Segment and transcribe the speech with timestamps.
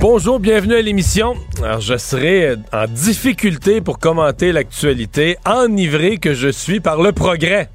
[0.00, 1.34] Bonjour, bienvenue à l'émission.
[1.62, 7.70] Alors, je serai en difficulté pour commenter l'actualité, enivré que je suis par le progrès.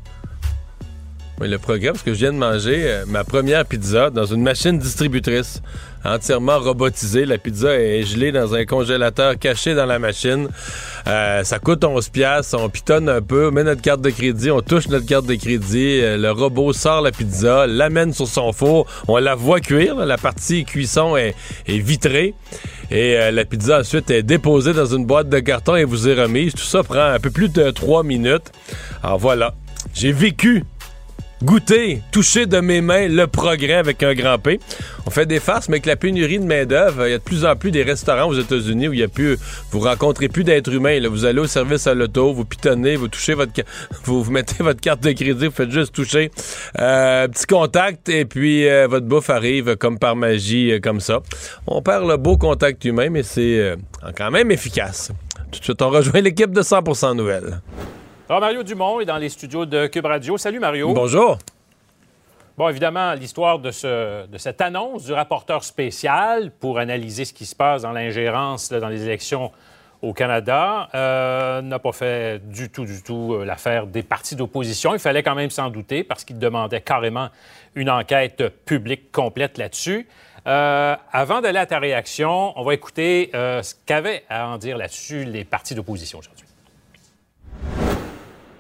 [1.40, 4.80] Le progrès, parce que je viens de manger euh, ma première pizza dans une machine
[4.80, 5.62] distributrice
[6.04, 7.26] entièrement robotisée.
[7.26, 10.50] La pizza est gelée dans un congélateur caché dans la machine.
[11.06, 12.58] Euh, ça coûte 11 piastres.
[12.60, 15.36] On pitonne un peu, on met notre carte de crédit, on touche notre carte de
[15.36, 16.00] crédit.
[16.02, 18.88] Euh, le robot sort la pizza, l'amène sur son four.
[19.08, 19.96] On la voit cuire.
[19.96, 21.36] La partie cuisson est,
[21.68, 22.34] vitrée.
[22.90, 26.54] Et la pizza ensuite est déposée dans une boîte de carton et vous est remise.
[26.56, 28.52] Tout ça prend un peu plus de 3 minutes.
[29.04, 29.54] Alors voilà.
[29.94, 30.64] J'ai vécu
[31.44, 34.60] goûter, toucher de mes mains le progrès avec un grand P.
[35.06, 37.46] On fait des farces, mais avec la pénurie de main-d'œuvre, il y a de plus
[37.46, 39.38] en plus des restaurants aux États-Unis où il y a plus,
[39.72, 41.00] vous rencontrez plus d'êtres humains.
[41.00, 41.10] Là.
[41.10, 43.52] Vous allez au service à l'auto, vous pitonnez, vous touchez votre,
[44.04, 46.32] vous, vous, mettez votre carte de crédit, vous faites juste toucher,
[46.80, 51.20] euh, petit contact et puis euh, votre bouffe arrive comme par magie, euh, comme ça.
[51.68, 53.76] On perd le beau contact humain, mais c'est
[54.16, 55.12] quand même efficace.
[55.52, 57.62] Tout de suite, on rejoint l'équipe de 100% Nouvelles.
[58.30, 60.38] Alors, Mario Dumont est dans les studios de Cube Radio.
[60.38, 60.94] Salut, Mario.
[60.94, 61.38] Bonjour.
[62.58, 67.46] Bon, évidemment, l'histoire de, ce, de cette annonce du rapporteur spécial pour analyser ce qui
[67.46, 69.54] se passe dans l'ingérence dans les élections
[70.02, 74.94] au Canada euh, n'a pas fait du tout, du tout euh, l'affaire des partis d'opposition.
[74.94, 77.30] Il fallait quand même s'en douter parce qu'ils demandaient carrément
[77.76, 80.06] une enquête publique complète là-dessus.
[80.48, 85.24] Euh, avant d'aller à ta réaction, on va écouter ce qu'avaient à en dire là-dessus
[85.24, 86.47] les partis d'opposition aujourd'hui.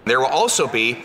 [0.08, 1.04] There will also be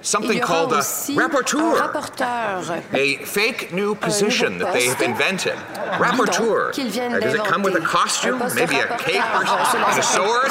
[0.00, 5.54] something called a rapporteur, a fake new position that they have invented.
[5.98, 6.70] Rapporteur.
[6.70, 8.38] Uh, does it come with a costume?
[8.54, 10.48] Maybe a cape or and a sword?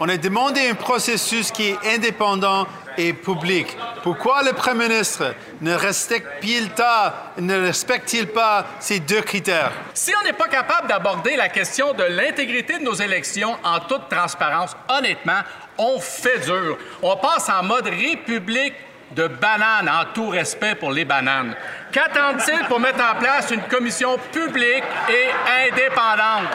[0.00, 2.66] On a demandé un processus qui est indépendant
[2.98, 3.76] et public.
[4.02, 9.72] Pourquoi le Premier ministre ne respecte-t-il pas, ne respecte pas ces deux critères?
[9.94, 14.08] Si on n'est pas capable d'aborder la question de l'intégrité de nos élections en toute
[14.08, 15.40] transparence, honnêtement,
[15.78, 16.76] on fait dur.
[17.02, 18.74] On passe en mode république
[19.12, 21.54] de bananes en tout respect pour les bananes.
[21.92, 26.48] Qu'attend-il pour mettre en place une commission publique et indépendante?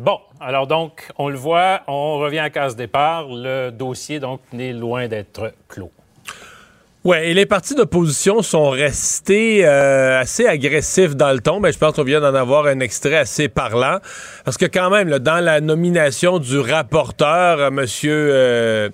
[0.00, 3.26] Bon, alors donc, on le voit, on revient à case départ.
[3.28, 5.90] Le dossier, donc, n'est loin d'être clos.
[7.04, 11.94] Oui, et les partis d'opposition sont restés euh, assez agressifs dans le ton, je pense
[11.94, 13.98] qu'on vient d'en avoir un extrait assez parlant.
[14.46, 17.86] Parce que quand même, dans la nomination du rapporteur, euh.
[18.04, 18.88] Euh,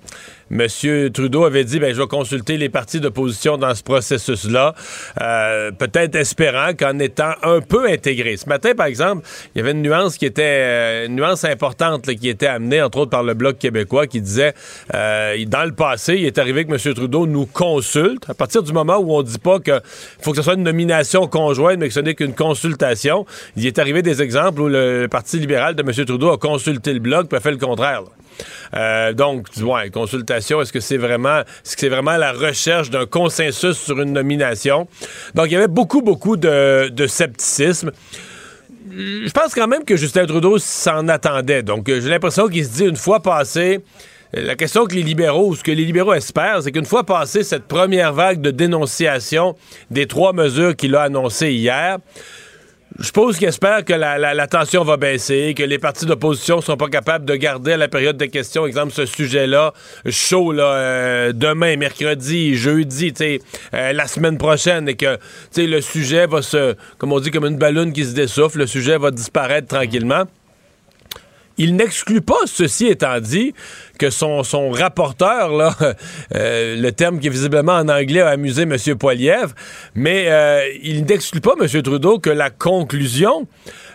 [0.51, 0.67] M.
[1.11, 4.73] Trudeau avait dit ben, je vais consulter les partis d'opposition dans ce processus-là,
[5.21, 8.37] euh, peut-être espérant qu'en étant un peu intégré.
[8.37, 12.05] Ce matin, par exemple, il y avait une nuance qui était euh, une nuance importante
[12.15, 14.53] qui était amenée, entre autres, par le Bloc québécois qui disait
[14.93, 16.93] euh, dans le passé, il est arrivé que M.
[16.93, 18.29] Trudeau nous consulte.
[18.29, 19.81] À partir du moment où on dit pas qu'il
[20.21, 23.25] faut que ce soit une nomination conjointe, mais que ce n'est qu'une consultation,
[23.55, 26.05] il est arrivé des exemples où le Parti libéral de M.
[26.05, 28.03] Trudeau a consulté le Bloc et a fait le contraire.
[28.75, 33.05] Euh, donc, ouais, consultation, est-ce que c'est vraiment, est-ce que c'est vraiment la recherche d'un
[33.05, 34.87] consensus sur une nomination?
[35.35, 37.91] Donc, il y avait beaucoup, beaucoup de, scepticisme.
[38.89, 41.63] Je pense quand même que Justin Trudeau s'en attendait.
[41.63, 43.81] Donc, j'ai l'impression qu'il se dit une fois passé,
[44.33, 47.63] la question que les libéraux, ce que les libéraux espèrent, c'est qu'une fois passé cette
[47.63, 49.55] première vague de dénonciation
[49.89, 51.99] des trois mesures qu'il a annoncées hier,
[52.99, 56.87] je suppose qu'il espère que la, tension va baisser, que les partis d'opposition sont pas
[56.87, 59.73] capables de garder à la période de questions, exemple, ce sujet-là
[60.09, 63.13] chaud là, euh, demain, mercredi, jeudi,
[63.73, 65.17] euh, la semaine prochaine, et que
[65.57, 68.97] le sujet va se, comme on dit, comme une ballonne qui se dessouffle, le sujet
[68.97, 70.23] va disparaître tranquillement.
[71.57, 73.53] Il n'exclut pas, ceci étant dit,
[73.97, 75.75] que son, son rapporteur, là,
[76.35, 78.75] euh, le terme qui visiblement en anglais a amusé M.
[78.97, 79.53] Poiliev,
[79.95, 81.81] mais euh, il n'exclut pas, M.
[81.81, 83.47] Trudeau, que la conclusion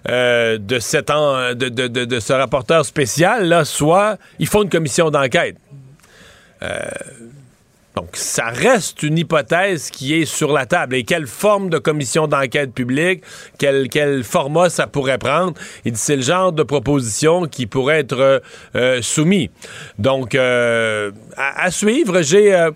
[0.08, 5.10] euh, de, cet de, de, de, ce rapporteur spécial là, soit il faut une commission
[5.10, 5.56] d'enquête.
[7.94, 10.96] Donc, ça reste une hypothèse qui est sur la table.
[10.96, 13.22] Et quelle forme de commission d'enquête publique,
[13.58, 15.54] quel, quel format ça pourrait prendre?
[15.84, 18.42] Il c'est le genre de proposition qui pourrait être
[18.74, 19.50] euh, soumis.
[19.98, 22.54] Donc, euh, à, suivre, j'ai...
[22.54, 22.70] Euh,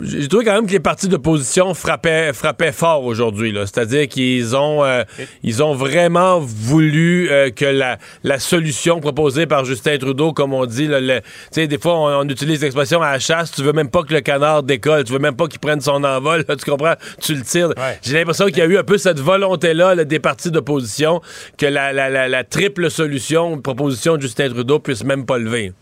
[0.00, 3.54] j'ai trouvé quand même que les partis d'opposition frappaient, frappaient fort aujourd'hui.
[3.60, 5.04] C'est-à-dire qu'ils ont, euh,
[5.42, 10.66] ils ont vraiment voulu euh, que la, la, solution proposée par Justin Trudeau, comme on
[10.66, 11.20] dit, le,
[11.54, 14.62] des fois on, utilise l'expression à la chasse, tu veux même pas que le canard
[14.62, 16.94] décolle, tu veux même pas qu'il prenne son envol, tu comprends?
[17.20, 17.72] Tu le tires.
[18.02, 21.20] J'ai l'impression qu'il y a eu un peu cette volonté-là des partis d'opposition
[21.58, 25.72] que la, la, la, triple solution, proposition de Justin Trudeau, puisse même pas lever.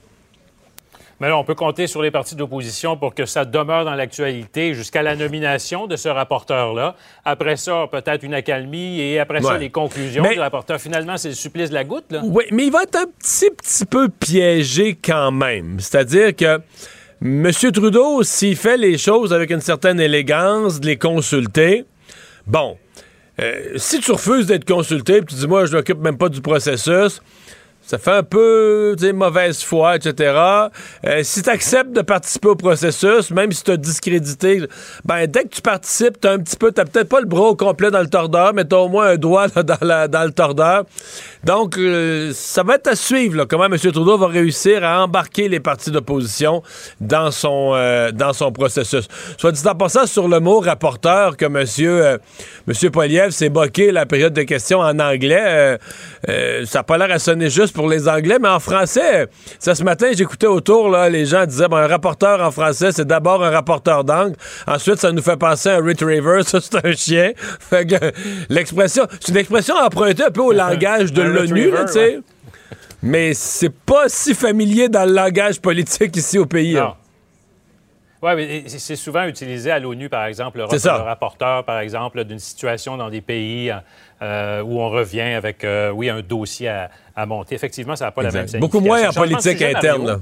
[1.20, 4.72] Mais là, on peut compter sur les partis d'opposition pour que ça demeure dans l'actualité
[4.72, 6.96] jusqu'à la nomination de ce rapporteur-là.
[7.26, 10.80] Après ça, peut-être une accalmie et après ça, les conclusions du rapporteur.
[10.80, 12.10] Finalement, c'est le supplice de la goutte.
[12.10, 12.22] Là.
[12.24, 15.78] Oui, mais il va être un petit, petit peu piégé quand même.
[15.78, 16.60] C'est-à-dire que
[17.22, 17.50] M.
[17.52, 21.84] Trudeau, s'il fait les choses avec une certaine élégance, de les consulter,
[22.46, 22.78] bon,
[23.40, 26.40] euh, si tu refuses d'être consulté, puis tu dis, moi, je m'occupe même pas du
[26.40, 27.20] processus,
[27.90, 30.32] ça fait un peu mauvaise foi, etc.
[31.04, 34.62] Euh, si tu acceptes de participer au processus, même si tu as discrédité,
[35.04, 37.56] ben dès que tu participes, tu un petit peu, tu peut-être pas le bras au
[37.56, 40.84] complet dans le tordeur, mais tu as au moins un doigt dans, le tordeur.
[41.42, 43.76] Donc, euh, ça va être à suivre comment M.
[43.76, 46.62] Trudeau va réussir à embarquer les partis d'opposition
[47.00, 49.08] dans son euh, dans son processus.
[49.36, 52.18] Soit dit en passant sur le mot rapporteur que M.
[52.68, 55.78] Monsieur Poliev s'est boqué la période de questions en anglais,
[56.26, 59.28] ça n'a pas l'air à sonner juste pour les Anglais, mais en français,
[59.58, 63.44] ça ce matin, j'écoutais autour, là, les gens disaient, un rapporteur en français, c'est d'abord
[63.44, 64.36] un rapporteur d'angle.
[64.66, 67.32] Ensuite, ça nous fait penser à un Retriever, ça c'est un chien.
[68.48, 72.20] l'expression, c'est une expression empruntée un peu au langage de l'ONU, tu sais.
[73.02, 76.76] Mais c'est pas si familier dans le langage politique ici au pays.
[76.76, 76.94] Hein.
[78.22, 83.08] Oui, c'est souvent utilisé à l'ONU, par exemple, le, rapporteur, par exemple, d'une situation dans
[83.08, 83.72] des pays
[84.20, 87.54] euh, où on revient avec, euh, oui, un dossier à, monter.
[87.54, 90.20] Effectivement, ça n'a pas la même Beaucoup moins en politique interne.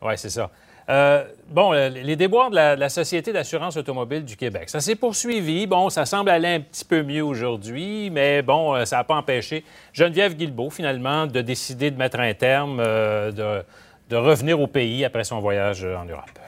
[0.00, 0.50] Oui, c'est ça.
[0.88, 5.66] Euh, bon, les déboires de la, Société d'assurance automobile du Québec, ça s'est poursuivi.
[5.66, 9.64] Bon, ça semble aller un petit peu mieux aujourd'hui, mais bon, ça n'a pas empêché
[9.92, 13.64] Geneviève Guilbeault, finalement, de décider de mettre un terme, de,
[14.08, 16.38] de revenir au pays après son voyage en Europe.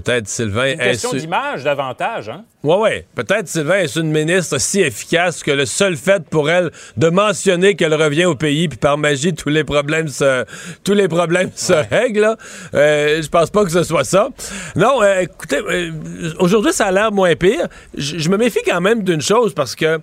[0.00, 0.72] Peut-être Sylvain est.
[0.74, 2.44] Une question d'image davantage, hein?
[2.62, 2.90] Oui, oui.
[3.16, 7.74] Peut-être Sylvain est une ministre si efficace que le seul fait pour elle de mentionner
[7.74, 10.44] qu'elle revient au pays, puis par magie, tous les problèmes se,
[10.84, 12.36] tous les problèmes se règlent.
[12.74, 14.28] Euh, je pense pas que ce soit ça.
[14.76, 15.90] Non, euh, écoutez, euh,
[16.38, 17.66] aujourd'hui, ça a l'air moins pire.
[17.96, 19.98] Je me méfie quand même d'une chose parce que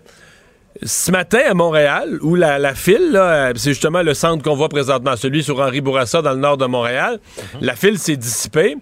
[0.84, 3.18] ce matin à Montréal, où la, file,
[3.56, 6.66] c'est justement le centre qu'on voit présentement, celui sur Henri Bourassa dans le nord de
[6.66, 7.60] Montréal, mhm.
[7.62, 8.76] la file s'est dissipée.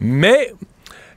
[0.00, 0.52] Mais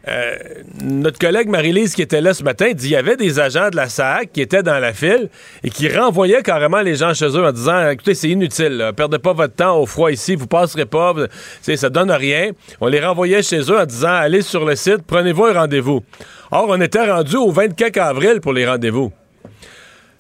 [0.08, 0.36] euh,
[0.84, 3.76] notre collègue Marie-Lise qui était là ce matin dit qu'il y avait des agents de
[3.76, 5.30] la SAC qui étaient dans la file
[5.64, 9.34] et qui renvoyaient carrément les gens chez eux en disant écoutez c'est inutile perdez pas
[9.34, 11.14] votre temps au froid ici vous passerez pas
[11.62, 12.50] ça donne rien
[12.80, 16.02] on les renvoyait chez eux en disant allez sur le site prenez-vous un rendez-vous
[16.50, 19.12] or on était rendu au 24 avril pour les rendez-vous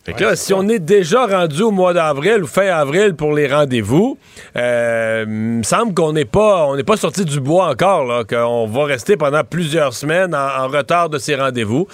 [0.07, 4.17] là, si on est déjà rendu au mois d'avril ou fin avril pour les rendez-vous,
[4.55, 8.85] euh, il me semble qu'on n'est pas pas sorti du bois encore, là, qu'on va
[8.85, 11.87] rester pendant plusieurs semaines en, retard de ces rendez-vous.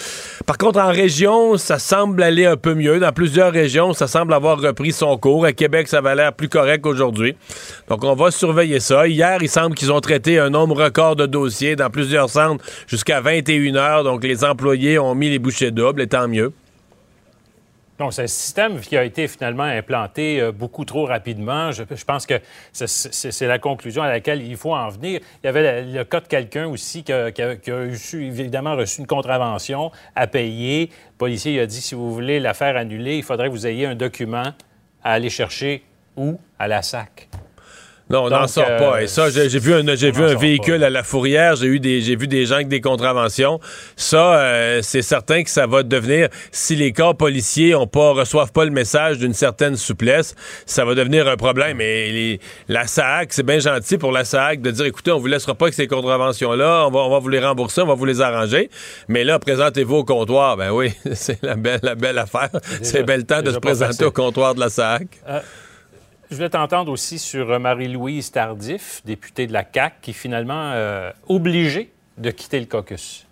[0.45, 2.99] Par contre, en région, ça semble aller un peu mieux.
[2.99, 5.45] Dans plusieurs régions, ça semble avoir repris son cours.
[5.45, 7.35] À Québec, ça va l'air plus correct aujourd'hui.
[7.89, 9.07] Donc, on va surveiller ça.
[9.07, 13.19] Hier, il semble qu'ils ont traité un nombre record de dossiers dans plusieurs centres jusqu'à
[13.19, 14.03] 21 heures.
[14.03, 16.53] Donc, les employés ont mis les bouchées doubles, et tant mieux.
[17.99, 21.71] Donc, c'est un système qui a été finalement implanté euh, beaucoup trop rapidement.
[21.71, 22.35] Je, pense que
[22.71, 25.19] c'est la conclusion à laquelle il faut en venir.
[25.43, 27.29] Il y avait le, cas de quelqu'un aussi qui a,
[28.13, 30.91] évidemment reçu une contravention à payer.
[31.13, 33.87] Le policier a dit si vous voulez la faire annuler, il faudrait que vous ayez
[33.87, 34.53] un document
[35.03, 35.83] à aller chercher
[36.15, 37.29] où À la SAC.
[38.09, 39.01] Non, on n'en sort pas.
[39.01, 41.79] Et ça, euh, j'ai vu un, j'ai vu un véhicule à la fourrière, j'ai eu
[41.79, 43.59] des, j'ai vu des gens avec des contraventions.
[43.95, 48.53] Ça, euh, c'est certain que ça va devenir, si les corps policiers ont pas, reçoivent
[48.53, 50.35] pas le message d'une certaine souplesse,
[50.65, 51.81] ça va devenir un problème.
[51.81, 55.53] Et la SAC, c'est bien gentil pour la SAC de dire, écoutez, on vous laissera
[55.53, 58.21] pas avec ces contraventions-là, on va, on va vous les rembourser, on va vous les
[58.21, 58.69] arranger.
[59.09, 60.55] Mais là, présentez-vous au comptoir.
[60.55, 62.49] Ben oui, c'est la belle, la belle affaire.
[62.81, 65.07] C'est bel temps de se présenter au comptoir de la SAC.
[65.27, 65.39] Euh,
[66.29, 70.71] Je voulais t'entendre aussi sur euh, Marie-Louise Tardif, députée de la CAQ, qui est finalement
[70.73, 73.25] euh, obligée de quitter le caucus.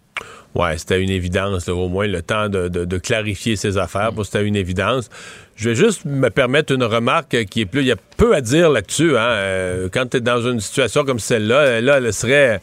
[0.53, 4.13] Oui, c'était une évidence, au moins le temps de, clarifier ses affaires.
[4.13, 4.23] Mm.
[4.23, 5.09] C'était une évidence.
[5.57, 7.81] Je vais juste me permettre une remarque qui est plus.
[7.81, 9.17] Il y a peu à dire là-dessus.
[9.17, 9.27] Hein.
[9.27, 12.61] Euh, quand tu es dans une situation comme celle-là, là, elle serait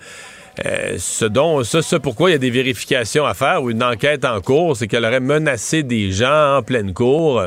[0.64, 3.82] euh, ce dont, ça, ça, pourquoi il y a des vérifications à faire ou une
[3.82, 7.42] enquête en cours, c'est qu'elle aurait menacé des gens en pleine cour.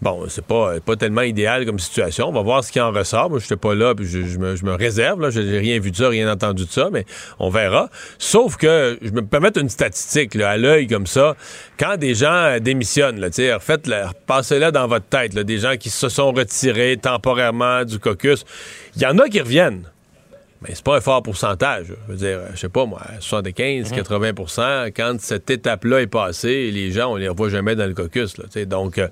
[0.00, 2.28] Bon, c'est pas, pas tellement idéal comme situation.
[2.28, 3.30] On va voir ce qui en ressort.
[3.30, 5.28] Moi, je n'étais pas là, puis je, me, réserve.
[5.30, 7.04] Je n'ai rien vu de ça, rien entendu de ça, mais
[7.38, 7.90] on verra.
[8.18, 11.34] Sauf que, je me permets une statistique à l'œil comme ça.
[11.78, 13.90] Quand des gens démissionnent, là, en fait,
[14.26, 18.44] passez-la dans votre tête, des gens qui se sont retirés temporairement du caucus,
[18.94, 19.82] il y en a qui reviennent.
[20.62, 21.86] Mais c'est pas un fort pourcentage.
[21.88, 24.92] Je veux dire, je sais pas moi, 75, 80 mhm.
[24.96, 28.38] quand cette étape-là est passée, les gens, on les revoit jamais dans le caucus.
[28.38, 29.08] Là, donc, euh,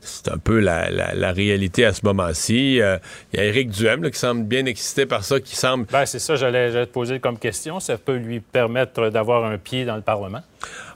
[0.00, 2.80] c'est un peu la, réalité à ce moment-ci.
[2.80, 2.98] Euh,
[3.32, 5.86] il y a Éric Duhem qui semble bien excité par ça, qui semble...
[5.90, 7.80] Ben, c'est ça, j'allais te poser comme question.
[7.80, 10.42] Ça peut lui permettre d'avoir un pied dans le Parlement?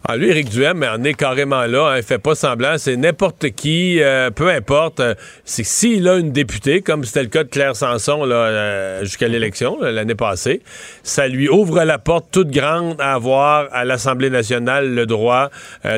[0.06, 1.90] Ah, lui, Éric Duhem, on est carrément là.
[1.90, 2.78] Hein, il fait pas semblant.
[2.78, 5.00] C'est n'importe qui, euh, peu importe.
[5.00, 5.14] Euh,
[5.44, 9.26] c'est s'il a une députée, comme c'était le cas de Claire Sanson là, euh, jusqu'à
[9.28, 10.62] l'élection l'année passée,
[11.02, 15.50] ça lui ouvre la porte toute grande à avoir à l'Assemblée nationale le droit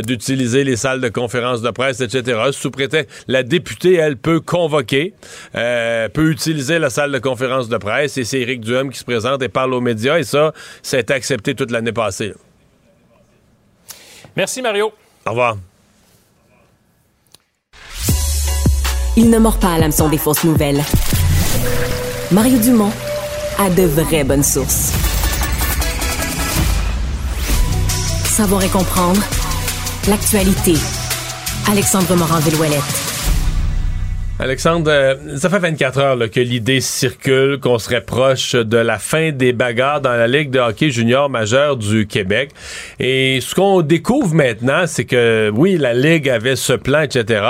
[0.06, 2.38] d'utiliser les salles de conférence de presse, etc.
[2.52, 5.14] Sous prétexte, la députée, elle peut convoquer,
[5.52, 9.42] peut utiliser la salle de conférence de presse, et c'est Éric Duhem qui se présente
[9.42, 10.52] et parle aux médias, et ça,
[10.82, 12.34] ça a été accepté toute l'année passée.
[14.36, 14.92] Merci, Mario.
[15.26, 15.56] Au revoir.
[19.16, 20.82] Il ne mord pas à l'hameçon des fausses nouvelles.
[22.30, 22.92] Mario Dumont
[23.58, 24.92] a de vraies bonnes sources.
[28.24, 29.20] Savoir et comprendre
[30.08, 30.74] l'actualité.
[31.68, 33.09] Alexandre Morand-Villouellette.
[34.42, 39.32] Alexandre, euh, ça fait 24 heures que l'idée circule qu'on serait proche de la fin
[39.32, 42.50] des bagarres dans la Ligue de hockey junior majeure du Québec.
[42.98, 47.44] Et ce qu'on découvre maintenant, c'est que oui, la Ligue avait ce plan, etc.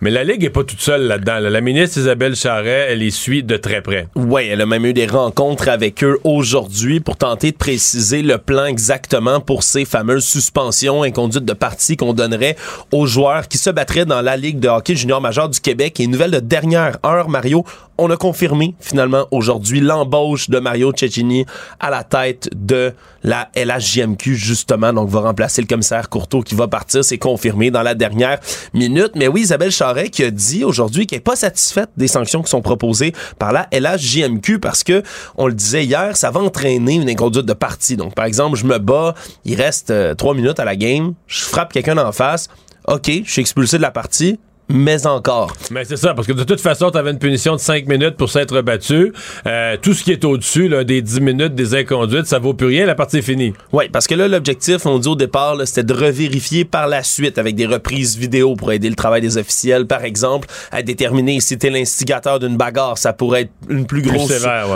[0.00, 1.40] Mais la Ligue est pas toute seule là-dedans.
[1.40, 4.06] La ministre Isabelle Charret, elle les suit de très près.
[4.14, 8.38] Oui, elle a même eu des rencontres avec eux aujourd'hui pour tenter de préciser le
[8.38, 12.56] plan exactement pour ces fameuses suspensions inconduites de partie qu'on donnerait
[12.92, 16.00] aux joueurs qui se battraient dans la Ligue de hockey junior majeure du Québec.
[16.00, 17.64] Et de dernière heure, Mario,
[17.98, 21.44] on a confirmé finalement aujourd'hui l'embauche de Mario Cecchini
[21.78, 24.92] à la tête de la LHJMQ justement.
[24.92, 27.04] Donc va remplacer le commissaire Courteau qui va partir.
[27.04, 28.40] C'est confirmé dans la dernière
[28.72, 29.12] minute.
[29.16, 32.50] Mais oui Isabelle Charret qui a dit aujourd'hui qu'elle est pas satisfaite des sanctions qui
[32.50, 35.02] sont proposées par la LHJMQ parce que
[35.36, 37.96] on le disait hier ça va entraîner une inconduite de partie.
[37.96, 41.42] Donc par exemple je me bats il reste euh, trois minutes à la game je
[41.42, 42.48] frappe quelqu'un en face.
[42.88, 45.52] OK, je suis expulsé de la partie, mais encore.
[45.70, 48.16] Mais c'est ça, parce que de toute façon, tu avais une punition de 5 minutes
[48.16, 49.12] pour s'être battu.
[49.46, 52.86] Euh, tout ce qui est au-dessus des 10 minutes des inconduites, ça vaut plus rien,
[52.86, 53.52] la partie est finie.
[53.72, 57.38] Oui, parce que là, l'objectif, on dit au départ, c'était de revérifier par la suite
[57.38, 61.58] avec des reprises vidéo pour aider le travail des officiels, par exemple, à déterminer si
[61.58, 64.32] t'es l'instigateur d'une bagarre, ça pourrait être une plus grosse,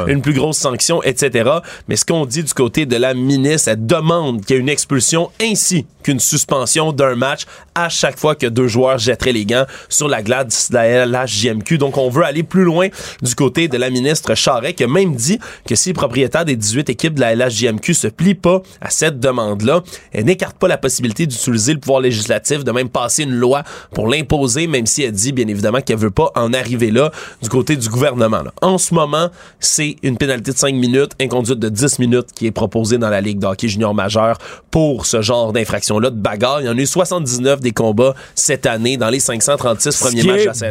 [0.09, 1.51] une plus grosse sanction, etc.
[1.89, 4.69] Mais ce qu'on dit du côté de la ministre, elle demande qu'il y ait une
[4.69, 7.43] expulsion ainsi qu'une suspension d'un match
[7.75, 11.79] à chaque fois que deux joueurs jetteraient les gants sur la glade de la JMQ.
[11.79, 12.89] Donc, on veut aller plus loin
[13.23, 16.57] du côté de la ministre Charret, qui a même dit que si les propriétaires des
[16.57, 20.79] 18 équipes de la LHJMQ se plient pas à cette demande-là, elle n'écarte pas la
[20.79, 23.63] possibilité d'utiliser le pouvoir législatif, de même passer une loi
[23.93, 27.11] pour l'imposer, même si elle dit, bien évidemment, qu'elle veut pas en arriver là
[27.43, 28.43] du côté du gouvernement.
[28.63, 29.29] En ce moment,
[29.61, 33.21] c'est une pénalité de 5 minutes, inconduite de 10 minutes qui est proposée dans la
[33.21, 34.39] Ligue d'hockey junior majeur
[34.71, 36.61] pour ce genre d'infraction-là de bagarre.
[36.61, 39.74] Il y en a eu 79 des combats cette année dans les 530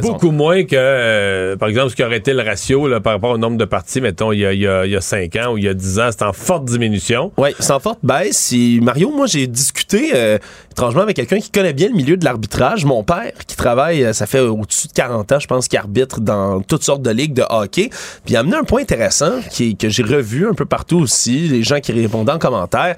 [0.02, 3.38] Beaucoup moins que, euh, par exemple, ce qui aurait été le ratio par rapport au
[3.38, 5.68] nombre de parties, mettons, il y a, il y a, 5 ans ou il y
[5.68, 6.10] a 10 ans.
[6.12, 7.32] C'est en forte diminution.
[7.38, 8.54] Oui, c'est en forte baisse.
[8.82, 10.38] Mario, moi, j'ai discuté euh,
[10.72, 12.86] étrangement avec quelqu'un qui connaît bien le milieu de l'arbitrage.
[12.86, 16.20] Mon père, qui travaille, euh, ça fait au-dessus de 40 ans, je pense, qui arbitre
[16.20, 17.90] dans toutes sortes de ligues de hockey.
[17.90, 21.48] Puis il a amené un point intéressant qui, que j'ai revu un peu partout aussi,
[21.48, 22.96] les gens qui répondent en commentaire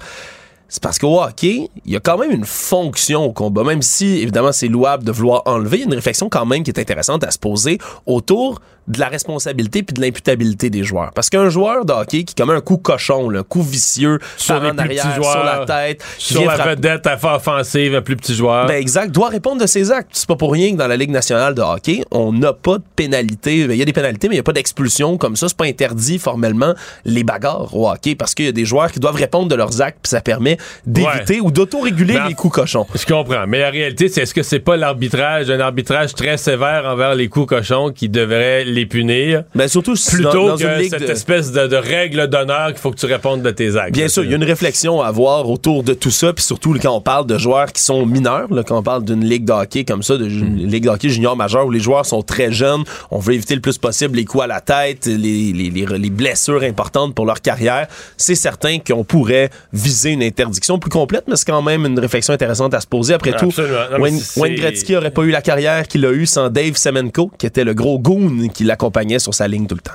[0.68, 3.62] c'est parce qu'au hockey, il y a quand même une fonction au combat.
[3.62, 6.62] Même si, évidemment, c'est louable de vouloir enlever, il y a une réflexion quand même
[6.62, 11.10] qui est intéressante à se poser autour de la responsabilité puis de l'imputabilité des joueurs.
[11.12, 14.78] Parce qu'un joueur de hockey qui commet un coup cochon, un coup vicieux, sur en
[14.78, 18.66] arrière, joueurs, sur la tête, sur la vedette à faire offensive, un plus petit joueur.
[18.66, 20.10] Ben exact, doit répondre de ses actes.
[20.12, 22.84] C'est pas pour rien que dans la Ligue nationale de hockey, on n'a pas de
[22.94, 23.56] pénalité.
[23.56, 25.48] Il y a des pénalités, mais il n'y a pas d'expulsion comme ça.
[25.48, 29.00] C'est pas interdit formellement les bagarres au hockey parce qu'il y a des joueurs qui
[29.00, 32.86] doivent répondre de leurs actes puis ça permet permet d'éviter ou d'autoréguler les coûts cochons.
[32.94, 33.46] Je comprends.
[33.46, 37.28] Mais la réalité, c'est est-ce que c'est pas l'arbitrage, un arbitrage très sévère envers les
[37.28, 39.44] coûts cochons qui devrait les punir?
[39.54, 43.06] Ben surtout plutôt dans, que cette espèce de, de règle d'honneur qu'il faut que tu
[43.06, 43.92] répondes de tes actes.
[43.92, 46.76] Bien sûr, il y a une réflexion à avoir autour de tout ça, puis surtout
[46.80, 49.52] quand on parle de joueurs qui sont mineurs, là, quand on parle d'une ligue de
[49.52, 50.66] hockey comme ça, de hmm.
[50.66, 53.60] ligue de hockey junior majeur où les joueurs sont très jeunes, on veut éviter le
[53.60, 57.86] plus possible les coups à la tête, les, les, les, blessures importantes pour leur carrière.
[58.16, 60.45] C'est certain qu'on pourrait viser une interdiction
[60.80, 63.14] plus complète, mais c'est quand même une réflexion intéressante à se poser.
[63.14, 63.52] Après tout,
[63.98, 67.64] Wayne, Gretzky aurait pas eu la carrière qu'il a eue sans Dave Semenko, qui était
[67.64, 69.92] le gros goon qui l'accompagnait sur sa ligne tout le temps.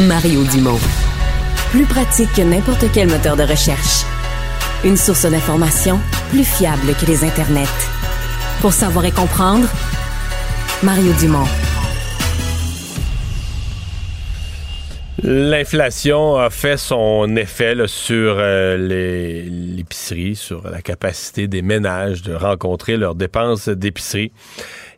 [0.00, 0.80] Mario Dumont.
[1.70, 4.04] Plus pratique que n'importe quel moteur de recherche.
[4.84, 6.00] Une source d'information
[6.30, 7.64] plus fiable que les internets.
[8.60, 9.68] Pour savoir et comprendre,
[10.82, 11.46] Mario Dumont.
[15.26, 22.98] L'inflation a fait son effet sur euh, l'épicerie, sur la capacité des ménages de rencontrer
[22.98, 24.32] leurs dépenses d'épicerie.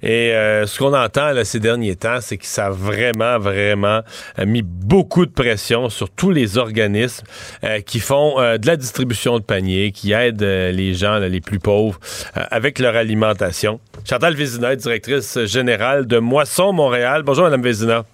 [0.02, 4.00] Et euh, ce qu'on entend là, ces derniers temps, c'est que ça a vraiment, vraiment
[4.40, 7.24] euh, mis beaucoup de pression sur tous les organismes
[7.62, 12.00] euh, qui font de la distribution de paniers, qui aident les gens les plus pauvres
[12.34, 13.78] avec leur alimentation.
[14.04, 17.22] Chantal Vézina, directrice générale de Moisson Montréal.
[17.22, 18.04] Bonjour, Mme Vézina.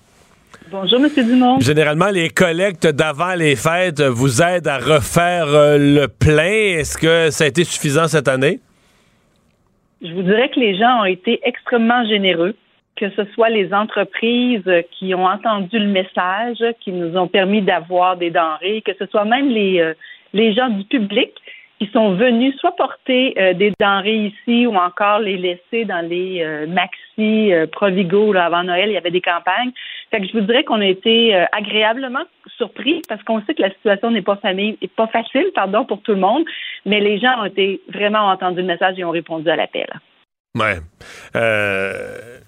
[0.73, 1.09] Bonjour, M.
[1.15, 1.61] Dumont.
[1.61, 6.79] Généralement, les collectes d'avant les fêtes vous aident à refaire le plein.
[6.79, 8.59] Est-ce que ça a été suffisant cette année?
[10.03, 12.55] je vous dirais que les gens ont été extrêmement généreux,
[12.97, 18.17] que ce soit les entreprises qui ont entendu le message, qui nous ont permis d'avoir
[18.17, 19.95] des denrées, que ce soit même les, euh,
[20.33, 21.31] les gens du public
[21.79, 26.43] qui sont venus soit porter euh, des denrées ici ou encore les laisser dans les
[26.43, 29.73] euh, maxi Provigo là, avant Noël, il y avait des campagnes.
[30.13, 32.23] Fait que je vous dirais qu'on a été agréablement
[32.59, 36.13] surpris parce qu'on sait que la situation n'est pas famille, pas facile, pardon, pour tout
[36.13, 36.45] le monde,
[36.85, 39.89] mais les gens ont été vraiment entendu le message et ont répondu à l'appel.
[40.55, 40.77] Ouais.
[41.35, 42.39] Euh,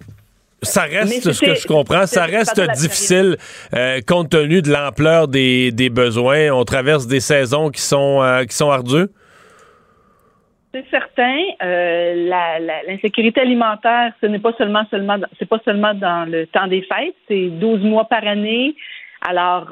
[0.62, 3.36] ça reste, ce que je comprends, ça reste difficile
[3.74, 6.50] euh, compte tenu de l'ampleur des, des, besoins.
[6.50, 9.08] On traverse des saisons qui sont, euh, qui sont ardues.
[10.74, 11.38] C'est certain.
[12.88, 17.14] L'insécurité alimentaire, ce n'est pas seulement seulement c'est pas seulement dans le temps des fêtes,
[17.28, 18.74] c'est 12 mois par année.
[19.26, 19.68] Alors,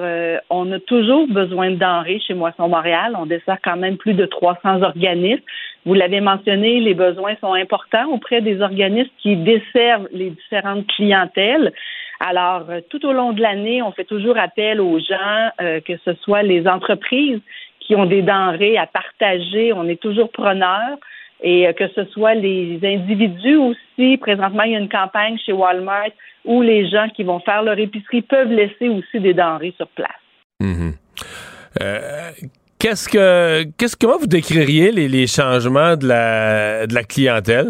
[0.49, 3.17] on a toujours besoin de denrées chez Moisson Montréal.
[3.19, 5.43] On dessert quand même plus de 300 organismes.
[5.85, 11.73] Vous l'avez mentionné, les besoins sont importants auprès des organismes qui desservent les différentes clientèles.
[12.25, 15.95] Alors, euh, tout au long de l'année, on fait toujours appel aux gens, euh, que
[16.05, 17.41] ce soit les entreprises
[17.87, 20.99] qui ont des denrées à partager, on est toujours preneurs.
[21.45, 25.53] Et euh, que ce soit les individus aussi, présentement, il y a une campagne chez
[25.53, 26.11] Walmart
[26.45, 30.11] où les gens qui vont faire leur épicerie peuvent laisser aussi des denrées sur place.
[30.61, 30.93] Mm-hmm.
[32.83, 37.69] Qu'est-ce que, qu'est-ce, comment vous décririez les, changements de la, de la clientèle?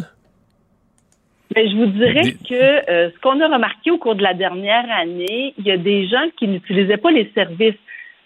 [1.55, 4.87] Bien, je vous dirais que euh, ce qu'on a remarqué au cours de la dernière
[4.91, 7.77] année, il y a des gens qui n'utilisaient pas les services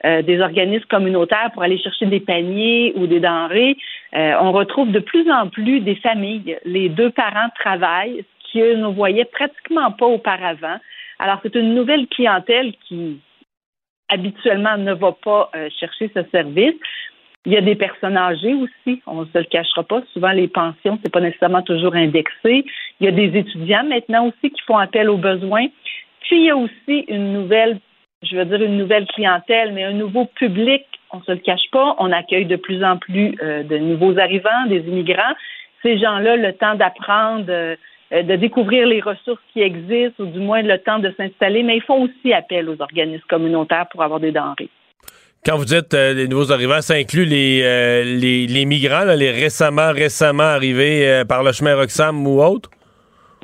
[0.04, 3.76] euh, des organismes communautaires pour aller chercher des paniers ou des denrées.
[4.14, 6.58] Euh, on retrouve de plus en plus des familles.
[6.64, 10.76] Les deux parents travaillent, ce qu'ils ne voyaient pratiquement pas auparavant.
[11.18, 13.20] Alors, c'est une nouvelle clientèle qui,
[14.08, 16.74] habituellement ne va pas euh, chercher ce service.
[17.44, 20.02] Il y a des personnes âgées aussi, on ne se le cachera pas.
[20.12, 22.64] Souvent, les pensions, c'est pas nécessairement toujours indexé.
[23.00, 25.66] Il y a des étudiants maintenant aussi qui font appel aux besoins.
[26.22, 27.78] Puis il y a aussi une nouvelle,
[28.30, 30.84] je veux dire une nouvelle clientèle, mais un nouveau public.
[31.12, 31.96] On se le cache pas.
[31.98, 35.34] On accueille de plus en plus euh, de nouveaux arrivants, des immigrants.
[35.82, 37.76] Ces gens-là, le temps d'apprendre.
[38.12, 41.78] Euh, de découvrir les ressources qui existent ou du moins le temps de s'installer, mais
[41.78, 44.68] ils font aussi appel aux organismes communautaires pour avoir des denrées.
[45.44, 49.90] Quand vous dites euh, les nouveaux arrivants, ça inclut les, euh, les, migrants, les récemment,
[49.90, 52.70] récemment arrivés par le chemin Roxham ou autre?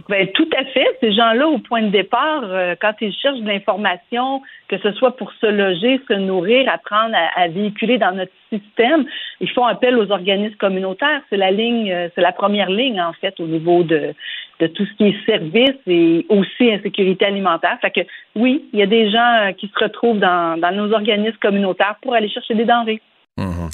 [0.09, 0.87] Ben, tout à fait.
[1.01, 5.17] Ces gens-là, au point de départ, euh, quand ils cherchent de l'information, que ce soit
[5.17, 9.05] pour se loger, se nourrir, apprendre à, véhiculer dans notre système,
[9.41, 11.23] ils font appel aux organismes communautaires.
[11.31, 14.15] C'est la ligne, euh, c'est la première ligne, en fait, au niveau de,
[14.61, 17.79] de tout ce qui est service et aussi insécurité alimentaire.
[17.81, 18.01] Fait que
[18.37, 21.97] oui, il y a des gens euh, qui se retrouvent dans, dans nos organismes communautaires
[22.03, 23.01] pour aller chercher des denrées.
[23.37, 23.69] Mmh.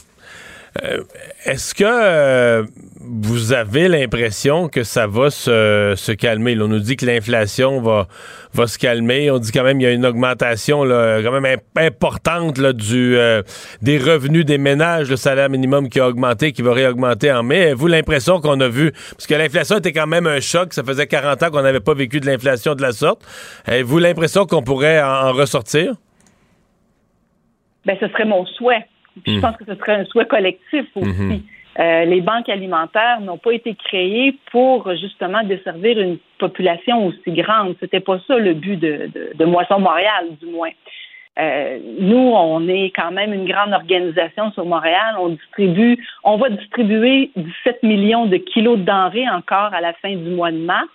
[1.45, 2.65] Est-ce que
[3.01, 6.57] vous avez l'impression que ça va se, calmer?
[6.61, 8.07] on nous dit que l'inflation va,
[8.67, 9.31] se calmer.
[9.31, 13.17] On dit quand même qu'il y a une augmentation là, quand même importante là, du,
[13.17, 13.43] euh,
[13.83, 17.63] des revenus des ménages, le salaire minimum qui a augmenté, qui va réaugmenter en mai.
[17.63, 21.07] Avez-vous l'impression qu'on a vu, parce que l'inflation était quand même un choc, ça faisait
[21.07, 23.23] 40 ans qu'on n'avait pas vécu de l'inflation de la sorte.
[23.67, 25.95] Avez-vous l'impression qu'on pourrait en ressortir?
[27.89, 28.87] ben ce serait mon souhait.
[29.27, 29.41] Je hmm.
[29.41, 31.09] pense que ce serait un souhait collectif aussi.
[31.09, 31.41] Hmm.
[31.79, 37.77] Euh, les banques alimentaires n'ont pas été créées pour justement desservir une population aussi grande.
[37.79, 40.71] C'était pas ça le but de, de, Moisson Montréal, du moins.
[41.39, 45.15] Euh, nous, on est quand même une grande organisation sur Montréal.
[45.21, 50.17] On distribue, on va distribuer 17 millions de kilos de denrées encore à la fin
[50.17, 50.89] du mois de mars.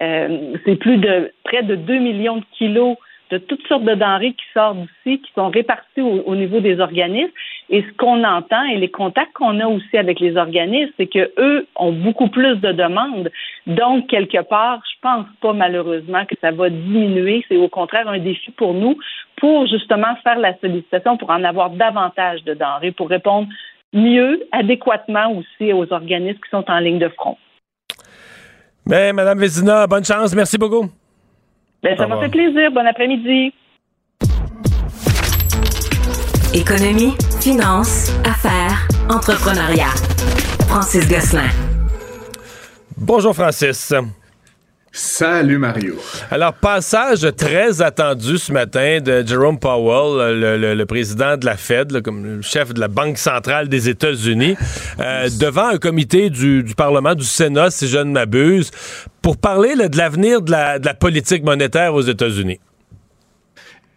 [0.00, 2.96] Euh, c'est plus de près de 2 millions de kilos
[3.32, 7.32] de toutes sortes de denrées qui sortent d'ici, qui sont réparties au, niveau des organismes.
[7.70, 11.32] Et ce qu'on entend et les contacts qu'on a aussi avec les organismes, c'est que
[11.38, 13.30] eux ont beaucoup plus de demandes.
[13.66, 17.42] Donc, quelque part, je pense pas malheureusement que ça va diminuer.
[17.48, 18.98] C'est au contraire un défi pour nous
[19.36, 23.48] pour justement faire la sollicitation pour en avoir davantage de denrées, pour répondre
[23.94, 27.38] mieux, adéquatement aussi aux organismes qui sont en ligne de front.
[28.84, 30.34] Mais, Madame Vézina, bonne chance.
[30.34, 30.90] Merci beaucoup.
[31.82, 32.70] Ben, ça m'a fait plaisir.
[32.70, 33.52] Bon après-midi.
[36.54, 39.92] Économie, finance, affaires, entrepreneuriat.
[40.68, 41.48] Francis Gosselin.
[42.96, 43.92] Bonjour Francis.
[44.94, 45.94] Salut Mario.
[46.30, 52.22] Alors, passage très attendu ce matin de Jerome Powell, le, président de la Fed, comme
[52.24, 54.54] le chef de la Banque centrale des États-Unis,
[55.00, 58.70] euh, devant un comité du, Parlement, du Sénat, si je ne m'abuse,
[59.22, 62.60] pour parler de l'avenir de la politique monétaire aux États-Unis.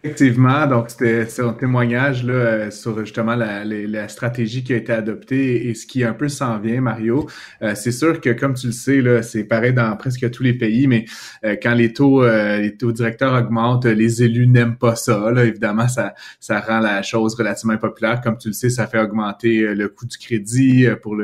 [0.06, 4.92] Effectivement, donc c'était un témoignage là, euh, sur justement la, la, stratégie qui a été
[4.92, 7.28] adoptée et ce qui un peu s'en vient, Mario.
[7.62, 10.86] Euh, c'est sûr que comme tu le sais, c'est pareil dans presque tous les pays,
[10.86, 11.06] mais
[11.44, 15.32] euh, quand les taux, les taux directeurs augmentent, les élus n'aiment pas ça.
[15.32, 15.44] Là.
[15.44, 18.20] Évidemment, ça, ça rend la chose relativement impopulaire.
[18.20, 21.16] Comme tu le sais, ça fait augmenter le coût du crédit pour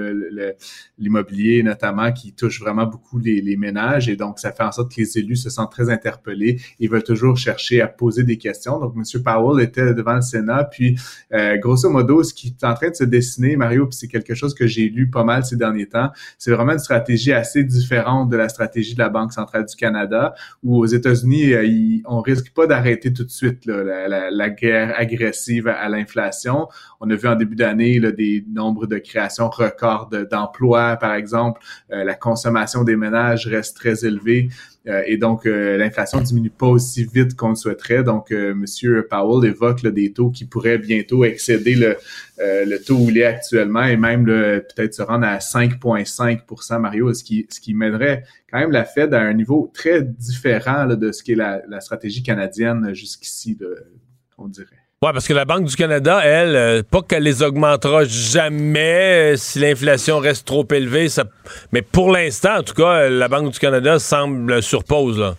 [0.98, 4.72] l'immobilier le, notamment, qui touche vraiment beaucoup les, les ménages et donc ça fait en
[4.72, 8.38] sorte que les élus se sentent très interpellés et veulent toujours chercher à poser des
[8.38, 9.22] questions donc, M.
[9.22, 10.64] Powell était devant le Sénat.
[10.64, 10.98] Puis,
[11.32, 14.34] euh, grosso modo, ce qui est en train de se dessiner, Mario, puis c'est quelque
[14.34, 18.28] chose que j'ai lu pas mal ces derniers temps, c'est vraiment une stratégie assez différente
[18.30, 22.52] de la stratégie de la Banque centrale du Canada, où aux États-Unis, euh, on risque
[22.52, 26.68] pas d'arrêter tout de suite la, guerre agressive à, l'inflation.
[27.00, 31.60] On a vu en début d'année des nombres de créations records d'emplois, par exemple.
[31.92, 34.48] Euh, la consommation des ménages reste très élevée.
[34.88, 38.02] Euh, et donc, euh, l'inflation diminue pas aussi vite qu'on le souhaiterait.
[38.02, 39.02] Donc, euh, M.
[39.08, 41.96] Powell évoque des taux qui pourraient bientôt excéder le,
[42.38, 47.22] le taux où il est actuellement et même peut-être se rendre à 5,5% Mario, ce
[47.22, 51.22] qui, ce qui mènerait quand même la Fed à un niveau très différent de ce
[51.22, 53.58] qu'est la, la stratégie canadienne jusqu'ici,
[54.38, 54.81] on dirait.
[55.04, 59.36] Oui, parce que la Banque du Canada, elle, euh, pas qu'elle les augmentera jamais euh,
[59.36, 61.24] si l'inflation reste trop élevée, ça...
[61.72, 65.18] mais pour l'instant, en tout cas, la Banque du Canada semble sur pause.
[65.18, 65.34] Là.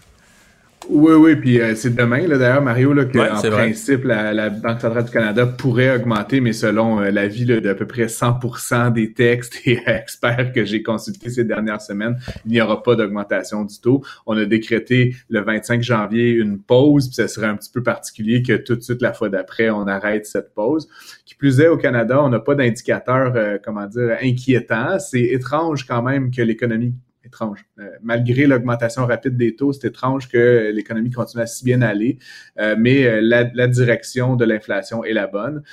[0.89, 4.81] Oui, oui, puis euh, c'est demain, là, d'ailleurs, Mario, là, que, en principe, la, Banque
[4.81, 9.61] centrale du Canada pourrait augmenter, mais selon euh, l'avis d'à peu près 100% des textes
[9.65, 14.03] et experts que j'ai consultés ces dernières semaines, il n'y aura pas d'augmentation du taux.
[14.25, 18.43] On a décrété le 25 janvier une pause, puis ça serait un petit peu particulier
[18.43, 20.89] que tout de suite, la fois d'après, on arrête cette pause.
[21.25, 24.99] Qui plus est, au Canada, on n'a pas d'indicateur, euh, comment dire, inquiétant.
[24.99, 26.93] C'est étrange quand même que l'économie
[27.25, 27.65] étrange.
[27.79, 32.17] Euh, malgré l'augmentation rapide des taux, c'est étrange que l'économie continue à si bien aller,
[32.59, 35.63] euh, mais euh, la, la, direction de l'inflation est la bonne.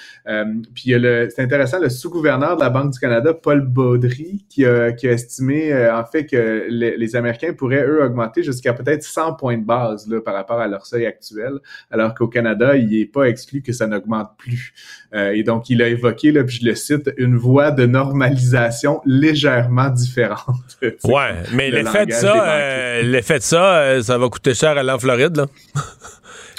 [0.74, 5.08] puis c'est intéressant, le sous-gouverneur de la Banque du Canada, Paul Baudry, qui a, qui
[5.08, 9.58] a estimé en fait que les, les, Américains pourraient, eux, augmenter jusqu'à peut-être 100 points
[9.58, 11.58] de base là, par rapport à leur seuil actuel,
[11.90, 14.72] alors qu'au Canada, il n'est pas exclu que ça n'augmente plus.
[15.12, 19.90] et donc, il a évoqué, là, puis je le cite, une voie de normalisation légèrement
[19.90, 20.78] différente.
[21.04, 24.82] ouais, mais l'effet de ça, euh, l'effet de ça, euh, ça va coûter cher à
[24.82, 25.46] l'en Floride, là.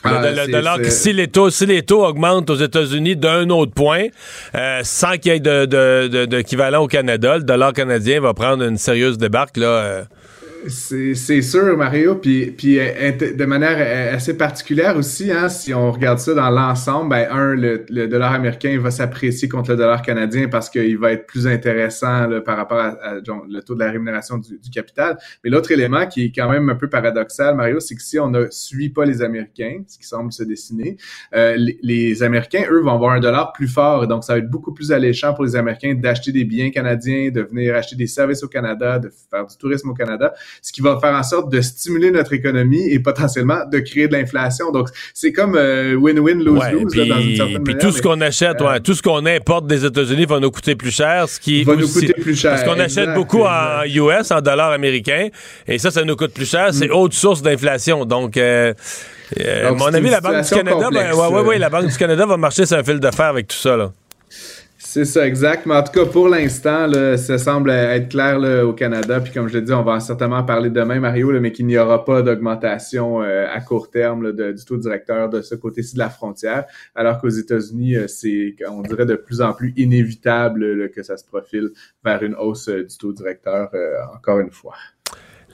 [0.03, 0.19] Ah,
[0.89, 4.07] si les taux si les taux augmentent aux États-Unis d'un autre point,
[4.55, 5.39] euh, sans qu'il y ait
[6.27, 10.05] d'équivalent de, au Canada, le dollar canadien va prendre une sérieuse débarque là.
[10.67, 12.15] C'est sûr, Mario.
[12.15, 16.49] Puis, puis euh, de manière euh, assez particulière aussi, hein, si on regarde ça dans
[16.49, 21.13] l'ensemble, ben, un, le, dollar américain va s'apprécier contre le dollar canadien parce qu'il va
[21.13, 25.17] être plus intéressant par rapport à, le taux de la rémunération du, capital.
[25.43, 28.29] Mais l'autre élément qui est quand même un peu paradoxal, Mario, c'est que si on
[28.29, 30.97] ne suit pas les Américains, ce qui semble se dessiner,
[31.35, 34.07] euh, les, Américains, eux, vont avoir un dollar plus fort.
[34.07, 37.41] donc, ça va être beaucoup plus alléchant pour les Américains d'acheter des biens canadiens, de
[37.41, 40.33] venir acheter des services au Canada, de faire du tourisme au Canada.
[40.61, 44.13] Ce qui va faire en sorte de stimuler notre économie et potentiellement de créer de
[44.13, 44.71] l'inflation.
[44.71, 48.79] Donc, c'est comme euh, win-win, lose-lose dans une certaine puis tout ce qu'on achète, ouais,
[48.79, 51.87] tout ce qu'on importe des États-Unis va nous coûter plus cher, ce qui va nous
[51.87, 52.51] coûter plus cher.
[52.51, 55.29] Parce qu'on achète beaucoup en US, en dollars américains,
[55.67, 56.73] et ça, ça nous coûte plus cher.
[56.73, 56.95] C'est mm.
[56.95, 58.05] autre source d'inflation.
[58.05, 58.73] Donc, euh,
[59.39, 62.25] à mon avis, la Banque du Canada, ben, ouais, ouais, ouais, la Banque du Canada
[62.25, 63.77] va marcher sur un fil de fer avec tout ça.
[63.77, 63.91] Là.
[64.93, 65.65] C'est ça, exact.
[65.67, 69.21] Mais en tout cas, pour l'instant, ça semble être clair au Canada.
[69.21, 72.03] Puis comme je l'ai dit, on va certainement parler demain, Mario, mais qu'il n'y aura
[72.03, 76.65] pas d'augmentation euh, à court terme du taux directeur de ce côté-ci de la frontière.
[76.93, 81.23] Alors qu'aux États-Unis, euh, c'est, on dirait, de plus en plus inévitable que ça se
[81.23, 81.69] profile
[82.03, 83.69] vers une hausse euh, du taux directeur,
[84.13, 84.75] encore une fois.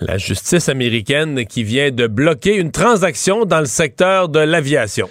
[0.01, 5.09] La justice américaine qui vient de bloquer une transaction dans le secteur de l'aviation.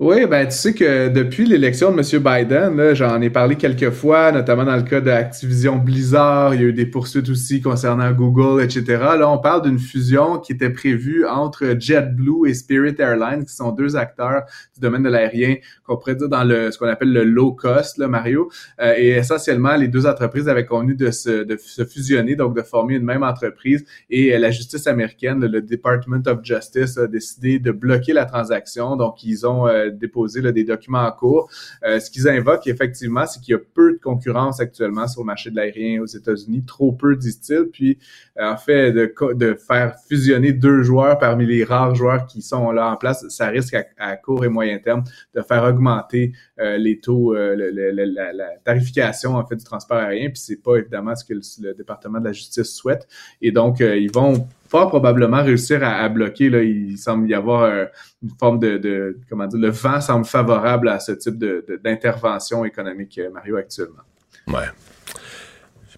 [0.00, 2.22] Oui, ben tu sais que depuis l'élection de M.
[2.22, 6.68] Biden, j'en ai parlé quelques fois, notamment dans le cas d'Activision Blizzard, il y a
[6.68, 8.82] eu des poursuites aussi concernant Google, etc.
[8.88, 13.72] Là, on parle d'une fusion qui était prévue entre JetBlue et Spirit Airlines, qui sont
[13.72, 17.24] deux acteurs du domaine de l'aérien qu'on pourrait dire dans le ce qu'on appelle le
[17.24, 18.50] low cost, là, Mario.
[18.80, 22.62] Euh, et essentiellement, les deux entreprises avaient convenu de se, de se fusionner, donc de
[22.62, 23.84] former une même entreprise.
[24.08, 28.96] Et euh, la justice américaine, le Department of Justice, a décidé de bloquer la transaction.
[28.96, 31.50] Donc, ils ont euh, déposer des documents en cours.
[31.84, 35.26] Euh, ce qu'ils invoquent effectivement, c'est qu'il y a peu de concurrence actuellement sur le
[35.26, 37.68] marché de l'aérien aux États-Unis, trop peu, disent-ils.
[37.72, 37.98] Puis,
[38.38, 42.90] euh, en fait, de, faire fusionner deux joueurs parmi les rares joueurs qui sont là
[42.90, 47.34] en place, ça risque à, court et moyen terme de faire augmenter euh, les taux,
[47.34, 47.54] la,
[48.64, 50.28] tarification en fait du transport aérien.
[50.28, 53.06] Puis, c'est pas évidemment ce que le, département de la justice souhaite.
[53.42, 56.48] Et donc, ils vont fort probablement réussir à, bloquer.
[56.48, 57.70] Là, il semble y avoir
[58.22, 61.36] une forme de, comment dire, le vent semble favorable à ce type
[61.82, 64.02] d'intervention économique, euh, Mario, actuellement.
[64.46, 64.68] Ouais.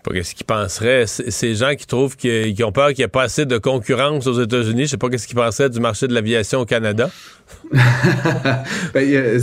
[0.02, 1.06] Je sais pas qu'est-ce qu'ils penseraient.
[1.06, 4.42] Ces gens qui trouvent qu'ils ont peur qu'il n'y ait pas assez de concurrence aux
[4.42, 7.08] États-Unis, je sais pas qu'est-ce qu'ils penseraient du marché de l'aviation au Canada.
[7.72, 9.34] ben, y a,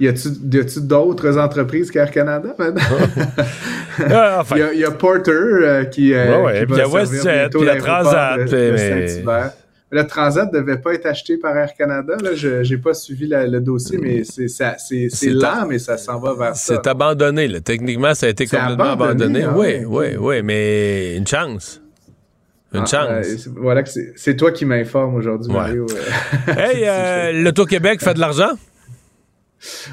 [0.00, 2.82] y a-tu d'autres entreprises qu'Air Canada maintenant?
[4.10, 7.48] Ah, il, y a, Porter euh, qui, euh, ouais, qui va il y a WestJet,
[7.50, 8.50] puis la Transat.
[8.50, 9.22] mais...
[9.92, 12.16] Le Transat devait pas être acheté par Air Canada.
[12.34, 16.76] Je n'ai pas suivi le dossier, mais c'est lent, mais ça s'en va vers ça.
[16.76, 17.48] C'est abandonné.
[17.48, 17.60] Là.
[17.60, 19.46] Techniquement, ça a été complètement abandonné.
[19.46, 21.80] Oui, oui, oui, mais une chance.
[22.72, 23.48] Une ah, chance.
[23.56, 25.86] voilà que c'est toi qui m'informe aujourd'hui, Mario.
[26.46, 28.52] hey, euh, l'Auto-Québec fait de l'argent?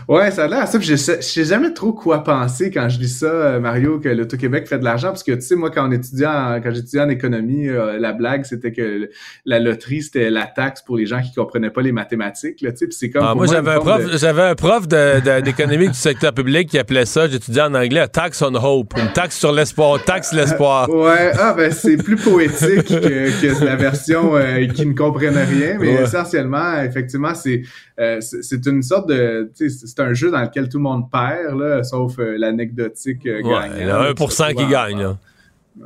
[0.07, 0.79] Ouais, ça a l'air ça.
[0.79, 4.79] Je sais, jamais trop quoi penser quand je dis ça, euh, Mario, que l'Auto-Québec fait
[4.79, 5.09] de l'argent.
[5.09, 8.13] Parce que, tu sais, moi, quand on étudiait en, quand j'étudiais en économie, euh, la
[8.13, 9.09] blague, c'était que
[9.45, 12.61] la loterie, c'était la taxe pour les gens qui comprenaient pas les mathématiques.
[12.61, 16.69] Là, c'est comme ah, moi, j'avais un, prof, j'avais un prof d'économie du secteur public
[16.69, 18.93] qui appelait ça, j'étudiais en anglais, tax on hope.
[18.97, 20.89] Une taxe sur l'espoir, taxe l'espoir.
[20.97, 25.77] Ouais, ah, ben, c'est plus poétique que, que la version euh, qui ne comprenait rien.
[25.79, 27.63] Mais essentiellement, effectivement, c'est
[27.99, 29.51] euh, c'est une sorte de.
[29.57, 33.69] C'est un jeu dans lequel tout le monde perd, là, sauf euh, l'anecdotique euh, ouais,
[33.79, 34.99] Il y a 1% qui gagne.
[34.99, 35.17] Là.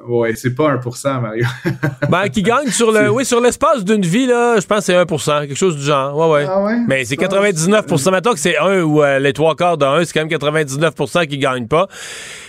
[0.07, 1.45] Ouais, c'est pas 1%, Mario.
[2.10, 4.95] ben, qui gagne sur le, oui, sur l'espace d'une vie, là, je pense que c'est
[4.95, 6.17] 1%, quelque chose du genre.
[6.17, 6.45] Ouais, ouais.
[6.49, 6.77] Ah ouais?
[6.88, 8.12] Mais c'est 99%.
[8.12, 11.38] Mettons que c'est 1 ou les trois quarts de 1, c'est quand même 99% qui
[11.38, 11.88] gagnent pas.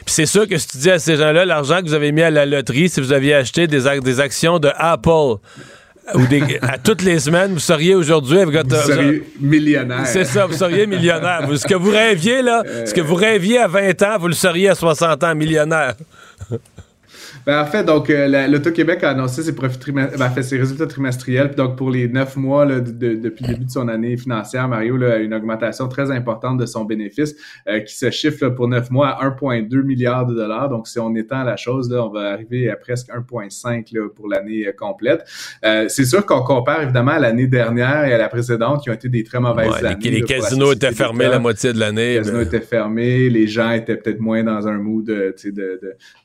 [0.04, 2.22] Puis c'est sûr que si tu dis à ces gens-là, l'argent que vous avez mis
[2.22, 5.40] à la loterie, si vous aviez acheté des, des actions de Apple,
[6.14, 6.26] ou
[6.62, 8.76] à toutes les semaines, vous seriez aujourd'hui avec votre.
[8.76, 10.06] Vous seriez millionnaire.
[10.06, 11.48] C'est ça, vous seriez millionnaire.
[11.54, 14.70] ce que vous rêviez, là, ce que vous rêviez à 20 ans, vous le seriez
[14.70, 15.94] à 60 ans, millionnaire.
[17.44, 21.50] Ben, en fait, donc, euh, l'Auto-Québec a annoncé ses, profits ben, fait, ses résultats trimestriels.
[21.56, 25.16] donc, pour les neuf mois là, depuis le début de son année financière, Mario a
[25.16, 27.34] une augmentation très importante de son bénéfice
[27.68, 30.68] euh, qui se chiffre pour neuf mois à 1,2 milliard de dollars.
[30.68, 34.68] Donc, si on étend la chose, là, on va arriver à presque 1,5 pour l'année
[34.68, 35.24] euh, complète.
[35.88, 39.08] C'est sûr qu'on compare évidemment à l'année dernière et à la précédente qui ont été
[39.08, 40.10] des très mauvaises années.
[40.10, 42.14] Les, casinos étaient fermés la moitié de l'année.
[42.14, 43.28] Les casinos étaient fermés.
[43.28, 45.34] Les gens étaient peut-être moins dans un mood de,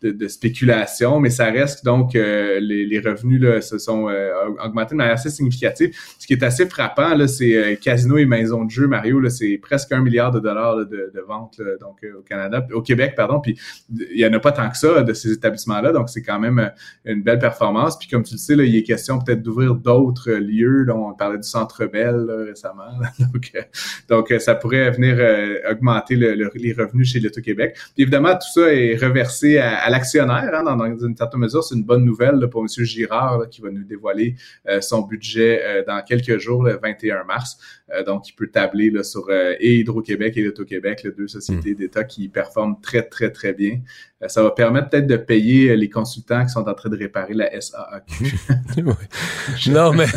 [0.02, 4.32] de, de spéculation mais ça reste donc euh, les, revenus là, se sont euh,
[4.64, 5.96] augmentés de manière assez significative.
[6.20, 9.30] Ce qui est assez frappant, là, c'est euh, casino et maison de jeu, Mario, là,
[9.30, 13.40] c'est presque un milliard de dollars de, de ventes donc au Canada, au Québec, pardon.
[13.40, 13.58] Puis
[13.90, 16.72] il y en a pas tant que ça de ces établissements-là, donc c'est quand même
[17.06, 17.98] une belle performance.
[17.98, 20.84] Puis comme tu le sais, là, il est question peut-être d'ouvrir d'autres lieux.
[20.84, 22.90] Là, on parlait du Centre Bell récemment,
[23.20, 23.52] donc,
[24.10, 25.18] donc ça pourrait venir
[25.70, 27.78] augmenter les revenus chez l'Auto-Québec.
[27.94, 31.84] Puis évidemment, tout ça est reversé à, l'actionnaire hein, dans, une certaine mesure, c'est une
[31.84, 32.68] bonne nouvelle pour M.
[32.86, 34.36] Girard qui va nous dévoiler
[34.82, 37.58] son budget dans quelques jours, le 21 mars.
[38.06, 41.76] donc, il peut tabler là, sur et Hydro-Québec et l'Auto-Québec, les deux sociétés hmm.
[41.76, 43.80] d'État qui performent très, très, très bien.
[44.28, 47.50] ça va permettre peut-être de payer les consultants qui sont en train de réparer la
[47.60, 48.36] SAAQ.
[49.72, 50.08] non, mais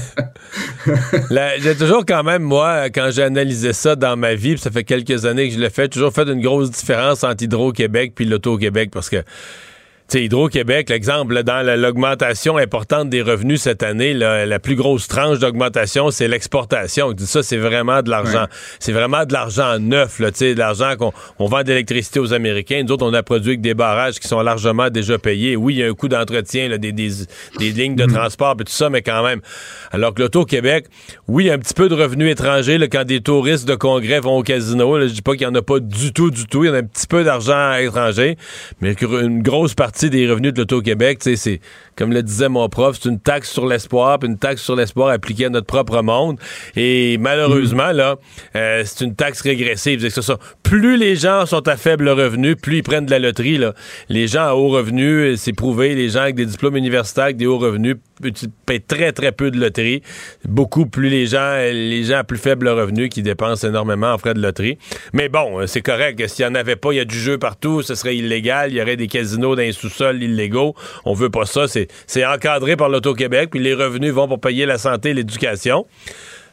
[1.58, 5.24] j'ai toujours quand même, moi, quand j'ai analysé ça dans ma vie, ça fait quelques
[5.24, 9.10] années que je l'ai fait, toujours fait une grosse différence entre Hydro-Québec puis l'Auto-Québec parce
[9.10, 9.22] que
[10.18, 16.28] Hydro-Québec, l'exemple, dans l'augmentation importante des revenus cette année, la plus grosse tranche d'augmentation, c'est
[16.28, 17.14] l'exportation.
[17.18, 18.46] Ça, c'est vraiment de l'argent.
[18.78, 22.82] C'est vraiment de l'argent neuf, là, de l'argent qu'on vend d'électricité aux Américains.
[22.84, 25.56] Nous autres, on a produit que des barrages qui sont largement déjà payés.
[25.56, 27.10] Oui, il y a un coût d'entretien, des, des,
[27.58, 28.12] des, lignes de mm.
[28.12, 29.40] transport et tout ça, mais quand même.
[29.92, 30.86] Alors que l'Auto-Québec,
[31.28, 33.74] oui, il y a un petit peu de revenus étrangers là, quand des touristes de
[33.74, 35.00] congrès vont au casino.
[35.00, 36.64] Je dis pas qu'il y en a pas du tout, du tout.
[36.64, 38.36] Il y en a un petit peu d'argent étranger,
[38.80, 41.60] mais une grosse partie des revenus de l'Auto-Québec, c'est,
[42.00, 45.10] comme le disait mon prof, c'est une taxe sur l'espoir, puis une taxe sur l'espoir
[45.10, 46.38] appliquée à notre propre monde.
[46.74, 48.16] Et malheureusement, là,
[48.56, 50.08] euh, c'est une taxe régressive.
[50.62, 53.60] Plus les gens sont à faible revenu, plus ils prennent de la loterie.
[54.08, 57.46] Les gens à haut revenu, c'est prouvé, les gens avec des diplômes universitaires, avec des
[57.46, 57.96] hauts revenus,
[58.64, 60.00] payent très, très peu de loterie.
[60.48, 64.32] Beaucoup plus les gens, les gens à plus faible revenu qui dépensent énormément en frais
[64.32, 64.78] de loterie.
[65.12, 66.26] Mais bon, c'est correct.
[66.28, 68.70] S'il n'y en avait pas, il y a du jeu partout, ce serait illégal.
[68.72, 70.74] Il y aurait des casinos dans les sous-sols illégaux.
[71.04, 71.68] On veut pas ça.
[71.68, 71.88] C'est
[72.24, 75.86] encadré par l'Auto-Québec, puis les revenus vont pour payer la santé et l'éducation.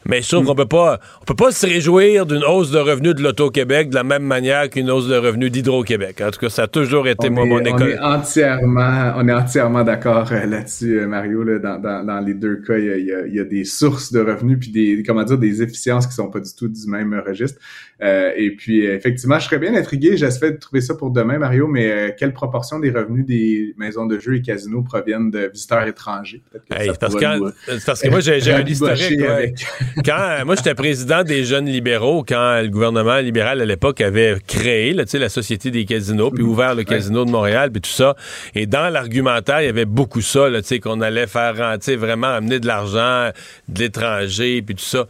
[0.06, 3.14] Mais je trouve qu'on peut pas, on peut pas se réjouir d'une hausse de revenus
[3.14, 6.22] de l'Auto-Québec de la même manière qu'une hausse de revenus d'Hydro-Québec.
[6.24, 7.98] En tout cas, ça a toujours été moi, mon école.
[8.00, 11.42] On est entièrement, on est entièrement d'accord euh, là-dessus, euh, Mario.
[11.42, 14.12] Là, dans, dans, dans, les deux cas, il y, a, il y, a, des sources
[14.12, 17.20] de revenus puis des, comment dire, des efficiences qui sont pas du tout du même
[17.26, 17.60] registre.
[18.00, 20.16] Euh, et puis, effectivement, je serais bien intrigué.
[20.16, 21.66] J'espère de trouver ça pour demain, Mario.
[21.66, 26.42] Mais quelle proportion des revenus des maisons de jeux et casinos proviennent de visiteurs étrangers?
[26.68, 29.20] Parce, que, parce que moi, j'ai un historique.
[29.20, 29.66] Avec
[30.04, 34.92] quand moi j'étais président des jeunes libéraux, quand le gouvernement libéral à l'époque avait créé
[34.92, 38.14] là, la Société des casinos, puis ouvert le casino de Montréal, puis tout ça.
[38.54, 40.48] Et dans l'argumentaire, il y avait beaucoup ça,
[40.82, 43.30] qu'on allait faire rentrer, vraiment amener de l'argent
[43.68, 45.06] de l'étranger, puis tout ça.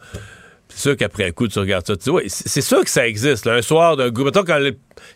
[0.79, 3.05] C'est sûr qu'après un coup, tu regardes ça, tu dis, oui, c'est sûr que ça
[3.05, 3.45] existe.
[3.47, 4.59] un soir d'un gouvernement, quand,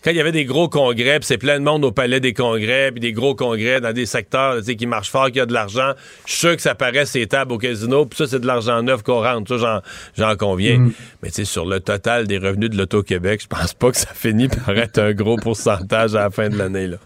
[0.03, 2.33] quand il y avait des gros congrès, puis c'est plein de monde au palais des
[2.33, 5.93] congrès, puis des gros congrès dans des secteurs qui marchent fort, qui a de l'argent,
[6.25, 8.83] je suis sûr que ça paraît ces tables au casino, puis ça, c'est de l'argent
[8.83, 9.57] neuf qu'on rentre.
[9.57, 9.81] Ça,
[10.17, 10.79] j'en conviens.
[10.79, 10.91] Mm.
[11.21, 14.09] Mais tu sais, sur le total des revenus de l'Auto-Québec, je pense pas que ça
[14.13, 16.87] finit par être un gros pourcentage à la fin de l'année.
[16.87, 16.97] là.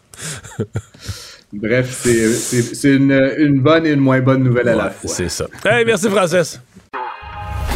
[1.53, 5.09] Bref, c'est une, bonne et une moins bonne nouvelle à la fois.
[5.09, 5.45] C'est ça.
[5.63, 6.59] Hey, merci, Francis.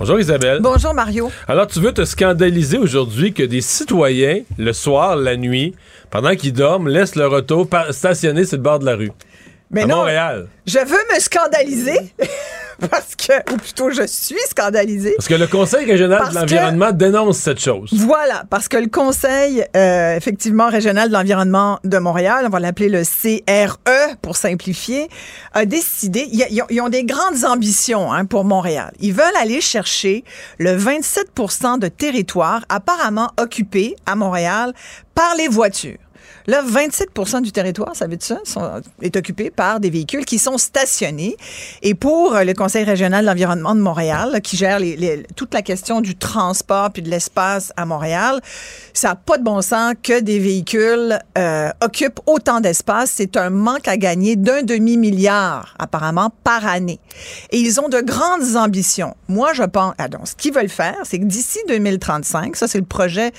[0.00, 0.60] Bonjour Isabelle.
[0.62, 1.30] Bonjour Mario.
[1.46, 5.74] Alors tu veux te scandaliser aujourd'hui que des citoyens, le soir, la nuit,
[6.08, 9.12] pendant qu'ils dorment, laissent leur auto stationner sur le bord de la rue.
[9.70, 10.48] Mais à non, Montréal.
[10.66, 11.98] Je veux me scandaliser.
[12.90, 15.14] parce que, ou plutôt je suis scandalisée.
[15.16, 17.90] Parce que le Conseil régional de l'environnement dénonce cette chose.
[17.92, 22.88] Voilà, parce que le Conseil, euh, effectivement, régional de l'environnement de Montréal, on va l'appeler
[22.88, 25.08] le CRE pour simplifier,
[25.52, 28.92] a décidé, ils ont des grandes ambitions hein, pour Montréal.
[29.00, 30.24] Ils veulent aller chercher
[30.58, 34.72] le 27% de territoire apparemment occupé à Montréal
[35.14, 35.98] par les voitures.
[36.50, 40.58] Là, 27% du territoire, ça veut dire ça, est occupé par des véhicules qui sont
[40.58, 41.36] stationnés.
[41.80, 44.80] Et pour euh, le Conseil régional de l'environnement de Montréal, qui gère
[45.36, 48.40] toute la question du transport puis de l'espace à Montréal,
[48.94, 53.12] ça n'a pas de bon sens que des véhicules euh, occupent autant d'espace.
[53.14, 56.98] C'est un manque à gagner d'un demi-milliard, apparemment, par année.
[57.50, 59.14] Et ils ont de grandes ambitions.
[59.28, 59.94] Moi, je pense...
[59.98, 63.30] Ah, ce qu'ils veulent faire, c'est que d'ici 2035, ça, c'est le projet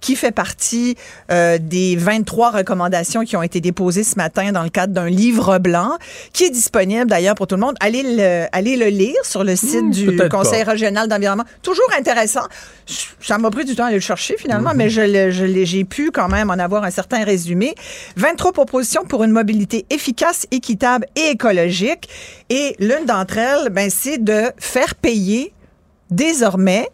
[0.00, 0.94] qui fait partie
[1.32, 5.58] euh, des 23 recommandations qui ont été déposées ce matin dans le cadre d'un livre
[5.58, 5.98] blanc
[6.32, 7.74] qui est disponible d'ailleurs pour tout le monde.
[7.80, 11.44] Allez le, allez le lire sur le site hmm, du Conseil régional d'environnement.
[11.62, 12.46] Toujours intéressant.
[13.20, 15.30] Ça m'a pris du temps à aller le chercher finalement, mais je,
[15.64, 17.74] j'ai pu quand même en avoir un certain résumé.
[18.16, 22.08] 23 propositions pour une mobilité efficace, équitable et écologique.
[22.48, 25.52] Et l'une d'entre elles, ben, c'est de faire payer
[26.10, 26.88] désormais,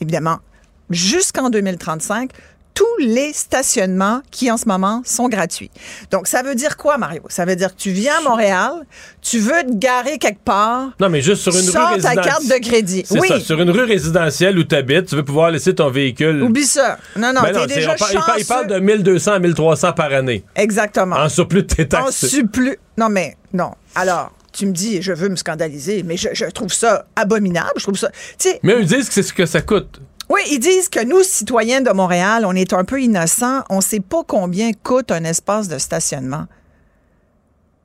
[0.00, 0.38] évidemment,
[0.90, 2.30] jusqu'en 2035,
[2.74, 5.70] tous les stationnements qui en ce moment sont gratuits.
[6.10, 7.22] Donc ça veut dire quoi Mario?
[7.28, 8.72] Ça veut dire que tu viens à Montréal,
[9.20, 10.90] tu veux te garer quelque part.
[11.00, 12.14] Non, mais juste sur une rue résidentielle.
[12.14, 13.04] ta carte de crédit.
[13.10, 13.28] Oui.
[13.28, 16.42] Ça, sur une rue résidentielle où tu habites, tu veux pouvoir laisser ton véhicule.
[16.42, 16.98] Oublie ça.
[17.16, 17.94] Non non, ben déjà
[18.38, 20.44] il, parle, de 1200 à 1300 par année.
[20.54, 21.16] Exactement.
[21.16, 22.24] En surplus de tes taxes.
[22.24, 22.78] En surplus.
[22.96, 23.72] Non mais non.
[23.94, 27.72] Alors, tu me dis, je veux me scandaliser, mais je, je trouve ça abominable.
[27.76, 28.10] Je trouve ça.
[28.62, 30.00] Mais ils disent que c'est ce que ça coûte.
[30.28, 33.62] Oui, ils disent que nous, citoyens de Montréal, on est un peu innocents.
[33.70, 36.46] On ne sait pas combien coûte un espace de stationnement.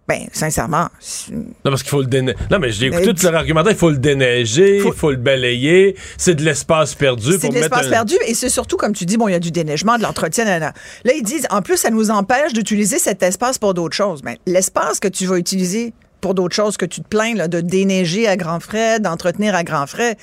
[0.07, 0.87] Ben, sincèrement.
[1.29, 2.37] Non, parce qu'il faut le déneiger.
[2.49, 3.73] Non, mais j'ai écouté tout leur argumentaire.
[3.73, 5.11] Il faut le déneiger, il faut...
[5.11, 5.97] le balayer.
[6.17, 7.33] C'est de l'espace perdu.
[7.37, 8.15] C'est de l'espace perdu.
[8.25, 10.45] Et c'est surtout, comme tu dis, bon, il y a du déneigement, de l'entretien.
[10.45, 10.71] Là,
[11.13, 14.21] ils disent, en plus, ça nous empêche d'utiliser cet espace pour d'autres choses.
[14.23, 17.49] Mais ben, l'espace que tu vas utiliser pour d'autres choses que tu te plains, là,
[17.49, 20.15] de déneiger à grands frais, d'entretenir à grands frais,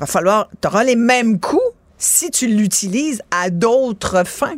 [0.00, 1.60] va falloir, tu auras les mêmes coûts
[1.98, 4.56] si tu l'utilises à d'autres fins.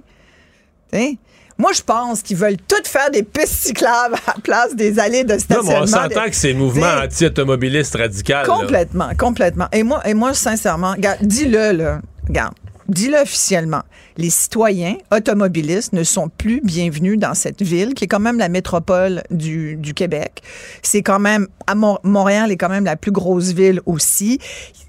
[1.58, 5.24] Moi, je pense qu'ils veulent tout faire des pistes cyclables à la place des allées
[5.24, 5.80] de stationnement.
[5.80, 8.46] Non, on s'entend que c'est mouvement anti-automobiliste radical.
[8.46, 9.68] Complètement, complètement.
[9.72, 12.54] Et moi, et moi sincèrement, dis-le, là, regarde,
[12.88, 13.82] dis-le officiellement.
[14.16, 18.48] Les citoyens automobilistes ne sont plus bienvenus dans cette ville qui est quand même la
[18.48, 20.42] métropole du, du Québec.
[20.82, 24.38] C'est quand même, à Montréal est quand même la plus grosse ville aussi.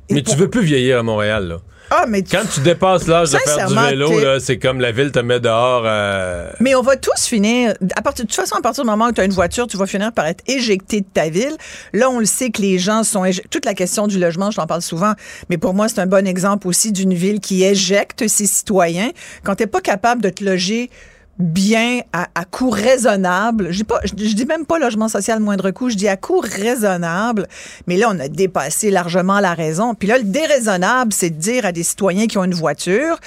[0.10, 1.62] Mais tu veux plus vieillir à Montréal, là.
[1.96, 5.20] Ah, mais Quand tu dépasses l'âge de faire du vélo, c'est comme la ville te
[5.20, 5.84] met dehors.
[5.86, 7.76] Euh, mais on va tous finir.
[7.96, 9.78] À partir, de toute façon, à partir du moment où tu as une voiture, tu
[9.78, 11.56] vas finir par être éjecté de ta ville.
[11.94, 13.24] Là, on le sait que les gens sont.
[13.52, 15.14] Toute la question du logement, je t'en parle souvent,
[15.50, 19.12] mais pour moi, c'est un bon exemple aussi d'une ville qui éjecte ses citoyens.
[19.44, 20.90] Quand tu n'es pas capable de te loger
[21.40, 23.72] bien à, coût raisonnable.
[23.72, 27.48] Je dis, pas, dis même pas logement social moindre coût, je dis à coût raisonnable.
[27.88, 29.96] Mais là, on a dépassé largement la raison.
[29.96, 33.20] Puis là, le déraisonnable, c'est de dire à des citoyens qui ont une voiture,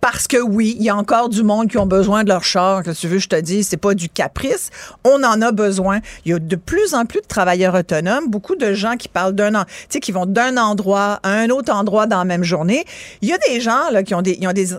[0.00, 2.82] parce que oui, il y a encore du monde qui ont besoin de leur char.
[2.82, 4.70] Que tu veux, je te dis, c'est pas du caprice.
[5.04, 6.00] On en a besoin.
[6.24, 9.34] Il y a de plus en plus de travailleurs autonomes, beaucoup de gens qui parlent
[9.34, 12.42] d'un an, tu sais, qui vont d'un endroit à un autre endroit dans la même
[12.42, 12.84] journée.
[13.20, 14.74] Il y a des gens là qui ont des, ils ont des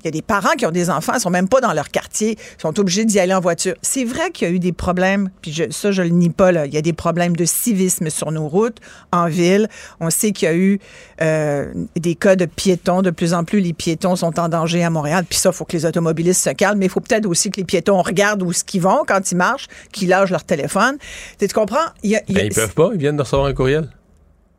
[0.00, 1.88] il y a des parents qui ont des enfants, ils sont même pas dans leur
[1.88, 3.74] quartier, ils sont obligés d'y aller en voiture.
[3.82, 6.66] C'est vrai qu'il y a eu des problèmes, puis ça, je le nie pas, là.
[6.66, 8.78] il y a des problèmes de civisme sur nos routes,
[9.12, 9.68] en ville.
[10.00, 10.80] On sait qu'il y a eu
[11.20, 13.02] euh, des cas de piétons.
[13.02, 15.24] De plus en plus, les piétons sont en danger à Montréal.
[15.28, 17.56] Puis ça, il faut que les automobilistes se calment, mais il faut peut-être aussi que
[17.56, 20.96] les piétons regardent où ce qu'ils vont quand ils marchent, qu'ils lâchent leur téléphone.
[21.38, 21.76] Tu comprends?
[22.02, 23.88] Il y ben, ils peuvent pas, ils viennent de recevoir un courriel.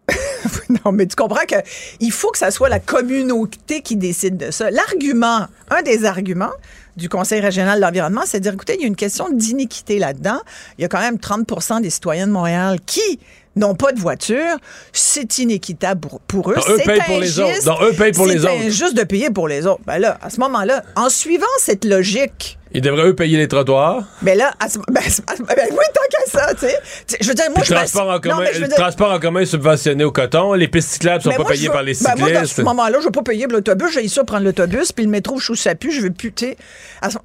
[0.86, 4.70] non, mais tu comprends qu'il faut que ça soit la communauté qui décide de ça.
[4.72, 6.52] L'argument, un des arguments
[6.98, 10.00] du Conseil régional de l'environnement, c'est de dire, écoutez, il y a une question d'iniquité
[10.00, 10.40] là-dedans.
[10.78, 13.20] Il y a quand même 30 des citoyens de Montréal qui
[13.56, 14.58] n'ont pas de voiture,
[14.94, 16.56] c'est inéquitable pour, eux.
[16.66, 17.06] C'est injuste.
[17.06, 17.84] Pour les autres.
[17.86, 18.54] eux payent pour les autres.
[18.60, 19.82] C'est injuste de payer pour les autres.
[19.86, 24.04] Ben là, à ce moment-là, en suivant cette logique, ils devraient, eux, payer les trottoirs.
[24.22, 24.52] Mais là,
[24.90, 25.02] ben,
[25.40, 27.18] ben, oui, tant qu'à ça, tu sais.
[27.20, 30.12] Je veux dire, moi, je transport en commun, Le transport en commun est subventionné au
[30.12, 30.54] coton.
[30.54, 32.18] Les pistes cyclables sont pas payées par les cyclistes.
[32.20, 33.92] Ben moi, à ce moment-là, je vais pas payer l'autobus.
[33.92, 36.56] J'ai ça prendre l'autobus, puis le métro, je ça plus, je vais plus, tu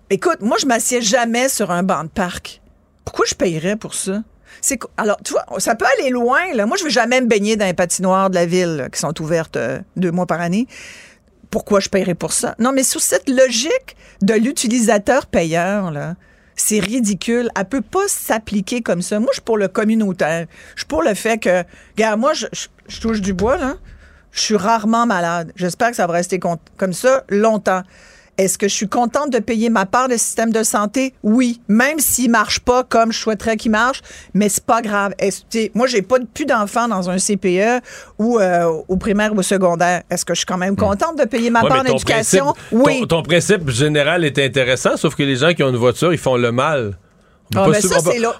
[0.09, 2.63] Écoute, moi, je m'assieds jamais sur un banc de parc.
[3.05, 4.23] Pourquoi je payerais pour ça?
[4.97, 6.67] Alors tu vois, ça peut aller loin là.
[6.67, 9.57] Moi, je veux jamais me baigner dans les patinoires de la ville qui sont ouvertes
[9.57, 10.67] euh, deux mois par année
[11.55, 12.57] pourquoi je paierais pour ça?
[12.59, 16.17] Non, mais sous cette logique de l'utilisateur payeur, là,
[16.57, 17.49] c'est ridicule.
[17.57, 19.21] Elle peut pas s'appliquer comme ça.
[19.21, 20.49] Moi, je suis pour le communautaire.
[20.75, 22.47] Je suis pour le fait que, regarde, moi, je,
[23.01, 23.77] touche du bois.
[24.33, 25.53] Je suis rarement malade.
[25.55, 27.83] J'espère que ça va rester comme ça longtemps.
[28.37, 31.15] Est-ce que je suis contente de payer ma part de système de santé?
[31.23, 34.03] Oui, même s'il marche pas comme je souhaiterais qu'il marche,
[34.35, 35.15] mais c'est pas grave.
[35.75, 37.83] moi, j'ai pas plus d'enfants dans un CPE
[38.19, 40.03] ou euh, au primaire ou au secondaire.
[40.11, 42.55] Est-ce que je suis quand même contente de payer ma part d'éducation?
[42.73, 43.07] Oui.
[43.09, 46.37] ton, principe général est intéressant, sauf que les gens qui ont une voiture, ils font
[46.37, 46.97] le mal.
[47.55, 47.75] On ne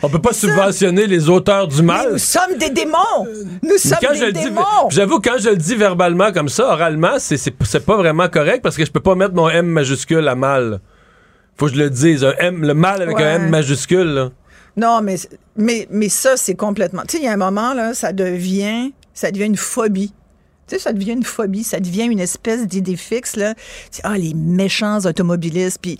[0.03, 2.13] ah, peut, pas subventionner les auteurs du mal.
[2.13, 3.27] nous sommes des démons.
[3.63, 4.89] Nous sommes des démons.
[4.89, 8.85] J'avoue, quand je le dis verbalement comme ça, oralement, c'est pas vraiment correct parce que
[8.85, 10.81] je peux pas mettre mon M majuscule à mal.
[11.57, 12.25] Faut que je le dise.
[12.25, 14.31] Un M, le mal avec un M majuscule.
[14.77, 15.17] Non, mais,
[15.57, 17.03] mais, mais ça, c'est complètement.
[17.03, 20.13] Tu sais, il y a un moment, là, ça devient, ça devient une phobie.
[20.67, 23.55] Tu sais, ça devient une phobie, ça devient une espèce d'idée fixe, là.
[24.03, 25.99] Ah, les méchants automobilistes, puis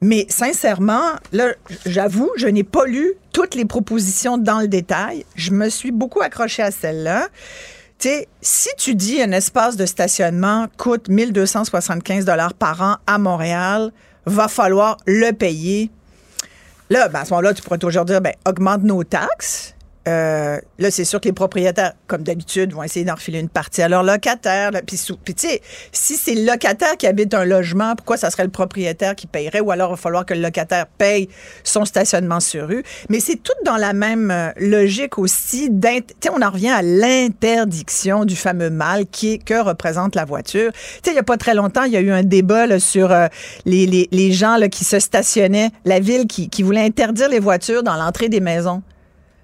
[0.00, 5.24] mais sincèrement, là, j'avoue, je n'ai pas lu toutes les propositions dans le détail.
[5.34, 7.28] Je me suis beaucoup accrochée à celle-là.
[7.98, 13.18] Tu sais, si tu dis un espace de stationnement coûte 1275 dollars par an à
[13.18, 13.90] Montréal,
[14.24, 15.90] va falloir le payer.
[16.90, 19.74] Là, ben à ce moment-là, tu pourrais toujours dire, ben, augmente nos taxes.
[20.08, 23.88] Euh, là, c'est sûr que les propriétaires, comme d'habitude, vont essayer d'en une partie à
[23.88, 24.70] leur locataire.
[24.86, 25.60] Puis, tu sais,
[25.92, 29.60] si c'est le locataire qui habite un logement, pourquoi ça serait le propriétaire qui payerait?
[29.60, 31.28] Ou alors, il va falloir que le locataire paye
[31.62, 32.82] son stationnement sur rue.
[33.10, 35.70] Mais c'est tout dans la même euh, logique aussi.
[35.70, 40.72] Tu sais, on en revient à l'interdiction du fameux mal qui que représente la voiture.
[40.72, 43.12] Tu sais, il n'y a pas très longtemps, il y a eu un débat sur
[43.12, 43.26] euh,
[43.66, 47.82] les, les, gens là, qui se stationnaient, la ville qui, qui voulait interdire les voitures
[47.82, 48.82] dans l'entrée des maisons.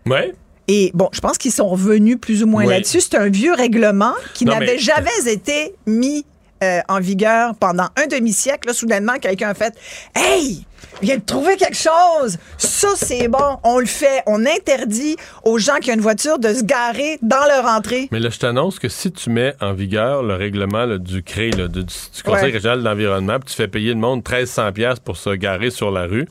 [0.07, 0.35] Ouais.
[0.69, 3.01] Et bon, je pense qu'ils sont revenus plus ou moins là-dessus.
[3.01, 6.25] C'est un vieux règlement qui n'avait jamais été mis
[6.63, 8.73] euh, en vigueur pendant un demi-siècle.
[8.73, 9.75] Soudainement, quelqu'un a fait
[10.15, 10.65] Hey,
[11.01, 12.39] je viens de trouver quelque chose.
[12.57, 13.59] Ça, c'est bon.
[13.65, 14.23] On le fait.
[14.27, 18.09] On interdit aux gens qui ont une voiture de se garer dans leur entrée.
[18.13, 21.85] Mais là, je t'annonce que si tu mets en vigueur le règlement du CRE, du,
[22.25, 25.91] Conseil régional de l'environnement, puis tu fais payer le monde 1300$ pour se garer sur
[25.91, 26.27] la rue,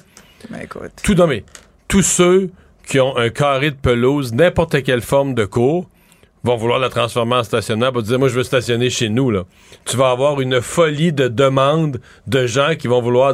[0.49, 0.91] ben, écoute.
[1.03, 1.45] tout nommé.
[1.87, 2.49] Tous ceux
[2.93, 5.89] qui ont un carré de pelouse, n'importe quelle forme de cours,
[6.43, 9.45] vont vouloir la transformer en stationnement pour dire moi je veux stationner chez nous là.
[9.85, 13.33] Tu vas avoir une folie de demandes de gens qui vont vouloir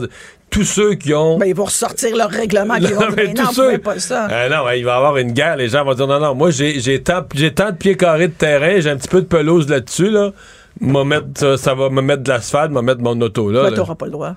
[0.49, 3.79] tous ceux qui ont ben, ils vont ressortir leur règlement qui vont dire non, ceux...
[3.79, 4.29] pas ça.
[4.31, 6.51] Euh, non, il va y avoir une guerre, les gens vont dire non non, moi
[6.51, 9.27] j'ai j'ai tant j'ai tant de pieds carrés de terrain, j'ai un petit peu de
[9.27, 10.31] pelouse là-dessus là.
[10.79, 13.59] Mettre, ça, va me mettre de l'asphalte, me mettre mon auto là.
[13.59, 14.35] Toi, t'auras pas le droit.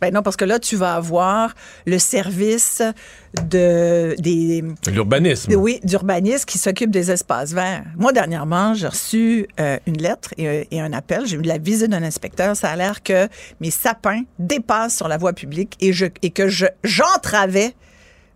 [0.00, 1.54] Ben non, parce que là, tu vas avoir
[1.86, 2.82] le service
[3.44, 5.54] de des l'urbanisme.
[5.54, 7.84] Oui, d'urbanisme qui s'occupe des espaces verts.
[7.96, 11.26] Moi, dernièrement, j'ai reçu euh, une lettre et, et, un appel.
[11.26, 12.56] J'ai eu la visite d'un inspecteur.
[12.56, 13.28] Ça a l'air que
[13.60, 17.74] mes sapins dépassent sur la voie publique et, je, et que je j'entravais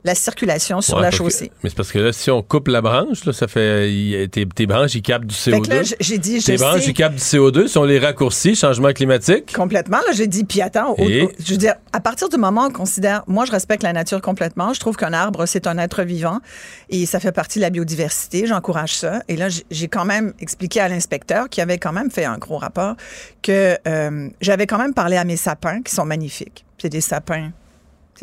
[0.04, 1.50] la circulation sur la chaussée.
[1.62, 4.28] mais c'est parce que là, si on coupe la branche, là, ça fait.
[4.28, 5.68] tes, tes, branches, ils captent du CO2.
[5.68, 7.68] Là, j'ai dit, tes branches, ils captent du CO2.
[7.68, 9.52] Si on les raccourcit, changement climatique.
[9.54, 9.98] Complètement.
[9.98, 13.24] Là, j'ai dit, puis attends, je veux dire, à partir du moment où on considère.
[13.26, 14.72] Moi, je respecte la nature complètement.
[14.72, 16.40] Je trouve qu'un arbre, c'est un être vivant
[16.88, 18.46] et ça fait partie de la biodiversité.
[18.46, 19.22] J'encourage ça.
[19.28, 22.58] Et là, j'ai quand même expliqué à l'inspecteur, qui avait quand même fait un gros
[22.58, 22.96] rapport,
[23.42, 26.64] que euh, j'avais quand même parlé à mes sapins, qui sont magnifiques.
[26.78, 27.50] C'est des sapins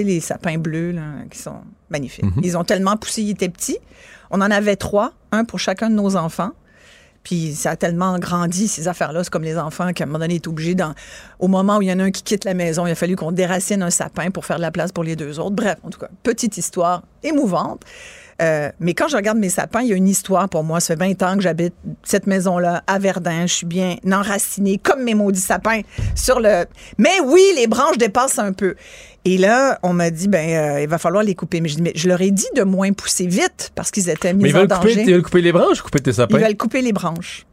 [0.03, 2.25] les sapins bleus là, qui sont magnifiques.
[2.25, 2.41] Mhm.
[2.43, 3.79] Ils ont tellement poussé, ils étaient petits.
[4.29, 6.51] On en avait trois, un pour chacun de nos enfants.
[7.23, 9.21] Puis ça a tellement grandi, ces affaires-là.
[9.23, 10.93] C'est comme les enfants qui, à un moment donné, est obligé, dans,
[11.39, 13.17] au moment où il y en a un qui quitte la maison, il a fallu
[13.17, 15.55] qu'on déracine un sapin pour faire de la place pour les deux autres.
[15.55, 17.81] Bref, en tout cas, petite histoire émouvante.
[18.41, 20.79] Euh, mais quand je regarde mes sapins, il y a une histoire pour moi.
[20.79, 21.73] Ça fait 20 ans que j'habite
[22.03, 23.47] cette maison-là à Verdun.
[23.47, 25.81] Je suis bien enracinée, comme mes maudits sapins,
[26.15, 26.65] sur le...
[26.97, 28.75] Mais oui, les branches dépassent un peu.
[29.25, 31.61] Et là, on m'a dit, ben, euh, il va falloir les couper.
[31.61, 34.53] Mais je, mais je, leur ai dit de moins pousser vite parce qu'ils étaient mis
[34.55, 34.95] en danger.
[34.95, 36.37] Mais ils veulent couper les branches ou couper tes sapins?
[36.37, 37.45] Ils veulent couper les branches.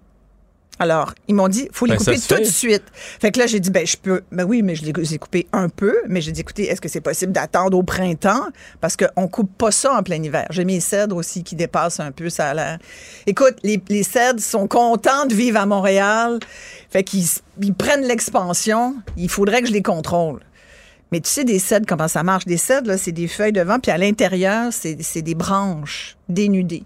[0.78, 2.82] Alors, ils m'ont dit, faut les ben, couper tout de suite.
[2.92, 5.46] Fait que là, j'ai dit, ben, je peux, ben oui, mais je les ai coupés
[5.52, 5.96] un peu.
[6.08, 8.48] Mais j'ai dit, écoutez, est-ce que c'est possible d'attendre au printemps?
[8.80, 10.46] Parce qu'on coupe pas ça en plein hiver.
[10.50, 12.78] J'ai mes cèdres aussi qui dépassent un peu, ça a l'air.
[13.26, 16.40] Écoute, les, les cèdres sont contents de vivre à Montréal.
[16.90, 17.26] Fait qu'ils
[17.62, 18.96] ils prennent l'expansion.
[19.16, 20.40] Il faudrait que je les contrôle.
[21.12, 22.44] Mais tu sais, des cèdres, comment ça marche?
[22.46, 26.82] Des cèdres, là, c'est des feuilles de vent, puis à l'intérieur, c'est des branches dénudées.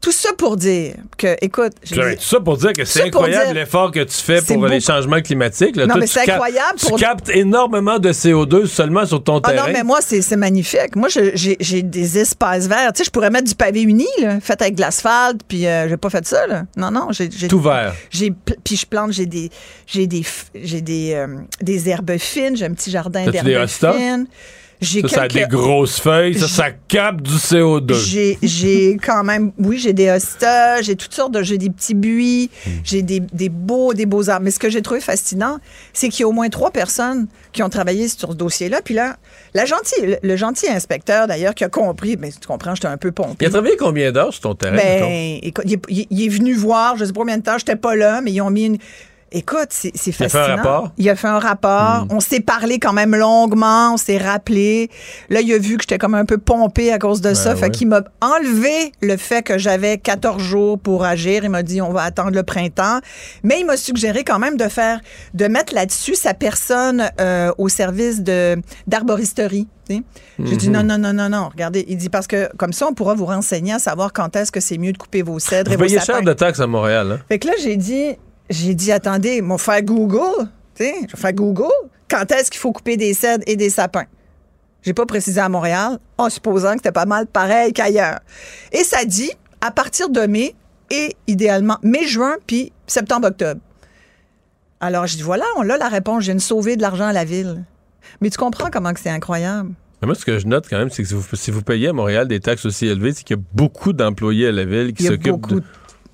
[0.00, 1.72] Tout ça pour dire que, écoute.
[1.84, 5.76] tout ça pour dire que c'est incroyable l'effort que tu fais pour les changements climatiques.
[5.76, 6.78] non, mais c'est incroyable.
[6.78, 9.66] Tu captes énormément de CO2 seulement sur ton ah terrain.
[9.66, 10.94] non, mais moi, c'est magnifique.
[10.94, 12.92] Moi, j'ai des espaces verts.
[12.92, 15.88] Tu sais, je pourrais mettre du pavé uni, là, fait avec de l'asphalte, puis euh,
[15.88, 16.64] j'ai pas fait ça, là.
[16.76, 17.28] Non, non, j'ai.
[17.48, 17.94] Tout vert.
[18.64, 19.50] Puis je plante, j'ai des,
[19.86, 20.24] j'ai des,
[20.54, 21.26] des, euh,
[21.60, 24.26] des herbes fines, j'ai un petit jardin d'herbes fines.
[24.80, 27.94] Ça, ça a des grosses feuilles, ça, ça capte du CO2.
[28.42, 32.50] J'ai quand même, oui, j'ai des hostas, j'ai toutes sortes de, j'ai des petits buis,
[32.64, 32.70] hmm.
[32.84, 34.44] j'ai des, des, beaux, des beaux arbres.
[34.44, 35.58] Mais ce que j'ai trouvé fascinant,
[35.92, 38.80] c'est qu'il y a au moins trois personnes qui ont travaillé sur ce dossier-là.
[38.84, 39.16] Puis là,
[39.54, 43.10] la gentille, le, gentil inspecteur, d'ailleurs, qui a compris, mais tu comprends, j'étais un peu
[43.10, 43.44] pompé.
[43.44, 44.76] Il a travaillé combien d'heures sur ton terrain?
[44.76, 48.30] Ben, il, est venu voir, je sais pas combien de temps, j'étais pas là, mais
[48.30, 48.78] ils ont mis une,
[49.30, 50.16] Écoute, c'est fascinant.
[50.18, 50.92] Il a fait un rapport?
[50.96, 52.06] Il a fait un rapport.
[52.10, 54.90] On s'est parlé quand même longuement, on s'est rappelé.
[55.28, 57.54] Là, il a vu que j'étais comme un peu pompé à cause de ben ça.
[57.54, 61.44] Fait qu'il m'a enlevé le fait que j'avais 14 jours pour agir.
[61.44, 63.00] Il m'a dit, on va attendre le printemps.
[63.42, 65.00] Mais il m'a suggéré quand même de faire,
[65.34, 68.56] de mettre là-dessus sa personne euh, au service de
[68.86, 69.68] d'arboristerie.
[70.38, 71.48] J'ai dit non, non, non, non, non.
[71.48, 74.52] Regardez, il dit parce que comme ça, on pourra vous renseigner à savoir quand est-ce
[74.52, 77.12] que c'est mieux de couper vos cèdres vous et vos cher de taxes à Montréal.
[77.12, 77.24] Hein?
[77.28, 78.16] Fait que là, j'ai dit,
[78.50, 81.66] j'ai dit, attendez, mon faire Google, tu sais, je vais faire Google,
[82.08, 84.06] quand est-ce qu'il faut couper des cèdres et des sapins?
[84.82, 88.20] J'ai pas précisé à Montréal, en supposant que c'était pas mal pareil qu'ailleurs.
[88.72, 90.54] Et ça dit, à partir de mai,
[90.90, 93.60] et idéalement mai-juin, puis septembre-octobre.
[94.80, 97.12] Alors, je dis, voilà, on a la réponse, je viens de sauver de l'argent à
[97.12, 97.64] la ville.
[98.20, 99.72] Mais tu comprends comment que c'est incroyable?
[100.02, 102.38] moi, ce que je note quand même, c'est que si vous, payez à Montréal des
[102.38, 105.62] taxes aussi élevées, c'est qu'il y a beaucoup d'employés à la ville qui s'occupent de...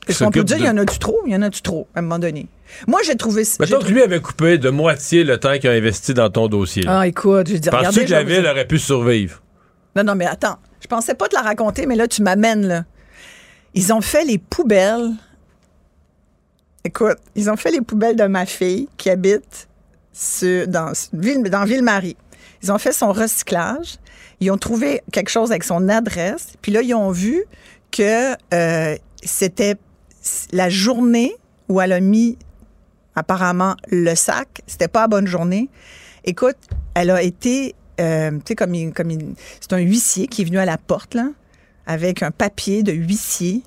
[0.09, 1.21] Est-ce qu'on peut dire, il y en a-tu trop?
[1.27, 2.47] Il y en a-tu trop, à un moment donné?
[2.87, 3.45] Moi, j'ai trouvé...
[3.61, 6.85] Mettons que lui avait coupé de moitié le temps qu'il a investi dans ton dossier.
[6.87, 9.43] Ah, écoute, je dis, Penses-tu que la ville aurait pu survivre?
[9.97, 10.59] Non, non, mais attends.
[10.81, 12.85] Je pensais pas te la raconter, mais là, tu m'amènes, là.
[13.75, 15.11] Ils ont fait les poubelles.
[16.85, 19.69] Écoute, ils ont fait les poubelles de ma fille qui habite
[20.69, 22.17] dans, Ville, dans Ville-Marie.
[22.63, 23.97] Ils ont fait son recyclage.
[24.41, 26.49] Ils ont trouvé quelque chose avec son adresse.
[26.61, 27.45] Puis là, ils ont vu
[27.91, 29.77] que euh, c'était
[30.53, 31.35] la journée
[31.69, 32.39] où elle a mis
[33.17, 34.63] apparemment le sac.
[34.67, 35.69] C'était pas la bonne journée.
[36.25, 36.57] Écoute,
[36.95, 39.11] elle a été, euh, tu sais, comme, comme
[39.61, 41.29] c'est un huissier qui est venu à la porte, là,
[41.87, 43.63] avec un papier de huissier.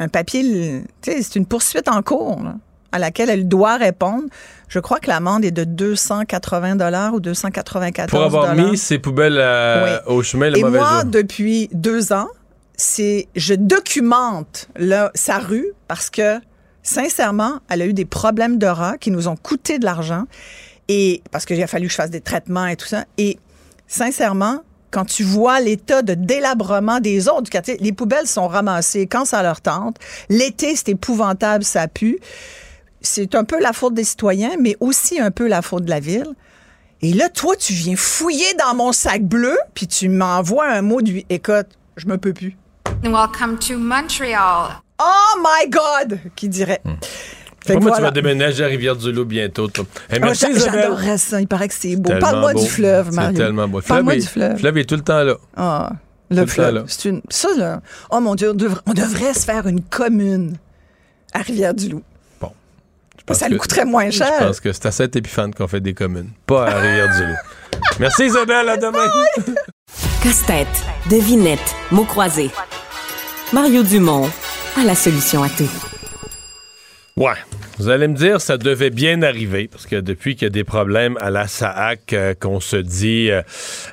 [0.00, 2.56] Un papier, tu sais, c'est une poursuite en cours, là
[2.94, 4.24] à laquelle elle doit répondre.
[4.68, 9.38] Je crois que l'amende est de 280 dollars ou 294 Pour avoir mis ses poubelles
[9.38, 12.28] euh, au chemin le Et moi, depuis deux ans,
[12.76, 14.68] c'est je documente
[15.14, 16.40] sa rue parce que
[16.82, 20.24] sincèrement, elle a eu des problèmes de qui nous ont coûté de l'argent
[20.88, 23.04] et parce qu'il a fallu que je fasse des traitements et tout ça.
[23.16, 23.38] Et
[23.86, 24.60] sincèrement,
[24.90, 29.42] quand tu vois l'état de délabrement des autres quartier, les poubelles sont ramassées quand ça
[29.42, 29.96] leur tente.
[30.28, 32.18] L'été, c'est épouvantable, ça pue
[33.04, 36.00] c'est un peu la faute des citoyens, mais aussi un peu la faute de la
[36.00, 36.34] ville.
[37.02, 41.02] Et là, toi, tu viens fouiller dans mon sac bleu, puis tu m'envoies un mot
[41.02, 41.66] du écoute,
[41.96, 42.56] je me peux plus.
[43.02, 44.82] Welcome to Montreal.
[44.98, 46.20] Oh my God!
[46.36, 46.80] Qui dirait?
[46.84, 46.94] Hmm.
[47.80, 49.68] Moi, tu vas déménager à Rivière-du-Loup bientôt.
[49.68, 49.84] Toi.
[50.10, 51.40] Hey, merci, oh, J'adorerais ça.
[51.40, 52.12] Il paraît que c'est beau.
[52.20, 53.36] Parle-moi du fleuve, Mario.
[53.36, 53.80] C'est tellement beau.
[53.80, 54.52] Parle-moi du fleuve.
[54.52, 55.36] Le fleuve est tout le temps là.
[55.56, 55.92] Ah,
[56.30, 56.84] le fleuve.
[56.88, 57.22] C'est une...
[57.30, 57.80] Ça, là.
[58.10, 60.56] Oh mon Dieu, on devrait se faire une commune
[61.32, 62.02] à Rivière-du-Loup
[63.32, 64.32] ça lui coûterait moins cher.
[64.40, 67.36] Je pense que c'est à cette épiphane qu'on fait des communes, pas à Rivière-du-Loup.
[68.00, 69.06] Merci Isabelle, à demain.
[70.22, 70.68] Casse-tête,
[71.10, 72.50] devinette, mots croisés.
[73.52, 74.28] Mario Dumont
[74.76, 75.70] a la solution à tout.
[77.16, 77.34] Ouais.
[77.76, 80.62] Vous allez me dire, ça devait bien arriver, parce que depuis qu'il y a des
[80.62, 83.42] problèmes à la SAAC, euh, qu'on se dit, euh,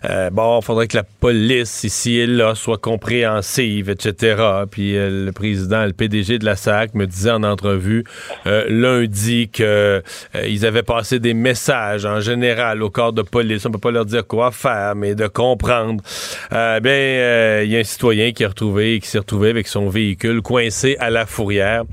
[0.07, 4.43] euh, bon, il faudrait que la police ici et là soit compréhensive, etc.
[4.69, 8.03] Puis le président, le PDG de la SAAC me disait en entrevue
[8.45, 10.03] lundi que
[10.47, 13.65] ils avaient passé des messages en général au corps de police.
[13.65, 16.03] On peut pas leur dire quoi faire, mais de comprendre.
[16.51, 21.09] bien, il y a un citoyen qui qui s'est retrouvé avec son véhicule coincé à
[21.09, 21.84] la fourrière,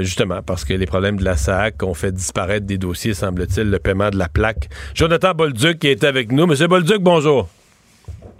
[0.00, 1.82] justement parce que les problème de la SAC.
[1.82, 4.70] On fait disparaître des dossiers, semble-t-il, le paiement de la plaque.
[4.94, 6.46] Jonathan Bolduc qui est avec nous.
[6.46, 7.48] Monsieur Bolduc, bonjour.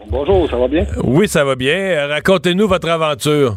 [0.09, 0.87] Bonjour, ça va bien?
[1.05, 2.07] Oui, ça va bien.
[2.09, 3.57] Racontez-nous votre aventure.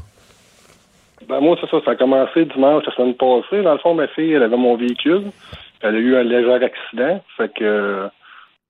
[1.30, 1.78] Ben moi, c'est ça.
[1.86, 3.64] Ça a commencé dimanche la semaine passée.
[3.64, 5.32] Dans le fond, ma fille, elle avait mon véhicule.
[5.80, 7.24] Elle a eu un léger accident.
[7.38, 8.08] Fait que euh,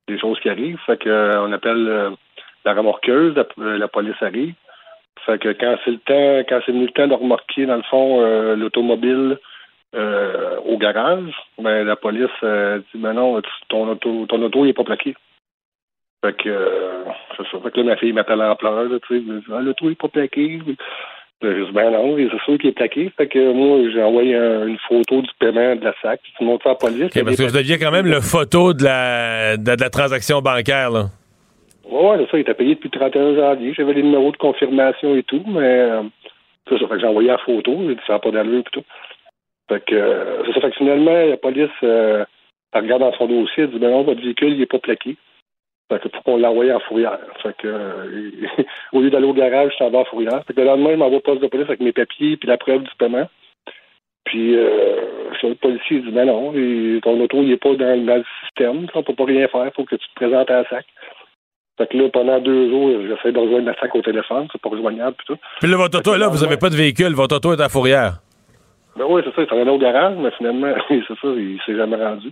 [0.08, 0.78] des choses qui arrivent.
[0.86, 2.10] Fait que euh, on appelle euh,
[2.66, 4.54] la remorqueuse, la, police arrive.
[5.26, 7.90] Fait que quand c'est le temps, quand c'est venu le temps de remorquer, dans le
[7.90, 8.22] fond,
[8.56, 9.40] l'automobile
[9.96, 14.70] euh, au garage, ben, la police euh, dit ben non, ton auto, ton auto il
[14.70, 15.16] est pas plaqué.
[16.24, 17.58] Fait que euh, c'est ça.
[17.64, 19.94] Fait que là, ma fille m'appelle en pleurs, tu sais, me dit ah, l'auto il
[19.94, 20.60] est pas plaqué.
[21.42, 23.12] Je dis ben non, c'est sûr qu'il est plaqué.
[23.18, 26.64] Fait que moi, j'ai envoyé une photo du paiement de la SAC, puis tu montres
[26.64, 27.10] ça à la police.
[27.12, 31.06] parce que vous aviez quand même le photo de la, de, la transaction bancaire, là.
[31.90, 33.74] Oui, c'est ça, il était payé depuis le 31 janvier.
[33.76, 35.90] J'avais les numéros de confirmation et tout, mais
[36.68, 36.88] c'est ça.
[36.88, 38.84] Fait que j'ai envoyé la photo, j'ai dit ça n'a pas d'allure et tout.
[39.70, 40.62] Fait que, euh, c'est ça.
[40.62, 42.26] Fait que finalement, la police, euh,
[42.74, 45.16] elle regarde dans son dossier, elle dit, ben non, votre véhicule, il n'est pas plaqué.
[45.92, 47.20] Fait que pour qu'on l'envoie en fourrière.
[47.42, 48.64] Fait que, euh,
[48.94, 50.44] au lieu d'aller au garage, je s'en vais en fourrière.
[50.46, 52.58] Fait que le lendemain, je m'envoie au poste de police avec mes papiers puis la
[52.58, 53.28] preuve du paiement.
[54.26, 56.52] Puis, euh, le policier dit, ben non,
[57.02, 58.88] ton auto, il n'est pas dans, le système.
[58.94, 59.66] On peut pas rien faire.
[59.66, 60.86] Il faut que tu te présentes à la SAC.
[61.78, 64.48] Fait que là, pendant deux jours, j'essaie de rejoindre la SAC au téléphone.
[64.52, 65.16] C'est pas rejoignable.
[65.18, 65.42] Puis, tout.
[65.62, 67.14] puis là, votre auto, là, vous n'avez pas de véhicule.
[67.16, 68.20] Votre auto est à fourrière.
[69.00, 71.76] Ben oui, c'est ça, il s'en allait au garage, mais finalement, c'est ça, il s'est
[71.78, 72.32] jamais rendu.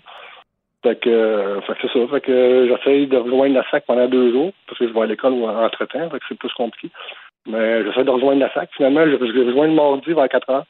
[0.83, 2.07] Fait que, euh, fait que c'est ça.
[2.11, 5.01] Fait que euh, j'essaye de rejoindre la SAC pendant deux jours, parce que je vais
[5.01, 6.89] à l'école entre-temps, fait que c'est plus compliqué.
[7.45, 8.69] Mais j'essaie de rejoindre la SAC.
[8.75, 10.65] Finalement, je, je rejoins le mardi vers 4 heures.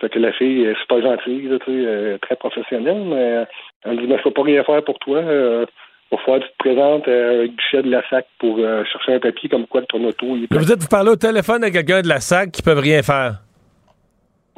[0.00, 3.46] Fait que la fille est super gentille, là, tu sais, très professionnelle, mais
[3.84, 5.16] elle me dit, mais je peux pas rien faire pour toi.
[5.18, 5.64] Euh,
[6.10, 8.84] il va falloir que tu te présentes à un guichet de la SAC pour euh,
[8.84, 10.36] chercher un papier comme quoi ton auto.
[10.36, 13.02] Il vous êtes, vous parlez au téléphone à quelqu'un de la SAC qui peuvent rien
[13.02, 13.36] faire?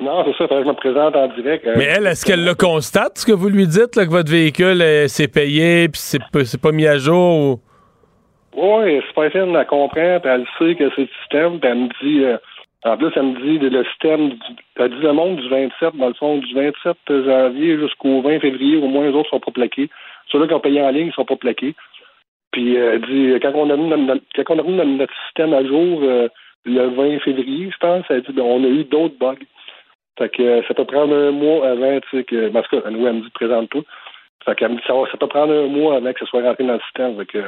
[0.00, 1.66] Non, c'est ça, que je me présente en direct.
[1.66, 4.30] Euh, mais elle, est-ce qu'elle le constate, ce que vous lui dites, là, que votre
[4.30, 7.38] véhicule s'est payé puis c'est pas, pas mis à jour?
[7.38, 7.60] Ou...
[8.56, 11.78] Oui, c'est pas fine, elle comprend, puis elle sait que c'est le système, puis elle
[11.78, 12.36] me dit, euh,
[12.84, 14.36] en plus, elle me dit le système, du,
[14.76, 18.76] elle dit le monde du 27, dans le fond, du 27 janvier jusqu'au 20 février,
[18.76, 19.90] au moins les autres sont pas plaqués.
[20.30, 21.74] Ceux-là qui ont payé en ligne ne sont pas plaqués.
[22.52, 25.64] Puis elle dit, quand on a mis notre, quand on a mis notre système à
[25.64, 26.02] jour
[26.64, 29.34] le 20 février, je pense, elle dit, ben, on a eu d'autres bugs.
[30.18, 33.20] Fait que ça peut prendre un mois avant, tu sais, que, parce que, elle me
[33.20, 33.82] dit, présente-toi.
[34.44, 36.64] Fait qu'elle me dit, ça, ça peut prendre un mois avant que ça soit rentré
[36.64, 37.16] dans le système.
[37.16, 37.42] Fait que,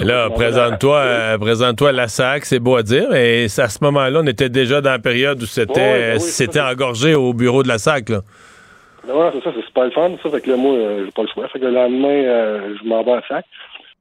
[0.00, 4.48] Là, présente-toi euh, la SAC, c'est beau à dire, mais à ce moment-là, on était
[4.48, 8.08] déjà dans la période où c'était ben c'était engorgé au bureau de la SAC.
[8.10, 8.20] Là.
[9.06, 10.30] Non, c'est ça, c'est pas le fun, ça.
[10.30, 11.48] Fait que là, moi, euh, j'ai pas le choix.
[11.48, 13.44] Fait que le lendemain, euh, je m'en vais à la SAC.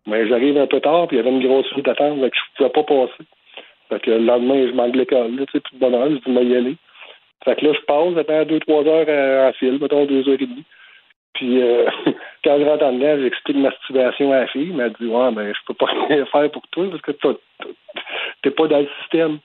[0.06, 2.38] Mais j'arrive un peu tard, puis il y avait une grosse file d'attente, fait que
[2.38, 3.24] je pouvais pas passer.
[3.90, 6.56] Fait que le lendemain, je manque l'école, tu sais, tout de bonheur, je dis, y
[6.56, 6.78] aller.
[7.44, 10.46] Fait que là, je passe, j'attends deux, trois heures en file, mettons deux heures et
[10.46, 10.66] demie.
[11.34, 11.86] Puis euh,
[12.44, 14.70] quand je rentre en dedans, j'explique ma situation à la fille.
[14.70, 17.12] Elle m'a dit Ouais, ben je peux pas rien faire pour toi parce que
[18.42, 19.40] t'es pas dans le système.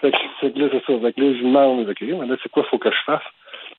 [0.00, 0.98] Fait que, là, c'est ça.
[0.98, 3.02] Fait que là, je lui demande OK, mais là, c'est quoi qu'il faut que je
[3.04, 3.22] fasse?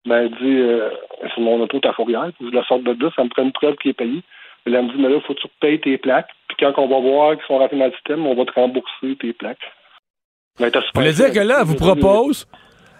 [0.05, 0.89] Ben, elle dit euh,
[1.33, 3.51] c'est mon auto ta fourrière, puis je la sorte de là, ça me prend une
[3.51, 4.21] preuve qui est payée.
[4.65, 6.29] Elle me dit, mais là, il faut que tu payes tes plaques.
[6.47, 9.15] Puis quand on va voir qu'ils sont rentrés dans le système, on va te rembourser
[9.19, 9.71] tes plaques.
[10.59, 12.47] Ben, vous voulez dire que là, elle vous propose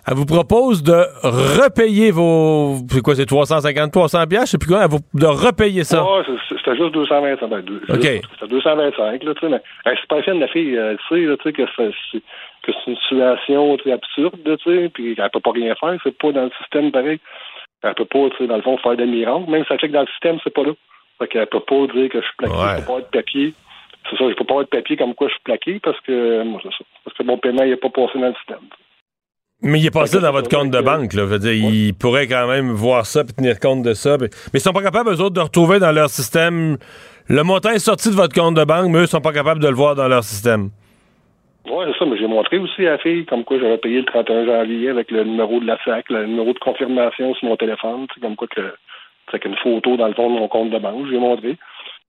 [0.07, 2.77] elle vous propose de repayer vos.
[2.89, 6.03] C'est quoi, c'est 350, 300 pièces, je sais plus quoi, de repayer ça.
[6.03, 7.47] Ouais, c'était juste 225.
[7.47, 8.01] Ben, OK.
[8.01, 11.43] C'était 225, là, tu sais, mais c'est pas fine, la fille, elle sait, là, tu
[11.43, 12.19] sais, que c'est,
[12.63, 16.31] que c'est une situation absurde, tu sais, puis elle peut pas rien faire, c'est pas
[16.31, 17.19] dans le système pareil.
[17.83, 19.49] Elle peut pas, tu sais, dans le fond, faire des miracles.
[19.49, 20.73] Même si elle fait que dans le système, c'est pas là.
[21.19, 22.75] Fait qu'elle peut pas dire que je suis plaqué, ouais.
[22.75, 23.53] je peux pas être papier.
[24.09, 26.43] C'est ça, je peux pas avoir de papier comme quoi je suis plaqué parce que,
[26.43, 26.83] moi, c'est ça.
[27.03, 28.67] Parce que mon paiement, il est pas passé dans le système.
[29.63, 31.37] Mais il est passé dans votre compte de banque, là.
[31.37, 34.17] dire, ils pourraient quand même voir ça et tenir compte de ça.
[34.19, 36.77] Mais ils sont pas capables, eux autres, de retrouver dans leur système.
[37.27, 39.67] Le montant est sorti de votre compte de banque, mais eux sont pas capables de
[39.67, 40.71] le voir dans leur système.
[41.69, 44.05] Oui, c'est ça, mais j'ai montré aussi à la fille comme quoi j'avais payé le
[44.05, 48.07] 31 janvier avec le numéro de la SAC, le numéro de confirmation sur mon téléphone,
[48.19, 48.73] comme quoi que
[49.31, 51.57] c'est une photo dans le fond de mon compte de banque, j'ai montré.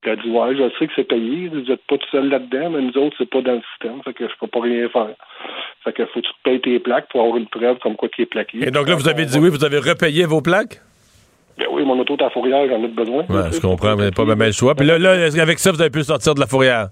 [0.03, 2.71] Puis elle dit Ouais, je sais que c'est payé, vous n'êtes pas tout seul là-dedans,
[2.71, 5.15] mais nous autres, c'est pas dans le système, fait que je peux pas rien faire.
[5.83, 8.23] Fait que faut que tu payes tes plaques pour avoir une preuve comme quoi qui
[8.23, 8.67] est plaqué.
[8.67, 10.81] Et donc là, vous avez dit oui, vous avez repayé vos plaques?
[11.57, 13.23] Ben oui, mon auto est à fourrière, j'en ai besoin.
[13.29, 14.75] Ouais, je comprends, mais pas même le choix.
[14.75, 16.89] Puis là, là, avec ça, vous avez pu sortir de la fourrière?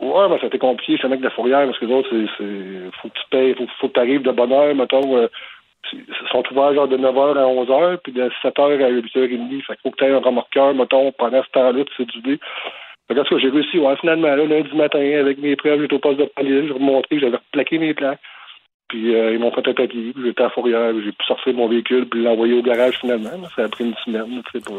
[0.00, 3.14] Ouais, ben, c'était compliqué, c'est avec de la fourrière, parce que d'autres, c'est, faut que
[3.14, 5.28] tu payes, faut, faut que tu arrives de bonne heure, mettons, euh,
[6.30, 9.62] sont ouverts genre de 9h à 11h, puis de 7h à 8h30.
[9.62, 12.40] Fait qu'il faut que tu un remorqueur, mettons, pendant ce temps-là, tu du dé.
[13.08, 16.18] Fait que, j'ai réussi, ouais, finalement, là, lundi matin, avec mes preuves, j'étais au poste
[16.18, 18.20] de police, j'ai remonté, j'avais plaqué mes plaques.
[18.88, 22.08] Puis euh, ils m'ont fait un papier, j'étais à Fourrière, j'ai pu sortir mon véhicule,
[22.08, 23.30] puis l'envoyer au garage finalement.
[23.56, 24.78] Ça a pris une semaine, tu sais, pour.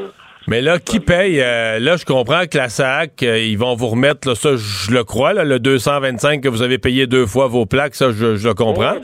[0.50, 1.42] Mais là, qui paye?
[1.42, 4.92] Euh, là, je comprends que la SAC, euh, ils vont vous remettre, là, ça, je
[4.92, 8.38] le crois, là, le 225 que vous avez payé deux fois vos plaques, ça, je,
[8.38, 8.96] je le comprends.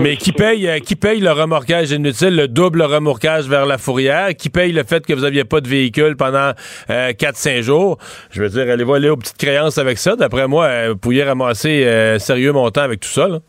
[0.00, 4.34] Mais qui paye, euh, qui paye le remorquage inutile, le double remorquage vers la fourrière?
[4.34, 6.52] Qui paye le fait que vous n'aviez pas de véhicule pendant
[6.88, 7.98] 4-5 jours?
[8.30, 10.16] Je veux dire, allez-vous aller aux petites créances avec ça?
[10.16, 13.40] D'après moi, vous pourriez ramasser sérieux montant avec tout ça, là.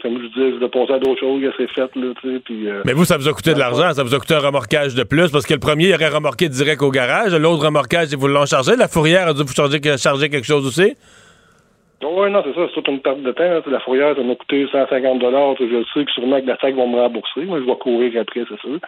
[0.00, 1.96] comme je disais, je vais penser à d'autres choses qui c'est fait.
[1.96, 2.12] Là,
[2.44, 4.38] puis, euh, Mais vous, ça vous a coûté de l'argent, ça vous a coûté un
[4.38, 8.08] remorquage de plus, parce que le premier, il aurait remorqué direct au garage, l'autre remorquage,
[8.12, 8.76] ils vous l'ont chargé.
[8.76, 10.94] La fourrière a dû vous charger, charger quelque chose aussi?
[12.04, 13.62] Oui, non, c'est ça, c'est toute une perte de temps.
[13.66, 15.22] La fourrière, ça m'a coûté 150
[15.58, 17.44] Je sais que sûrement que la SAC va me rembourser.
[17.46, 18.78] Moi, je vais courir après, c'est sûr.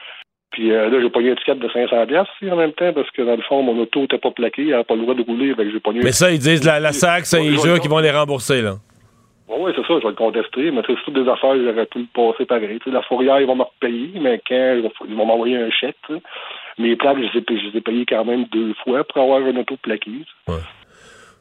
[0.50, 3.10] Puis euh, là, j'ai pas eu un ticket de 500 aussi en même temps parce
[3.10, 5.22] que dans le fond, mon auto n'était pas plaqué, il n'avait pas le droit de
[5.22, 6.00] rouler, avec j'ai pas eu...
[6.02, 8.76] Mais ça, ils disent la, la SAC, ça, ils jurent qu'ils vont les rembourser, là.
[9.48, 12.06] Oui, c'est ça, je vais le contester, mais c'est toutes des affaires, j'aurais pu le
[12.14, 12.78] passer pareil.
[12.86, 15.96] la fourrière, ils vont me repayer, mais quand ils vont m'envoyer un chèque,
[16.78, 20.24] mes plaques, je les, ai, payées quand même deux fois pour avoir une auto plaquée.
[20.48, 20.54] Ouais.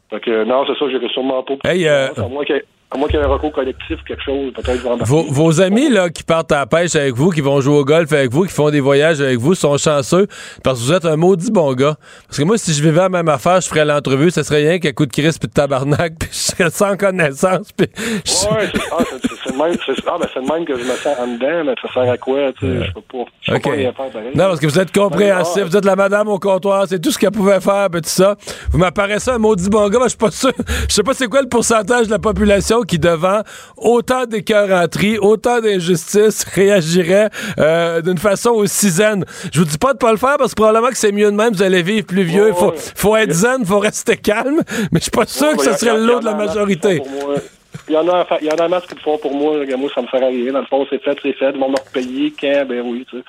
[0.10, 1.56] Fait que non, c'est ça, j'irai sûrement pas.
[1.66, 2.08] Hey, euh...
[2.90, 5.04] À moins qu'il y ait un recours collectif, quelque chose, peut-être.
[5.04, 7.84] Vos, vos amis là, qui partent à la pêche avec vous, qui vont jouer au
[7.84, 10.28] golf avec vous, qui font des voyages avec vous, sont chanceux
[10.64, 11.98] parce que vous êtes un maudit bon gars.
[12.28, 14.80] Parce que moi, si je vivais la même affaire, je ferais l'entrevue, ce serait rien
[14.80, 17.74] qu'un coup de crise puis de tabarnak, puis je serais sans connaissance.
[17.76, 19.04] Puis Ouais, c'est ah,
[19.48, 19.78] le même,
[20.08, 22.54] ah, ben, le même que je me sens en dedans, mais ça sert à quoi?
[22.58, 24.94] Tu sais, Je peux pas, je peux pas rien faire Non, parce que vous êtes
[24.94, 28.10] compréhensif, vous êtes la madame au comptoir, c'est tout ce qu'elle pouvait faire, puis tout
[28.10, 28.36] ça.
[28.72, 30.54] Vous m'apparaissez un maudit bon gars, mais je suis pas sûr.
[30.88, 33.42] Je sais pas c'est quoi le pourcentage de la population qui devant
[33.78, 39.26] autant d'écœuranteries, autant d'injustices, réagirait euh, d'une façon aussi zen.
[39.52, 41.36] Je vous dis pas de pas le faire parce que probablement que c'est mieux de
[41.36, 42.50] même, vous allez vivre plus vieux.
[42.50, 44.62] Il faut, faut être zen, faut rester calme,
[44.92, 47.02] mais je suis pas sûr que ce serait le lot de la majorité.
[47.90, 49.66] Il y en a, il y en a masse qui le font pour moi.
[49.78, 50.52] Moi, ça me fait rien.
[50.52, 51.52] Dans le fond, c'est fait, c'est fait.
[51.52, 53.24] Ils vont me repayer quand, ben oui, tu sais.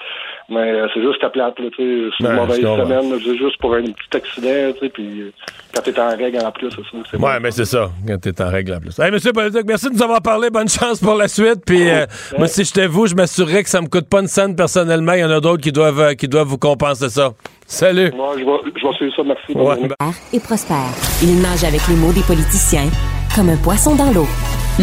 [0.51, 2.16] Mais euh, c'est juste qu'à plate, là, tu sais.
[2.18, 5.32] C'est une mauvaise semaine, c'est juste pour un petit accident, tu sais, puis euh,
[5.74, 7.18] quand t'es en règle en plus, c'est ça.
[7.18, 8.99] Ouais, mais c'est ça, quand t'es en règle en plus.
[8.99, 10.49] Hey, monsieur Politique, merci de nous avoir parlé.
[10.49, 11.64] Bonne chance pour la suite.
[11.66, 12.07] Puis euh,
[12.38, 15.12] moi, si j'étais vous, je m'assurerais que ça me coûte pas une scène personnellement.
[15.12, 17.32] Il y en a d'autres qui doivent, qui doivent vous compenser ça.
[17.66, 18.11] Salut.
[18.16, 19.22] Moi, je vais, je vais suivre ça.
[19.24, 19.53] Merci.
[19.53, 19.88] Ouais.
[20.32, 20.94] Et prospère.
[21.22, 22.88] Il nage avec les mots des politiciens
[23.36, 24.26] comme un poisson dans l'eau.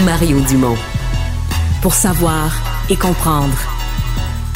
[0.05, 0.77] Mario Dumont.
[1.81, 2.51] Pour savoir
[2.91, 3.74] et comprendre.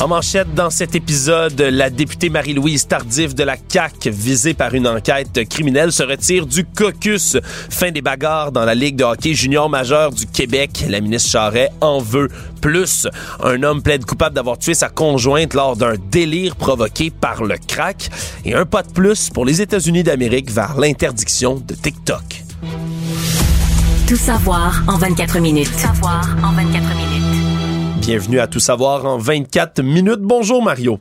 [0.00, 4.86] En manchette dans cet épisode, la députée Marie-Louise Tardif de la CAC, visée par une
[4.86, 7.36] enquête criminelle, se retire du caucus.
[7.68, 10.84] Fin des bagarres dans la Ligue de hockey junior majeur du Québec.
[10.88, 12.28] La ministre Charret en veut
[12.60, 13.08] plus.
[13.42, 18.08] Un homme plaide coupable d'avoir tué sa conjointe lors d'un délire provoqué par le crack.
[18.44, 22.44] Et un pas de plus pour les États-Unis d'Amérique vers l'interdiction de TikTok.
[24.06, 25.70] Tout savoir en 24 minutes.
[25.72, 26.87] Tout savoir en 24 minutes.
[28.08, 30.20] Bienvenue à Tout savoir en 24 minutes.
[30.22, 30.98] Bonjour Mario.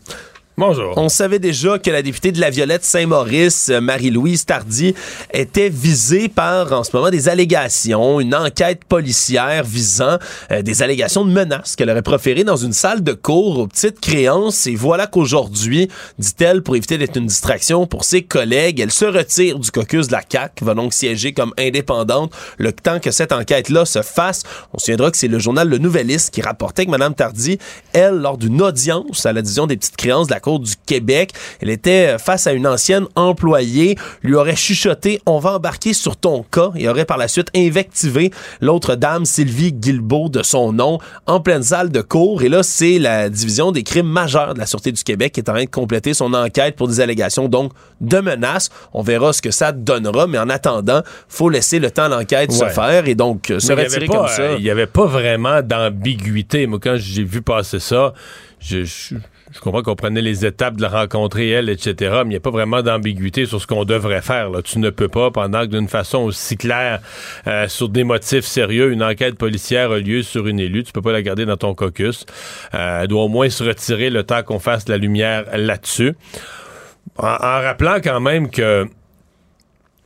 [0.60, 0.96] Bonjour.
[0.98, 4.96] On savait déjà que la députée de la Violette Saint-Maurice, Marie-Louise Tardy,
[5.32, 10.18] était visée par, en ce moment, des allégations, une enquête policière visant
[10.50, 14.00] euh, des allégations de menaces qu'elle aurait proférées dans une salle de cours aux petites
[14.00, 14.66] créances.
[14.66, 19.60] Et voilà qu'aujourd'hui, dit-elle, pour éviter d'être une distraction pour ses collègues, elle se retire
[19.60, 23.86] du caucus de la CAQ, va donc siéger comme indépendante le temps que cette enquête-là
[23.86, 24.42] se fasse.
[24.74, 27.60] On se souviendra que c'est le journal Le Nouvelliste qui rapportait que Mme Tardy,
[27.94, 31.32] elle, lors d'une audience à la division des petites créances de la du Québec.
[31.62, 36.44] Elle était face à une ancienne employée, lui aurait chuchoté "On va embarquer sur ton
[36.44, 38.32] cas" et aurait par la suite invectivé
[38.62, 43.00] l'autre dame Sylvie Guilbeault de son nom en pleine salle de cours et là c'est
[43.00, 45.70] la division des crimes majeurs de la sûreté du Québec qui est en train de
[45.70, 47.72] compléter son enquête pour des allégations donc
[48.02, 48.70] de menaces.
[48.94, 52.52] On verra ce que ça donnera mais en attendant, faut laisser le temps à l'enquête
[52.52, 54.54] se faire et donc se retirer comme ça.
[54.54, 56.68] Il n'y avait pas vraiment d'ambiguïté.
[56.68, 58.14] Moi quand j'ai vu passer ça,
[58.60, 59.16] je, je
[59.54, 62.42] je comprends qu'on prenait les étapes de la rencontrer, elle, etc., mais il n'y a
[62.42, 64.52] pas vraiment d'ambiguïté sur ce qu'on devrait faire.
[64.64, 67.00] Tu ne peux pas, pendant que d'une façon aussi claire,
[67.48, 71.02] euh, sur des motifs sérieux, une enquête policière a lieu sur une élue, tu peux
[71.02, 72.26] pas la garder dans ton caucus.
[72.74, 76.14] Euh, elle doit au moins se retirer le temps qu'on fasse la lumière là-dessus.
[77.18, 78.86] En, rappelant quand même que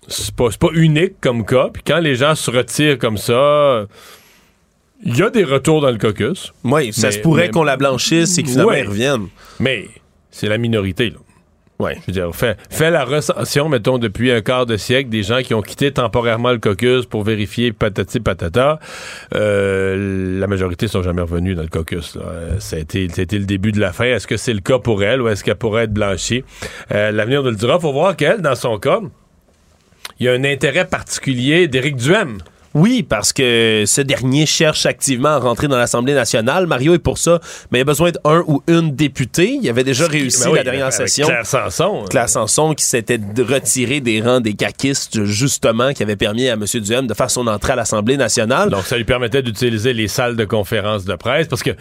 [0.08, 3.88] c'est pas, pas unique comme cas, puis quand les gens se retirent comme ça
[5.04, 6.54] il y a des retours dans le caucus.
[6.64, 9.28] Oui, ça se pourrait qu'on la blanchisse et que finalement revienne.
[9.60, 9.88] Mais
[10.30, 11.18] c'est la minorité, là.
[11.82, 11.96] Ouais.
[12.02, 15.56] Je veux dire, fais, la recension, mettons, depuis un quart de siècle, des gens qui
[15.56, 18.80] ont quitté temporairement le caucus pour vérifier patati patata.
[19.34, 22.20] Euh, la majorité sont jamais revenus dans le caucus.
[22.22, 24.06] Euh, ça, a été, le début de la fin.
[24.06, 26.44] Est-ce que c'est le cas pour elle ou est-ce qu'elle pourrait être blanchie?
[26.92, 27.80] Euh, l'avenir de le dira.
[27.80, 29.00] Faut voir qu'elle, dans son cas,
[30.20, 32.38] il y a un intérêt particulier d'Éric Duhem.
[32.74, 36.68] Oui, parce que ce dernier cherche activement à rentrer dans l'Assemblée nationale.
[36.68, 37.40] Mario est pour ça,
[37.72, 39.60] mais il a besoin d'un ou une députée.
[39.62, 41.28] Il avait déjà réussi ben la dernière session.
[41.28, 42.02] Claire Sanson.
[42.04, 42.08] Hein.
[42.10, 46.66] Claire Sanson qui s'était retiré des rangs des caquistes, justement, qui avait permis à M.
[46.76, 48.70] Duhem de faire son entrée à l'Assemblée nationale.
[48.70, 51.72] Donc, ça lui permettait d'utiliser les salles de conférence de presse parce que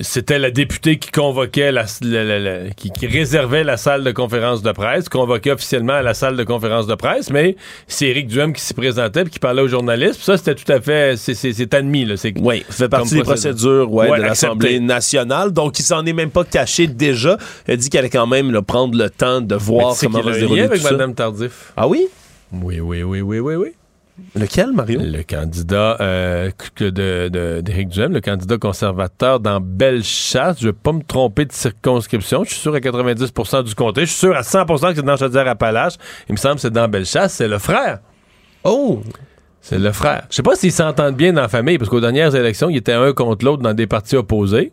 [0.00, 5.52] c'était la députée qui convoquait la, qui, réservait la salle de conférence de presse, convoquait
[5.52, 9.28] officiellement la salle de conférence de presse, mais c'est Éric Duhem qui s'y présentait et
[9.28, 10.20] qui parlait aux journalistes.
[10.20, 12.04] ça, c'était tout à fait, c'est admis.
[12.04, 15.52] Là, oui, ça fait partie des procédures ouais, de l'Assemblée nationale.
[15.52, 17.36] Donc, il s'en est même pas caché déjà.
[17.66, 20.40] Il a dit qu'elle allait quand même prendre le temps de voir comment va se
[20.40, 21.72] dérouler avec Mme Tardif.
[21.76, 22.08] Ah oui?
[22.52, 23.68] Oui, oui, oui, oui, oui, oui.
[24.34, 25.00] Lequel, Mario?
[25.02, 26.50] Le candidat euh,
[26.80, 30.58] de, d'Éric Duhem, le candidat conservateur dans Bellechasse.
[30.60, 32.44] Je ne vais pas me tromper de circonscription.
[32.44, 34.02] Je suis sûr à 90% du comté.
[34.02, 35.96] Je suis sûr à 100% que c'est dans Chaudière-Appalaches.
[36.28, 37.34] Il me semble que c'est dans Bellechasse.
[37.34, 38.00] C'est le frère.
[38.64, 39.02] Oh!
[39.68, 40.22] C'est le frère.
[40.30, 42.92] Je sais pas s'ils s'entendent bien dans la famille, parce qu'aux dernières élections, ils étaient
[42.92, 44.70] un contre l'autre dans des partis opposés.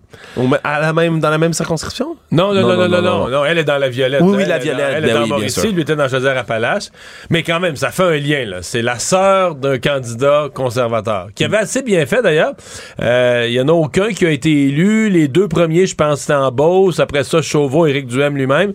[0.63, 2.15] À la même, dans la même circonscription?
[2.31, 4.21] Non, non, non, non, non, non, Elle est dans la Violette.
[4.21, 4.85] Oui, oui, la Violette.
[4.97, 6.89] Elle, est ben dans Mauricie, lui était dans Chaudière-Appalaches.
[7.31, 8.57] Mais quand même, ça fait un lien, là.
[8.61, 12.53] C'est la sœur d'un candidat conservateur, qui avait assez bien fait, d'ailleurs.
[13.01, 15.09] Euh, il y en a aucun qui a été élu.
[15.09, 16.99] Les deux premiers, je pense, c'était en Beauce.
[16.99, 18.73] Après ça, Chauveau, Éric Duhem lui-même.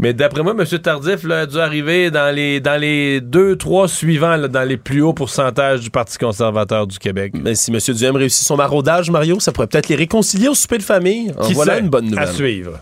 [0.00, 0.66] Mais d'après moi, M.
[0.80, 4.76] Tardif, là, a dû arriver dans les, dans les deux, trois suivants, là, dans les
[4.76, 7.32] plus hauts pourcentages du Parti conservateur du Québec.
[7.34, 7.78] Mais si M.
[7.94, 11.32] Duhem réussit son maraudage, Mario, ça pourrait peut-être les réconcilier au souper de famille.
[11.44, 12.28] Qui voilà une bonne nouvelle.
[12.28, 12.78] À suivre.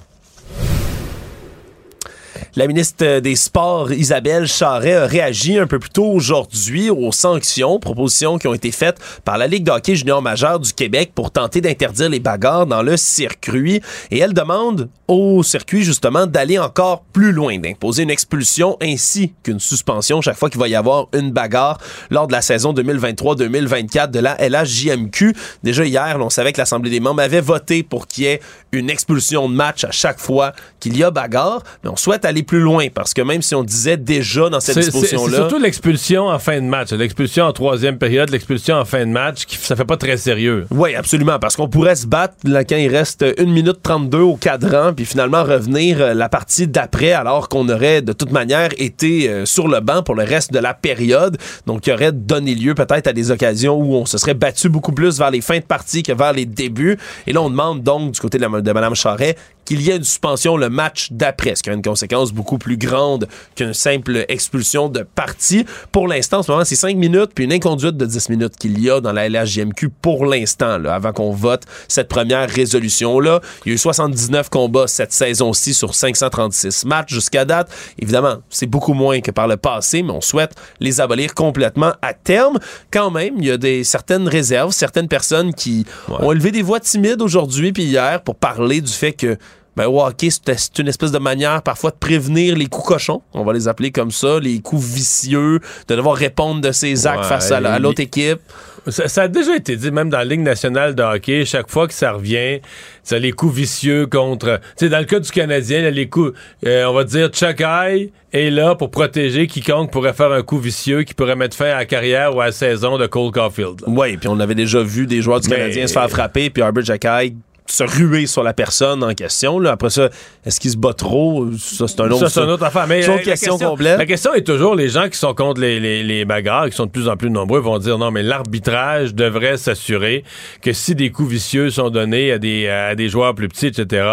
[2.59, 7.79] La ministre des Sports, Isabelle Charret, a réagi un peu plus tôt aujourd'hui aux sanctions,
[7.79, 11.31] propositions qui ont été faites par la Ligue de hockey junior majeur du Québec pour
[11.31, 13.81] tenter d'interdire les bagarres dans le circuit.
[14.11, 19.61] Et elle demande au circuit, justement, d'aller encore plus loin, d'imposer une expulsion ainsi qu'une
[19.61, 21.79] suspension chaque fois qu'il va y avoir une bagarre
[22.11, 25.33] lors de la saison 2023-2024 de la LHJMQ.
[25.63, 28.41] Déjà hier, on savait que l'Assemblée des membres avait voté pour qu'il y ait
[28.73, 32.43] une expulsion de match à chaque fois qu'il y a bagarre, mais on souhaite aller
[32.49, 35.31] plus loin parce que même si on disait déjà dans cette disposition-là...
[35.31, 39.13] C'est surtout l'expulsion en fin de match, l'expulsion en troisième période, l'expulsion en fin de
[39.13, 40.67] match, qui, ça fait pas très sérieux.
[40.71, 44.37] Oui, absolument, parce qu'on pourrait se battre là, quand il reste 1 minute 32 au
[44.37, 49.29] cadran, puis finalement revenir euh, la partie d'après alors qu'on aurait de toute manière été
[49.29, 51.37] euh, sur le banc pour le reste de la période,
[51.67, 54.93] donc qui aurait donné lieu peut-être à des occasions où on se serait battu beaucoup
[54.93, 56.99] plus vers les fins de partie que vers les débuts.
[57.27, 59.37] Et là, on demande donc du côté de, la, de Mme Charret
[59.69, 62.79] qu'il y ait une suspension le match d'après, ce qui a une conséquence beaucoup plus
[62.79, 65.67] grande qu'une simple expulsion de partie.
[65.93, 68.81] Pour l'instant, en ce moment, c'est 5 minutes puis une inconduite de 10 minutes qu'il
[68.81, 73.43] y a dans la LHJMQ pour l'instant, avant qu'on vote cette première résolution-là.
[73.67, 77.71] Il y a eu 79 combats cette saison-ci sur 536 matchs jusqu'à date.
[77.99, 82.15] Évidemment, c'est beaucoup moins que par le passé, mais on souhaite les abolir complètement à
[82.15, 82.59] terme.
[82.91, 86.81] Quand même, il y a des certaines réserves, certaines personnes qui ont élevé des voix
[86.81, 89.37] timides aujourd'hui puis hier pour parler du fait que
[89.79, 93.45] ben, au hockey, c'est une espèce de manière parfois de prévenir les coups cochons, on
[93.45, 97.53] va les appeler comme ça, les coups vicieux, de devoir répondre de ses actes face
[97.53, 98.41] à, l'autre équipe.
[98.89, 101.95] Ça, a déjà été dit, même dans la Ligue nationale de hockey, chaque fois que
[101.95, 102.61] ça revient,
[103.05, 104.59] ça les coups vicieux contre.
[104.77, 106.33] Tu sais, dans le cas du Canadien, les coups,
[106.67, 110.59] euh, on va dire Chuck Eye est là pour protéger quiconque pourrait faire un coup
[110.59, 113.83] vicieux qui pourrait mettre fin à la carrière ou à la saison de Cole Caulfield.
[113.87, 116.83] Oui, puis on avait déjà vu des joueurs du Canadien se faire frapper, puis Arbor
[116.83, 117.37] Jacky
[117.71, 119.59] se ruer sur la personne en question.
[119.59, 119.73] Là.
[119.73, 120.09] Après ça,
[120.45, 121.47] est-ce qu'il se bat trop?
[121.59, 122.87] Ça, c'est un autre, ça, une autre affaire.
[122.87, 123.99] Mais la, question, complète.
[123.99, 126.87] La question est toujours, les gens qui sont contre les, les, les, bagarres, qui sont
[126.87, 130.25] de plus en plus nombreux, vont dire non, mais l'arbitrage devrait s'assurer
[130.63, 134.07] que si des coups vicieux sont donnés à des, à des joueurs plus petits, etc.,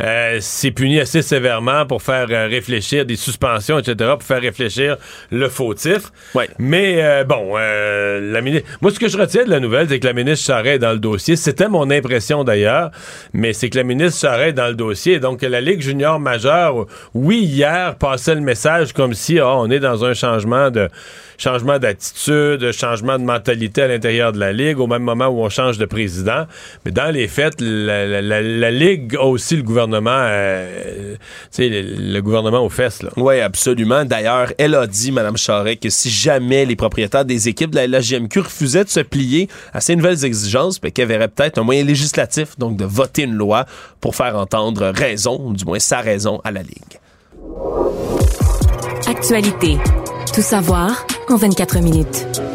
[0.00, 4.96] euh, c'est puni assez sévèrement pour faire euh, réfléchir, des suspensions, etc., pour faire réfléchir
[5.30, 6.10] le fautif.
[6.34, 6.48] Ouais.
[6.58, 8.68] Mais euh, bon, la ministre...
[8.80, 10.92] moi, ce que je retiens de la nouvelle, c'est que la ministre Charest est dans
[10.92, 11.36] le dossier.
[11.36, 12.90] C'était mon impression d'ailleurs
[13.32, 15.20] mais c'est que la ministre serait dans le dossier.
[15.20, 19.80] Donc, la Ligue junior majeure, oui, hier, passait le message comme si oh, on est
[19.80, 20.88] dans un changement de
[21.38, 25.48] changement d'attitude, changement de mentalité à l'intérieur de la Ligue, au même moment où on
[25.48, 26.46] change de président.
[26.84, 31.18] Mais dans les faits, la, Ligue a aussi le gouvernement, euh, tu
[31.50, 33.00] sais, le, gouvernement aux fesses.
[33.16, 34.04] Oui, absolument.
[34.04, 37.86] D'ailleurs, elle a dit, Mme Charest, que si jamais les propriétaires des équipes de la
[37.86, 41.84] LGMQ refusaient de se plier à ces nouvelles exigences, ben, qu'elle verrait peut-être un moyen
[41.84, 43.66] législatif, donc de voter une loi
[44.00, 47.00] pour faire entendre raison, ou du moins sa raison, à la Ligue.
[49.06, 49.78] Actualité.
[50.34, 52.53] Tout savoir en 24 minutes.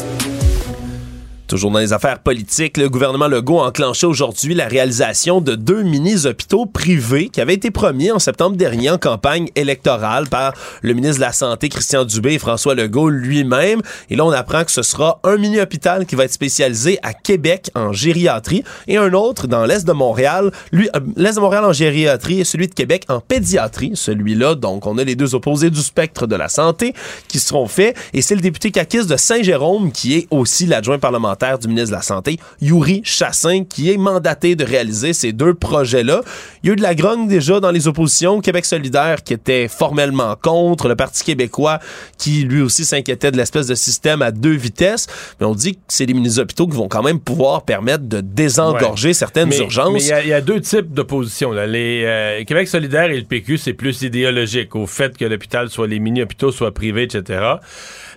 [1.49, 5.81] Toujours dans les affaires politiques, le gouvernement Legault a enclenché aujourd'hui la réalisation de deux
[5.81, 11.15] mini-hôpitaux privés qui avaient été promis en septembre dernier en campagne électorale par le ministre
[11.15, 13.81] de la Santé, Christian Dubé, et François Legault lui-même.
[14.11, 17.71] Et là, on apprend que ce sera un mini-hôpital qui va être spécialisé à Québec
[17.73, 21.73] en gériatrie et un autre dans l'Est de Montréal, lui, euh, l'Est de Montréal en
[21.73, 23.93] gériatrie et celui de Québec en pédiatrie.
[23.95, 26.93] Celui-là, donc, on a les deux opposés du spectre de la santé
[27.27, 27.97] qui seront faits.
[28.13, 31.95] Et c'est le député Kakis de Saint-Jérôme qui est aussi l'adjoint parlementaire du ministre de
[31.95, 36.21] la Santé, Yuri Chassin, qui est mandaté de réaliser ces deux projets-là.
[36.63, 38.41] Il y a eu de la grogne déjà dans les oppositions.
[38.41, 41.79] Québec solidaire qui était formellement contre, le Parti québécois
[42.17, 45.07] qui lui aussi s'inquiétait de l'espèce de système à deux vitesses.
[45.39, 49.13] Mais on dit que c'est des mini-hôpitaux qui vont quand même pouvoir permettre de désengorger
[49.13, 49.93] certaines urgences.
[49.93, 51.51] Mais il y, a deux types d'opposition.
[51.51, 55.87] Les euh, Québec solidaire et le PQ, c'est plus idéologique au fait que l'hôpital soit
[55.87, 57.39] les mini-hôpitaux soient privés, etc.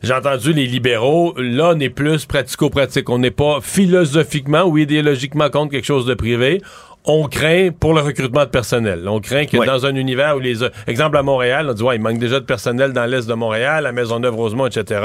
[0.03, 1.34] J'ai entendu les libéraux.
[1.36, 3.09] Là, on est plus pratico-pratique.
[3.09, 6.61] On n'est pas philosophiquement ou idéologiquement contre quelque chose de privé
[7.05, 9.09] on craint pour le recrutement de personnel.
[9.09, 10.59] On craint que dans un univers où les...
[10.86, 13.86] Exemple à Montréal, on dit, ouais, il manque déjà de personnel dans l'Est de Montréal,
[13.86, 15.00] à Maisonneuve-Rosemont, etc.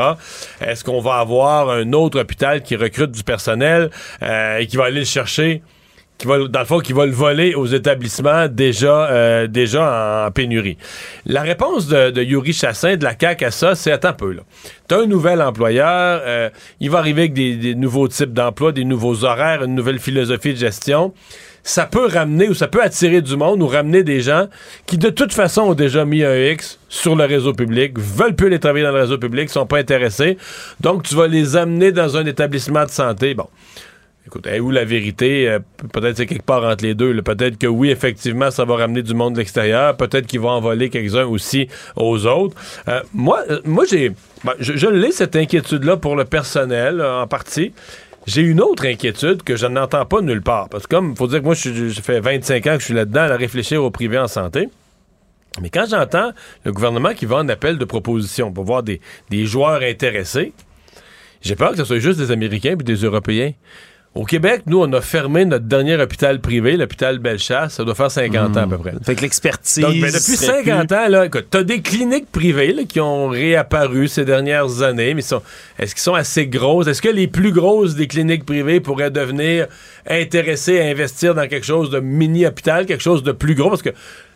[0.61, 3.89] Est-ce qu'on va avoir un autre hôpital qui recrute du personnel
[4.21, 5.63] euh, et qui va aller le chercher?
[6.17, 10.31] Qui va, dans le fond, qui va le voler aux établissements déjà, euh, déjà en,
[10.31, 10.77] pénurie.
[11.25, 14.31] La réponse de, de, Yuri Chassin de la CAQ à ça, c'est attends un peu,
[14.31, 14.41] là.
[14.87, 16.49] T'as un nouvel employeur, euh,
[16.79, 20.59] il va arriver avec des, nouveaux types d'emplois, des nouveaux horaires, une nouvelle philosophie de
[20.59, 21.13] gestion.
[21.63, 24.47] Ça peut ramener ou ça peut attirer du monde ou ramener des gens
[24.85, 28.49] qui, de toute façon, ont déjà mis un X sur le réseau public, veulent plus
[28.49, 30.37] les travailler dans le réseau public, sont pas intéressés.
[30.79, 33.33] Donc, tu vas les amener dans un établissement de santé.
[33.33, 33.47] Bon
[34.27, 35.49] écoute, où la vérité?
[35.49, 35.59] Euh,
[35.91, 37.21] peut-être c'est quelque part entre les deux.
[37.21, 39.95] Peut-être que oui, effectivement, ça va ramener du monde de l'extérieur.
[39.95, 42.55] Peut-être qu'ils vont envoler quelques-uns aussi aux autres.
[42.87, 44.11] Euh, moi, euh, moi j'ai,
[44.43, 47.73] ben, je, cette inquiétude-là pour le personnel, en partie.
[48.25, 50.67] J'ai une autre inquiétude que je n'entends pas nulle part.
[50.67, 52.93] Parce que comme, faut dire que moi, je, je fais 25 ans que je suis
[52.93, 54.67] là-dedans à réfléchir au privé en santé.
[55.61, 56.31] Mais quand j'entends
[56.65, 58.99] le gouvernement qui va en appel de proposition pour voir des,
[59.29, 60.53] des joueurs intéressés,
[61.41, 63.53] j'ai peur que ce soit juste des Américains puis des Européens.
[64.15, 67.73] Au Québec, nous, on a fermé notre dernier hôpital privé, l'hôpital Bellechasse.
[67.73, 68.93] Ça doit faire 50 ans à peu près.
[69.03, 69.83] Fait que l'expertise.
[69.83, 74.07] Donc, ben, depuis 50 ans, là, écoute, t'as des cliniques privées là, qui ont réapparu
[74.07, 75.43] ces dernières années, mais sont,
[75.77, 76.87] est-ce qu'ils sont assez grosses?
[76.87, 79.67] Est-ce que les plus grosses des cliniques privées pourraient devenir
[80.09, 83.69] intéressées à investir dans quelque chose de mini-hôpital, quelque chose de plus gros?
[83.69, 83.91] Parce que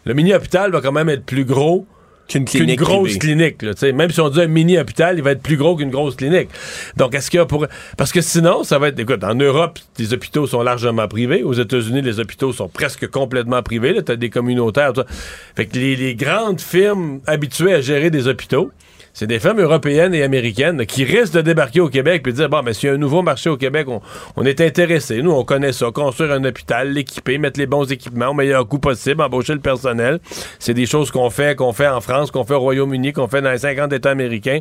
[0.06, 1.88] le mini-hôpital va quand même être plus gros
[2.28, 3.62] qu'une grosse clinique.
[3.62, 6.16] Là, même si on dit un mini hôpital, il va être plus gros qu'une grosse
[6.16, 6.50] clinique.
[6.98, 7.68] Donc, est-ce qu'il y a pour.
[7.98, 9.00] Parce que sinon, ça va être.
[9.00, 11.44] Écoute, en Europe, les hôpitaux sont largement privés.
[11.44, 14.02] Aux États-Unis, les hôpitaux sont presque complètement privés.
[14.04, 14.94] Tu as des communautaires.
[15.56, 18.72] Fait que les grandes firmes habituées à gérer des hôpitaux,
[19.14, 22.50] c'est des femmes européennes et américaines qui risquent de débarquer au Québec puis de dire
[22.50, 23.88] bon, mais s'il y a un nouveau marché au Québec,
[24.36, 25.22] on, est intéressé.
[25.22, 25.92] Nous, on connaît ça.
[25.92, 30.20] Construire un hôpital, l'équiper, mettre les bons équipements au meilleur coût possible, embaucher le personnel.
[30.60, 33.42] C'est des choses qu'on fait, qu'on fait en France, qu'on fait au Royaume-Uni, qu'on fait
[33.42, 34.60] dans les 50 États américains.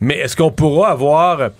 [0.00, 1.50] Mais est-ce qu'on pourra avoir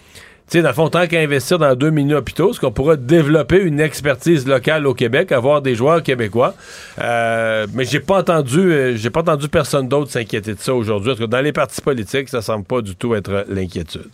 [0.51, 3.81] sais, dans le fond, tant qu'à investir dans deux mini-hôpitaux, est-ce qu'on pourra développer une
[3.81, 6.55] expertise locale au Québec, avoir des joueurs québécois?
[7.01, 11.15] Euh, mais j'ai pas entendu, euh, pas entendu personne d'autre s'inquiéter de ça aujourd'hui.
[11.29, 14.11] Dans les partis politiques, ça semble pas du tout être l'inquiétude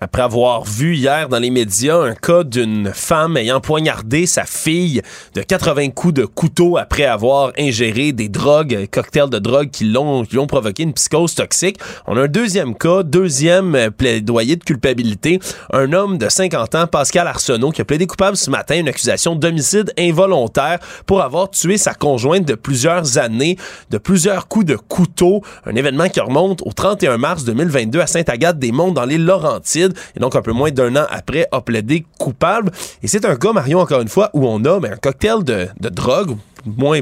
[0.00, 5.02] après avoir vu hier dans les médias un cas d'une femme ayant poignardé sa fille
[5.34, 10.24] de 80 coups de couteau après avoir ingéré des drogues, cocktails de drogue qui l'ont
[10.48, 11.78] provoqué une psychose toxique.
[12.06, 15.38] On a un deuxième cas, deuxième plaidoyer de culpabilité,
[15.72, 19.34] un homme de 50 ans, Pascal Arsenault, qui a plaidé coupable ce matin une accusation
[19.36, 23.56] d'homicide involontaire pour avoir tué sa conjointe de plusieurs années,
[23.90, 28.92] de plusieurs coups de couteau, un événement qui remonte au 31 mars 2022 à Sainte-Agathe-des-Monts
[28.92, 32.70] dans l'île Laurentides et donc un peu moins d'un an après a plaidé coupable.
[33.02, 35.68] Et c'est un cas, Marion, encore une fois, où on a mais un cocktail de,
[35.90, 37.00] drogue, moins,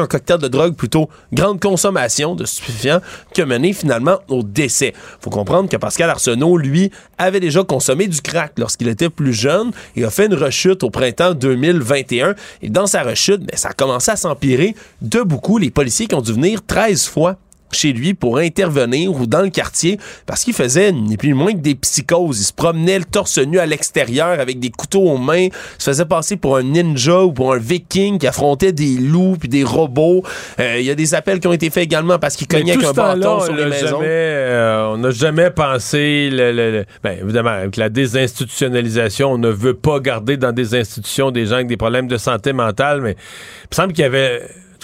[0.00, 3.00] un cocktail de drogue, plutôt grande consommation de stupéfiants,
[3.32, 4.92] qui a mené finalement au décès.
[5.20, 9.70] faut comprendre que Pascal Arsenault, lui, avait déjà consommé du crack lorsqu'il était plus jeune
[9.96, 12.34] et a fait une rechute au printemps 2021.
[12.62, 15.58] Et dans sa rechute, ben, ça a commencé à s'empirer de beaucoup.
[15.58, 17.36] Les policiers qui ont dû venir 13 fois
[17.72, 21.52] chez lui pour intervenir ou dans le quartier parce qu'il faisait ni plus ni moins
[21.52, 22.40] que des psychoses.
[22.40, 25.48] Il se promenait le torse nu à l'extérieur avec des couteaux aux mains,
[25.78, 29.48] se faisait passer pour un ninja ou pour un viking qui affrontait des loups puis
[29.48, 30.22] des robots.
[30.60, 32.84] Euh, il y a des appels qui ont été faits également parce qu'il cognait avec
[32.84, 34.00] un bâton sur les maisons.
[34.02, 40.00] Euh, on n'a jamais pensé, le, ben, évidemment, avec la désinstitutionnalisation, on ne veut pas
[40.00, 43.74] garder dans des institutions des gens avec des problèmes de santé mentale, mais il me
[43.74, 44.42] semble qu'il y avait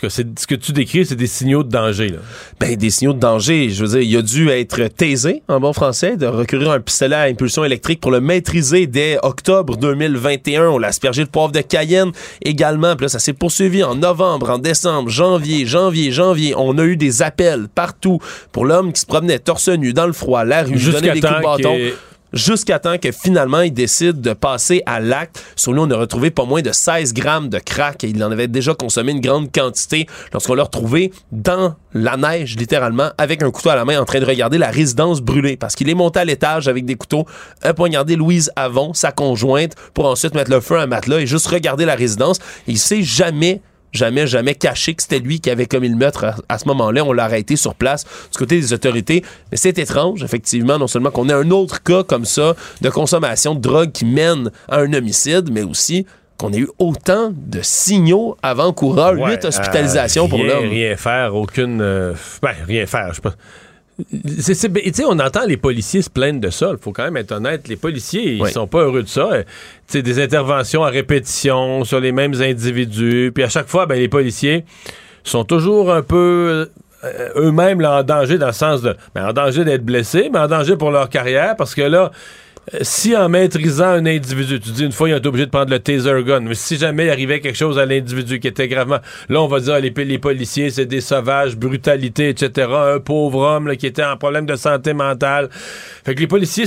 [0.09, 2.09] ce que tu décris, c'est des signaux de danger.
[2.09, 2.18] Là.
[2.61, 3.70] Ben, des signaux de danger.
[3.70, 6.80] Je veux dire, il a dû être taisé, en bon français, de recourir à un
[6.80, 10.68] pistolet à impulsion électrique pour le maîtriser dès octobre 2021.
[10.68, 12.12] On l'a aspergé de poivre de Cayenne
[12.44, 12.96] également.
[12.96, 16.55] Puis là, ça s'est poursuivi en novembre, en décembre, janvier, janvier, janvier.
[16.57, 18.18] On a eu des appels partout
[18.53, 21.36] pour l'homme qui se promenait torse nu dans le froid, la rue, donnait des coups
[21.36, 21.76] de bâton
[22.33, 25.43] jusqu'à temps que finalement il décide de passer à l'acte.
[25.57, 28.30] Sur lui, on a retrouvé pas moins de 16 grammes de crack et il en
[28.30, 33.51] avait déjà consommé une grande quantité lorsqu'on l'a retrouvé dans la neige, littéralement, avec un
[33.51, 36.20] couteau à la main en train de regarder la résidence brûlée parce qu'il est monté
[36.20, 37.26] à l'étage avec des couteaux,
[37.62, 41.26] un poignardé Louise Avon, sa conjointe, pour ensuite mettre le feu à un matelas et
[41.26, 42.39] juste regarder la résidence.
[42.66, 43.61] il sait jamais
[43.93, 47.05] jamais, jamais caché que c'était lui qui avait commis le meurtre à, ce moment-là.
[47.05, 49.22] On l'a arrêté sur place du côté des autorités.
[49.51, 53.55] Mais c'est étrange, effectivement, non seulement qu'on ait un autre cas comme ça de consommation
[53.55, 56.07] de drogue qui mène à un homicide, mais aussi
[56.38, 60.68] qu'on ait eu autant de signaux avant-coureurs, huit hospitalisations pour l'homme.
[60.68, 61.80] Rien faire, aucune...
[61.80, 63.20] Euh, ben, rien faire, je
[63.99, 66.70] pas on entend les policiers se plaindre de ça.
[66.72, 67.68] Il faut quand même être honnête.
[67.68, 69.30] Les policiers, ils sont pas heureux de ça.
[69.86, 73.32] C'est des interventions à répétition sur les mêmes individus.
[73.34, 74.64] Puis à chaque fois, ben, les policiers
[75.24, 76.68] sont toujours un peu
[77.05, 80.49] euh, eux-mêmes en danger dans le sens de ben, en danger d'être blessés, mais en
[80.49, 82.09] danger pour leur carrière parce que là, euh,
[82.82, 85.70] si en maîtrisant un individu, tu dis une fois, ils ont été obligés de prendre
[85.70, 89.00] le taser gun, mais si jamais il arrivait quelque chose à l'individu qui était gravement.
[89.28, 92.68] Là, on va dire, les, les policiers, c'est des sauvages, brutalité, etc.
[92.72, 95.48] Un pauvre homme qui était en problème de santé mentale.
[96.04, 96.66] Fait que les policiers,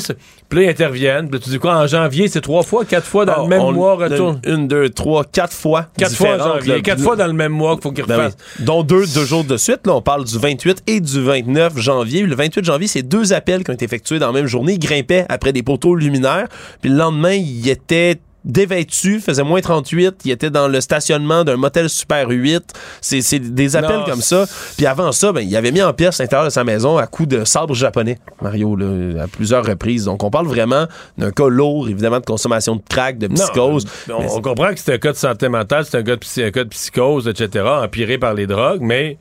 [0.50, 1.28] Puis là, ils interviennent.
[1.30, 3.48] Puis là, tu dis quoi, en janvier, c'est trois fois, quatre fois dans Oh, le
[3.50, 4.40] même on- mois, retourne.
[4.46, 5.88] Une, deux, trois, quatre fois.
[5.98, 6.82] Quatre fois en janvier, là.
[6.82, 8.38] quatre fois dans le même mois qu'il faut qu'ils Ben refassent.
[8.60, 8.66] oui.
[8.66, 9.86] Dont deux, deux jours de suite.
[9.88, 12.22] Là, on parle du 28 et du 29 janvier.
[12.24, 14.74] Le 28 janvier, c'est deux appels qui ont été effectués dans la même journée.
[14.74, 16.48] Ils grimpaient après des poteaux luminaires.
[16.82, 21.58] Puis le lendemain, il était dévêtu, faisait moins 38, il était dans le stationnement d'un
[21.58, 22.64] motel Super 8.
[23.02, 24.46] C'est des appels Non, comme ça.
[24.78, 27.30] Puis avant ça, ben, il avait mis en pièces l'intérieur de sa maison à coups
[27.30, 30.06] de sabre japonais, Mario, là, à plusieurs reprises.
[30.06, 30.86] Donc on parle vraiment
[31.18, 33.86] d'un cas lourd, évidemment, de consommation de crack, de Non, psychose.
[34.10, 36.52] on, comprend que c'est un cas de santé mentale, c'est un, cas de psy- un
[36.52, 39.18] cas de psychose, etc., empiré par les drogues, mais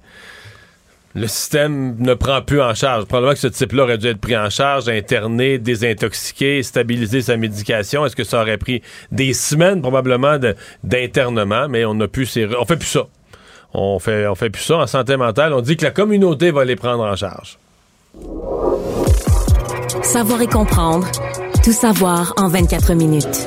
[1.15, 3.05] le système ne prend plus en charge.
[3.05, 8.05] Probablement que ce type-là aurait dû être pris en charge, interné, désintoxiqué, stabiliser sa médication.
[8.05, 8.83] Est-ce que ça aurait pris
[9.13, 10.39] des semaines, probablement,
[10.83, 12.49] d'internement, mais on n'a plus ces...
[12.57, 13.07] On fait plus ça.
[13.73, 15.53] On fait, on fait plus ça en santé mentale.
[15.53, 17.59] On dit que la communauté va les prendre en charge.
[20.03, 21.07] Savoir et comprendre.
[21.65, 23.47] Tout savoir en 24 minutes.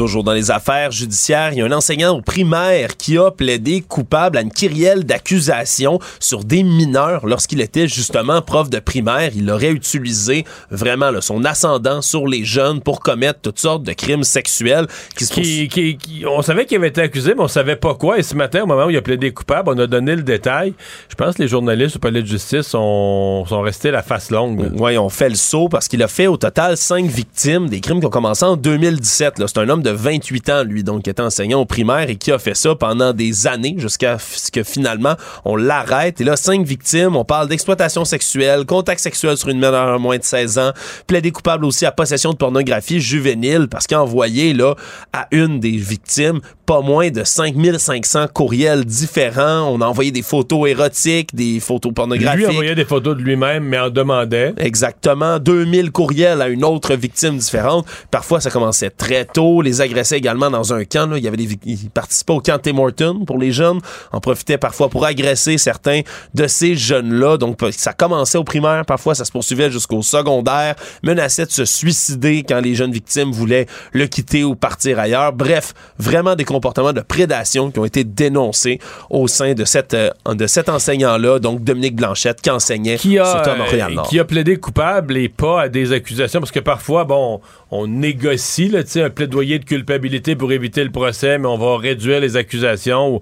[0.00, 3.82] Toujours dans les affaires judiciaires, il y a un enseignant au primaire qui a plaidé
[3.86, 9.30] coupable à une kyrielle d'accusations sur des mineurs lorsqu'il était justement prof de primaire.
[9.36, 13.92] Il aurait utilisé vraiment là, son ascendant sur les jeunes pour commettre toutes sortes de
[13.92, 14.86] crimes sexuels.
[15.18, 17.94] Qui se Qui- qui- qui- on savait qu'il avait été accusé, mais on savait pas
[17.94, 18.18] quoi.
[18.18, 20.72] Et ce matin, au moment où il a plaidé coupable, on a donné le détail.
[21.10, 24.70] Je pense que les journalistes au palais de justice sont, sont restés la face longue.
[24.78, 28.00] Oui, on fait le saut parce qu'il a fait au total cinq victimes des crimes
[28.00, 29.38] qui ont commencé en 2017.
[29.38, 29.44] là.
[29.46, 32.32] C'est un homme de 28 ans, lui, donc qui était enseignant au primaire et qui
[32.32, 35.14] a fait ça pendant des années jusqu'à ce que finalement
[35.44, 36.20] on l'arrête.
[36.20, 40.18] Et là, cinq victimes, on parle d'exploitation sexuelle, contact sexuel sur une mineure à moins
[40.18, 40.72] de 16 ans,
[41.06, 44.74] plaidé coupable aussi à possession de pornographie juvénile parce qu'il a envoyé là,
[45.12, 46.40] à une des victimes
[46.70, 49.62] pas moins de 5500 courriels différents.
[49.74, 52.46] On a envoyé des photos érotiques, des photos pornographiques.
[52.46, 54.54] Lui envoyait des photos de lui-même, mais en demandait.
[54.56, 55.40] Exactement.
[55.40, 57.86] 2000 courriels à une autre victime différente.
[58.12, 59.62] Parfois, ça commençait très tôt.
[59.62, 61.10] Les agressait également dans un camp.
[61.10, 61.18] là.
[61.18, 63.80] Il y avait des, ils participaient au camp Tim Horton pour les jeunes.
[64.12, 66.00] En profitaient parfois pour agresser certains
[66.34, 67.36] de ces jeunes-là.
[67.36, 68.84] Donc, ça commençait au primaire.
[68.84, 70.74] Parfois, ça se poursuivait jusqu'au secondaire.
[71.02, 75.32] Menaçait de se suicider quand les jeunes victimes voulaient le quitter ou partir ailleurs.
[75.32, 78.78] Bref, vraiment des comportements de prédation qui ont été dénoncés
[79.08, 83.24] au sein de, cette, euh, de cet enseignant-là, donc Dominique Blanchette, qui enseignait qui a,
[83.24, 84.08] surtout à euh, Montréal-Nord.
[84.08, 87.40] qui a plaidé coupable et pas à des accusations, parce que parfois, bon,
[87.70, 92.20] on négocie là, un plaidoyer de culpabilité pour éviter le procès, mais on va réduire
[92.20, 93.20] les accusations.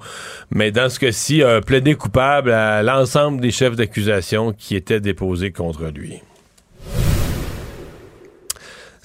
[0.50, 5.52] Mais dans ce cas-ci, a plaidé coupable à l'ensemble des chefs d'accusation qui étaient déposés
[5.52, 6.20] contre lui.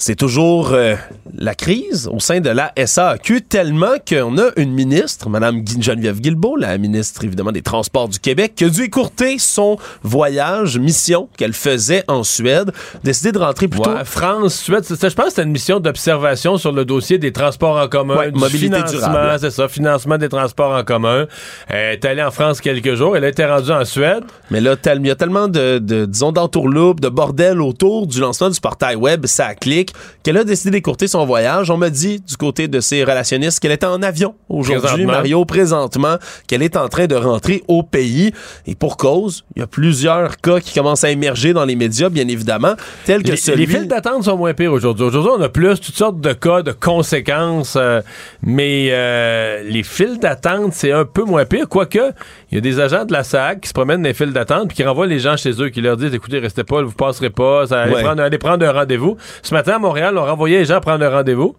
[0.05, 0.95] C'est toujours euh,
[1.33, 6.57] la crise au sein de la SAQ, tellement qu'on a une ministre, Mme Geneviève Guilbeault,
[6.57, 11.53] la ministre évidemment des Transports du Québec, qui a dû écourter son voyage, mission qu'elle
[11.53, 12.73] faisait en Suède,
[13.05, 13.91] décider de rentrer plus tôt.
[13.91, 17.77] Ouais, France, Suède, je pense que c'était une mission d'observation sur le dossier des transports
[17.77, 19.37] en commun, Ouais, du mobilité financement, durable.
[19.39, 21.27] c'est ça, financement des transports en commun.
[21.69, 24.25] Elle est allée en France quelques jours, elle a été rendue en Suède.
[24.51, 28.49] Mais là, il y a tellement de, de disons, d'entourloupe, de bordel autour du lancement
[28.49, 29.92] du portail web, ça clique,
[30.23, 31.69] qu'elle a décidé d'écourter son voyage.
[31.69, 35.05] On m'a dit, du côté de ses relationnistes, qu'elle était en avion aujourd'hui.
[35.05, 36.17] Mario, présentement,
[36.47, 38.31] qu'elle est en train de rentrer au pays.
[38.67, 42.09] Et pour cause, il y a plusieurs cas qui commencent à émerger dans les médias,
[42.09, 42.73] bien évidemment,
[43.05, 43.65] tels que Les, celui...
[43.65, 45.05] les files d'attente sont moins pires aujourd'hui.
[45.05, 48.01] Aujourd'hui, on a plus toutes sortes de cas, de conséquences, euh,
[48.41, 51.67] mais euh, les files d'attente, c'est un peu moins pire.
[51.67, 52.11] Quoique,
[52.53, 54.67] il y a des agents de la SAC qui se promènent dans les files d'attente
[54.67, 57.31] puis qui renvoient les gens chez eux, qui leur disent écoutez, restez pas, vous passerez
[57.31, 58.03] pas, ça, allez, Ouais.
[58.03, 59.17] prendre, allez prendre un rendez-vous.
[59.41, 61.55] Ce matin à Montréal, on renvoyait les gens prendre un rendez-vous.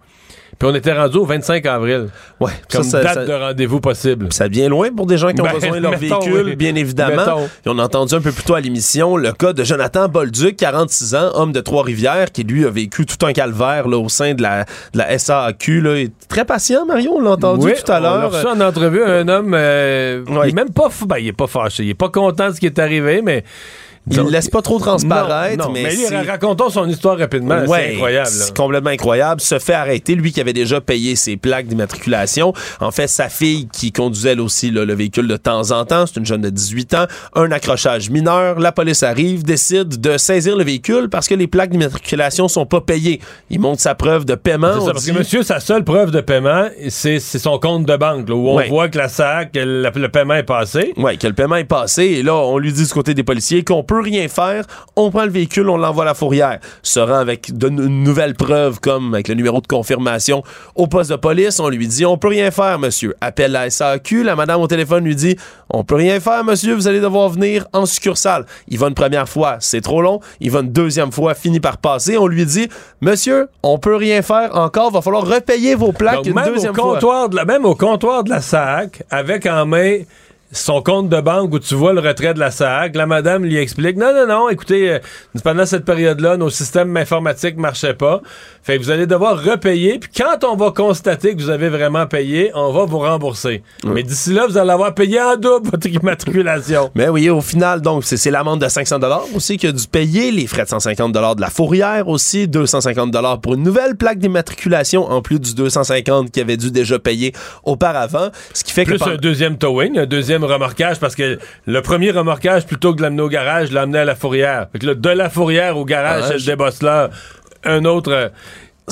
[0.58, 2.08] Puis on était rendu au 25 avril.
[2.40, 4.32] Ouais, Comme ça, date ça- de rendez-vous possible.
[4.32, 6.56] Ça vient loin pour des gens qui ont Ben, besoin de leur mettons, véhicule, oui.
[6.56, 7.16] bien évidemment.
[7.16, 7.44] Mettons.
[7.44, 10.56] Et on a entendu un peu plus tôt à l'émission le cas de Jonathan Bolduc,
[10.56, 14.34] 46 ans, homme de Trois-Rivières, qui lui a vécu tout un calvaire là, au sein
[14.34, 15.80] de la, de la SAQ.
[15.80, 15.96] Là.
[15.98, 18.32] Il est très patient, Mario, on l'a entendu Oui, tout à On a l'heure.
[18.32, 20.40] reçu en entrevue un homme, euh, Ouais.
[20.44, 22.54] il est même pas, fou- ben, il est pas fâché, il est pas content de
[22.54, 23.44] ce qui est arrivé, mais
[24.10, 27.16] Il ne laisse pas trop transparaître, Non, non, mais, mais, lui, c'est- racontons son histoire
[27.18, 27.60] rapidement.
[27.64, 28.28] Ouais, c'est incroyable.
[28.30, 29.40] C'est complètement incroyable.
[29.40, 32.52] Se fait arrêter, lui qui avait déjà payé ses plaques d'immatriculation.
[32.80, 36.04] En fait, sa fille qui conduisait elle aussi là, le véhicule de temps en temps,
[36.06, 38.60] c'est une jeune de 18 ans, un accrochage mineur.
[38.60, 42.82] La police arrive, décide de saisir le véhicule parce que les plaques d'immatriculation sont pas
[42.82, 43.20] payées.
[43.48, 44.80] Il montre sa preuve de paiement.
[44.84, 48.28] Ça, parce dit- que monsieur, sa seule preuve de paiement, c'est son compte de banque,
[48.28, 48.68] là, où on Ouais.
[48.68, 50.92] voit que la SAC, le, le paiement est passé.
[50.98, 53.64] Ouais, que le paiement est passé et là, on lui dit du côté des policiers
[53.64, 54.64] qu'on peut rien faire.
[54.96, 56.58] On prend le véhicule, on l'envoie à la fourrière.
[56.82, 60.42] Se rend avec de n- une nouvelle preuve comme avec le numéro de confirmation
[60.74, 61.60] au poste de police.
[61.60, 63.14] On lui dit, on peut rien faire, monsieur.
[63.20, 64.22] Appelle la SAQ.
[64.24, 65.36] La madame au téléphone lui dit,
[65.70, 66.74] on peut rien faire, monsieur.
[66.74, 68.46] Vous allez devoir venir en succursale.
[68.68, 70.20] Il va une première fois, c'est trop long.
[70.40, 72.16] Il va une deuxième fois, finit par passer.
[72.18, 72.68] On lui dit,
[73.00, 74.90] monsieur, on peut rien faire encore.
[74.90, 76.98] Va falloir repayer vos plaques une deuxième fois.
[77.28, 79.98] De la, même au comptoir de la SAC, avec en main
[80.54, 83.56] son compte de banque où tu vois le retrait de la SAC, la madame lui
[83.56, 84.98] explique non, non, non, écoutez, euh,
[85.42, 88.22] pendant cette période-là, nos systèmes informatiques marchaient pas.
[88.62, 89.98] Fait que vous allez devoir repayer.
[89.98, 93.62] Puis quand on va constater que vous avez vraiment payé, on va vous rembourser.
[93.84, 96.90] Mais d'ici là, vous allez avoir payé en double votre immatriculation.
[96.94, 99.00] Mais oui, au final, donc, c'est l'amende de 500
[99.34, 103.54] aussi qui a dû payer, les frais de 150 de la fourrière aussi, 250 pour
[103.54, 107.32] une nouvelle plaque d'immatriculation en plus du 250 qu'il avait dû déjà payer
[107.64, 108.28] auparavant.
[108.52, 109.10] Ce qui fait plus que.
[109.10, 113.22] un deuxième towing, un deuxième remorquage parce que le premier remorquage, plutôt que de l'amener
[113.22, 114.68] au garage, l'amener à la fourrière.
[114.72, 117.10] Fait que là, de la fourrière au garage, ah, le débosse là
[117.64, 118.12] un autre.
[118.12, 118.28] Euh,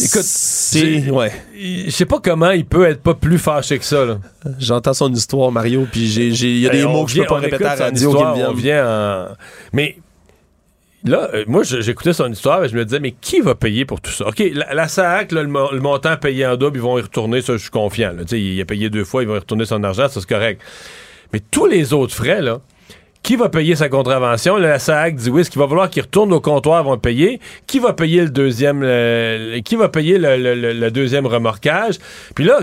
[0.01, 1.33] écoute, c'est ouais.
[1.55, 4.19] Je sais pas comment il peut être pas plus fâché que ça.
[4.59, 7.65] J'entends son histoire, Mario, puis il y a des mots que je peux pas répéter
[7.65, 9.29] à la radio On vient
[9.73, 9.97] Mais
[11.05, 14.01] là, euh, moi, j'écoutais son histoire et je me disais, mais qui va payer pour
[14.01, 14.27] tout ça?
[14.29, 17.71] OK, la, SAC, le, montant payé en double, ils vont y retourner, ça, je suis
[17.71, 18.15] confiant.
[18.31, 20.63] Il a payé deux fois, ils vont y retourner son argent, ça, c'est correct.
[21.33, 22.61] Mais tous les autres frais, là,
[23.23, 24.57] qui va payer sa contravention?
[24.57, 27.39] La SAC dit oui, ce qu'il va falloir qu'il retourne au comptoir, vont payer.
[27.69, 28.81] Qui va payer le deuxième,
[29.63, 31.99] qui va payer le, deuxième remorquage?
[32.35, 32.61] Puis là,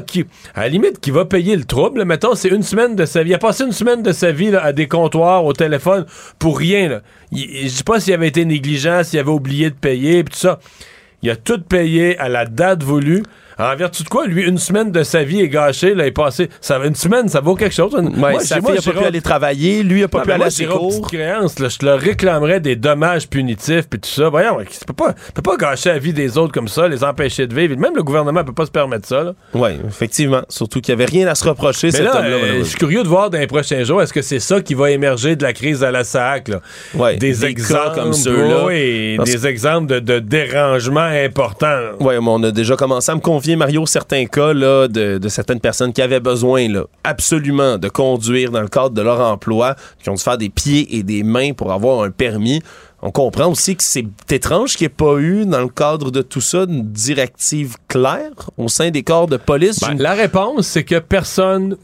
[0.56, 2.04] à la limite, qui va payer le trouble?
[2.04, 3.32] Mettons, c'est une semaine de sa vie.
[3.32, 6.06] Il a passé une semaine de sa vie à des comptoirs, au téléphone,
[6.40, 6.90] pour rien.
[6.90, 7.02] Là.
[7.32, 10.60] je sais pas s'il avait été négligent, s'il avait oublié de payer, puis tout ça.
[11.22, 13.24] Il a tout payé à la date voulue.
[13.60, 16.50] En vertu de quoi, lui, une semaine de sa vie est gâchée, là, est passé.
[16.62, 17.94] Ça, une semaine, ça vaut quelque chose.
[18.16, 20.66] moi, sa fille n'a pas pu aller travailler, lui n'a pas pu aller à ses
[20.66, 21.08] cours.
[21.08, 24.30] Créance, là, je leur réclamerais des dommages punitifs puis tout ça.
[24.30, 27.48] Voyons, tu peux pas, peux pas gâcher la vie des autres comme ça, les empêcher
[27.48, 27.76] de vivre.
[27.76, 29.34] Même le gouvernement peut pas se permettre ça.
[29.54, 30.42] Oui, effectivement.
[30.48, 32.30] Surtout qu'il n'y avait rien à se reprocher, cet homme-là.
[32.30, 34.74] Euh, je suis curieux de voir dans les prochains jours, est-ce que c'est ça qui
[34.74, 36.48] va émerger de la crise à la SAC?
[36.48, 36.62] Là?
[36.96, 38.70] Ouais, des, exemples comme ceux-là.
[38.72, 41.80] et des exemples de, de dérangements importants.
[42.00, 45.94] Oui, on a déjà commencé à me confier, Mario, certains cas là, de, certaines personnes
[45.94, 50.16] qui avaient besoin là, absolument de conduire dans le cadre de leur emploi, qui ont
[50.16, 52.62] dû faire des pieds et des mains pour avoir un permis.
[53.02, 56.22] On comprend aussi que c'est étrange qu'il n'y ait pas eu, dans le cadre de
[56.22, 59.80] tout ça, une directive claire au sein des corps de police.
[59.80, 61.78] Ben, la réponse, c'est que personne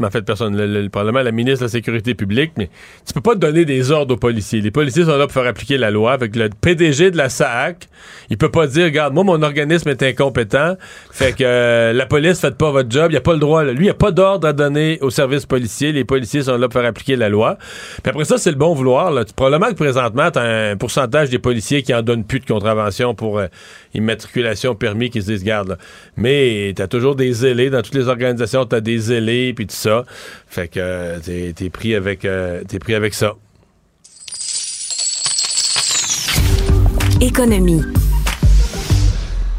[0.00, 2.70] en fait, personne, le, Parlement, la ministre de la Sécurité publique, mais
[3.06, 4.60] tu peux pas donner des ordres aux policiers.
[4.60, 6.12] Les policiers sont là pour faire appliquer la loi.
[6.12, 7.88] Avec le PDG de la SAC,
[8.30, 10.76] il peut pas dire, regarde, moi, mon organisme est incompétent,
[11.10, 13.64] fait que euh, la police, faites pas votre job, il a pas le droit.
[13.64, 15.92] Lui, il a pas d'ordre à donner aux services policiers.
[15.92, 17.58] Les policiers sont là pour faire appliquer la loi.
[18.02, 19.10] Puis après ça, c'est le bon vouloir.
[19.10, 19.24] Là.
[19.36, 23.14] Probablement que présentement, tu as un pourcentage des policiers qui en donnent plus de contravention
[23.14, 23.46] pour euh,
[23.94, 25.78] immatriculation permis qui se disent, garde,
[26.16, 27.70] Mais tu as toujours des zélés.
[27.70, 30.04] Dans toutes les organisations, tu as des zélés, puis tout ça.
[30.46, 33.34] Fait que euh, t'es pris avec euh, t'es pris avec ça.
[37.20, 37.82] Économie.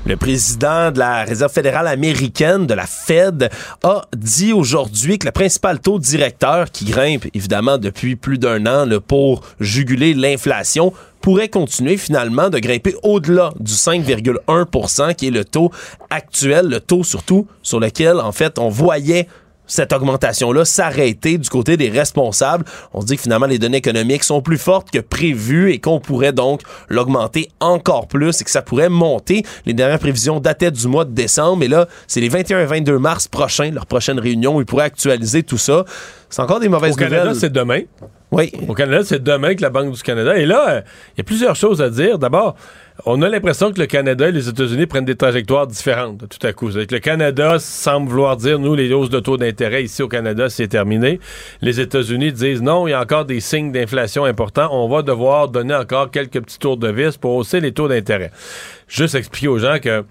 [0.06, 3.50] Le président de la Réserve fédérale américaine, de la Fed,
[3.84, 8.86] a dit aujourd'hui que le principal taux directeur qui grimpe évidemment depuis plus d'un an
[9.08, 10.92] pour juguler l'inflation
[11.22, 15.72] pourrait continuer finalement de grimper au-delà du 5,1% qui est le taux
[16.10, 19.30] actuel, le taux surtout sur lequel en fait on voyait
[19.68, 22.66] cette augmentation-là s'arrêter du côté des responsables.
[22.94, 26.00] On se dit que finalement les données économiques sont plus fortes que prévues et qu'on
[26.00, 29.44] pourrait donc l'augmenter encore plus et que ça pourrait monter.
[29.66, 33.00] Les dernières prévisions dataient du mois de décembre et là, c'est les 21 et 22
[33.00, 35.86] mars prochains, leur prochaine réunion, où ils pourraient actualiser tout ça.
[36.30, 37.08] C'est encore des mauvaises nouvelles.
[37.08, 37.82] Au Canada, c'est demain.
[38.32, 38.52] Oui.
[38.68, 40.36] Au Canada, c'est demain que la Banque du Canada.
[40.38, 40.84] Et là,
[41.16, 42.18] il y a plusieurs choses à dire.
[42.18, 42.56] D'abord,
[43.06, 46.54] on a l'impression que le Canada et les États-Unis prennent des trajectoires différentes tout à
[46.54, 46.70] coup.
[46.70, 50.68] Le Canada semble vouloir dire, nous, les hausses de taux d'intérêt ici au Canada, c'est
[50.68, 51.20] terminé.
[51.62, 54.70] Les États-Unis disent, non, il y a encore des signes d'inflation importants.
[54.72, 58.32] On va devoir donner encore quelques petits tours de vis pour hausser les taux d'intérêt.
[58.88, 60.04] Juste expliquer aux gens que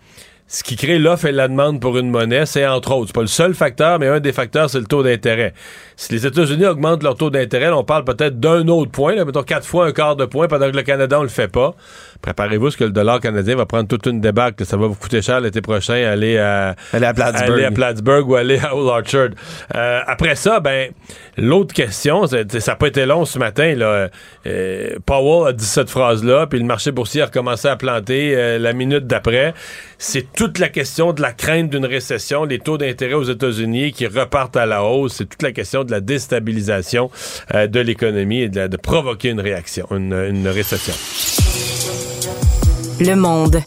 [0.53, 3.23] ce qui crée l'offre et la demande pour une monnaie, c'est entre autres, c'est pas
[3.23, 5.55] le seul facteur, mais un des facteurs, c'est le taux d'intérêt.
[5.97, 9.67] Si les États-Unis augmentent leur taux d'intérêt, on parle peut-être d'un autre point, mettons quatre
[9.67, 11.75] fois un quart de point, pendant que le Canada, on le fait pas.
[12.23, 14.65] Préparez-vous ce que le dollar canadien va prendre toute une débâcle.
[14.65, 17.53] Ça va vous coûter cher l'été prochain aller à, aller à Plattsburgh.
[17.53, 19.31] Aller à Plattsburgh ou aller à Old Orchard.
[19.75, 20.91] Euh, après ça, ben,
[21.37, 24.09] l'autre question, ça n'a pas été long ce matin, là.
[24.47, 28.59] Euh, Powell a dit cette phrase-là, puis le marché boursier a recommencé à planter euh,
[28.59, 29.55] la minute d'après.
[29.99, 34.07] C'est toute la question de la crainte d'une récession, les taux d'intérêt aux États-Unis qui
[34.07, 35.15] repartent à la hausse.
[35.15, 37.11] C'est toute la question de la déstabilisation
[37.55, 40.95] euh, de l'économie et de, provoquer une réaction, une, récession.
[43.05, 43.61] Le monde.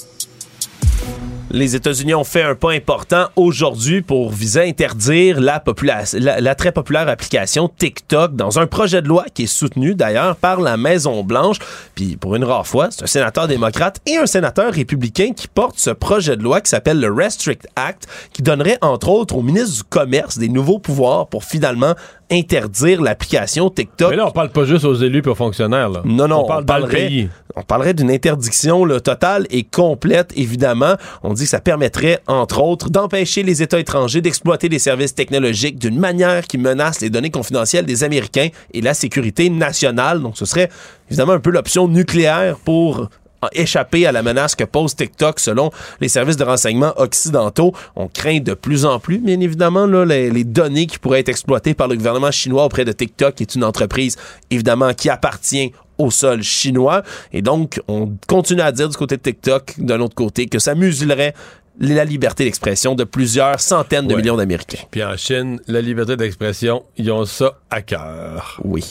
[1.52, 7.08] Les États-Unis ont fait un pas important aujourd'hui pour viser à interdire la, très populaire
[7.08, 11.60] application TikTok dans un projet de loi qui est soutenu d'ailleurs par la Maison-Blanche.
[11.96, 15.80] Puis pour une rare fois, c'est un sénateur démocrate et un sénateur républicain qui porte
[15.80, 19.78] ce projet de loi qui s'appelle le Restrict Act, qui donnerait entre autres au ministre
[19.78, 21.94] du Commerce des nouveaux pouvoirs pour finalement
[22.32, 24.10] interdire l'application TikTok.
[24.10, 25.90] Mais là, on parle pas juste aux élus et aux fonctionnaires.
[25.90, 26.02] Là.
[26.06, 30.96] Non, non, on, parle parlerait, on parlerait d'une interdiction totale et complète, évidemment.
[31.24, 35.78] On dit que ça permettrait, entre autres, d'empêcher les États étrangers d'exploiter les services technologiques
[35.78, 40.22] d'une manière qui menace les données confidentielles des Américains et la sécurité nationale.
[40.22, 40.70] Donc, ce serait
[41.10, 43.10] évidemment un peu l'option nucléaire pour
[43.54, 47.74] échapper à la menace que pose TikTok selon les services de renseignement occidentaux.
[47.96, 51.74] On craint de plus en plus, bien évidemment, là, les, données qui pourraient être exploitées
[51.74, 54.16] par le gouvernement chinois auprès de TikTok, qui est une entreprise,
[54.52, 57.04] évidemment, qui appartient au sol chinois.
[57.34, 60.76] Et donc, on continue à dire du côté de TikTok, d'un autre côté, que ça
[60.76, 61.34] muselerait
[61.80, 64.84] la liberté d'expression de plusieurs centaines de millions d'Américains.
[64.92, 68.60] Puis en Chine, la liberté d'expression, ils ont ça à cœur.
[68.64, 68.86] Oui.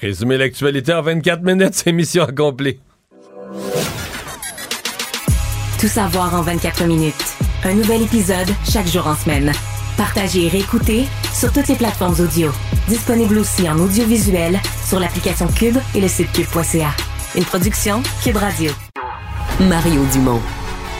[0.00, 2.80] Résumer l'actualité en 24 minutes, c'est mission accomplie.
[5.80, 7.14] Tout savoir en 24 minutes.
[7.64, 9.52] Un nouvel épisode chaque jour en semaine.
[9.96, 12.50] Partagez et réécoutez sur toutes les plateformes audio.
[12.88, 16.90] Disponible aussi en audiovisuel sur l'application Cube et le site cube.ca.
[17.34, 18.70] Une production Cube Radio.
[19.60, 20.40] Mario Dumont.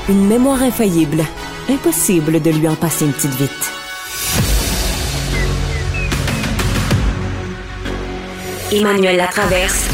[0.09, 1.25] Une mémoire infaillible.
[1.69, 3.71] Impossible de lui en passer une petite vite.
[8.73, 9.94] Emmanuel Latraverse.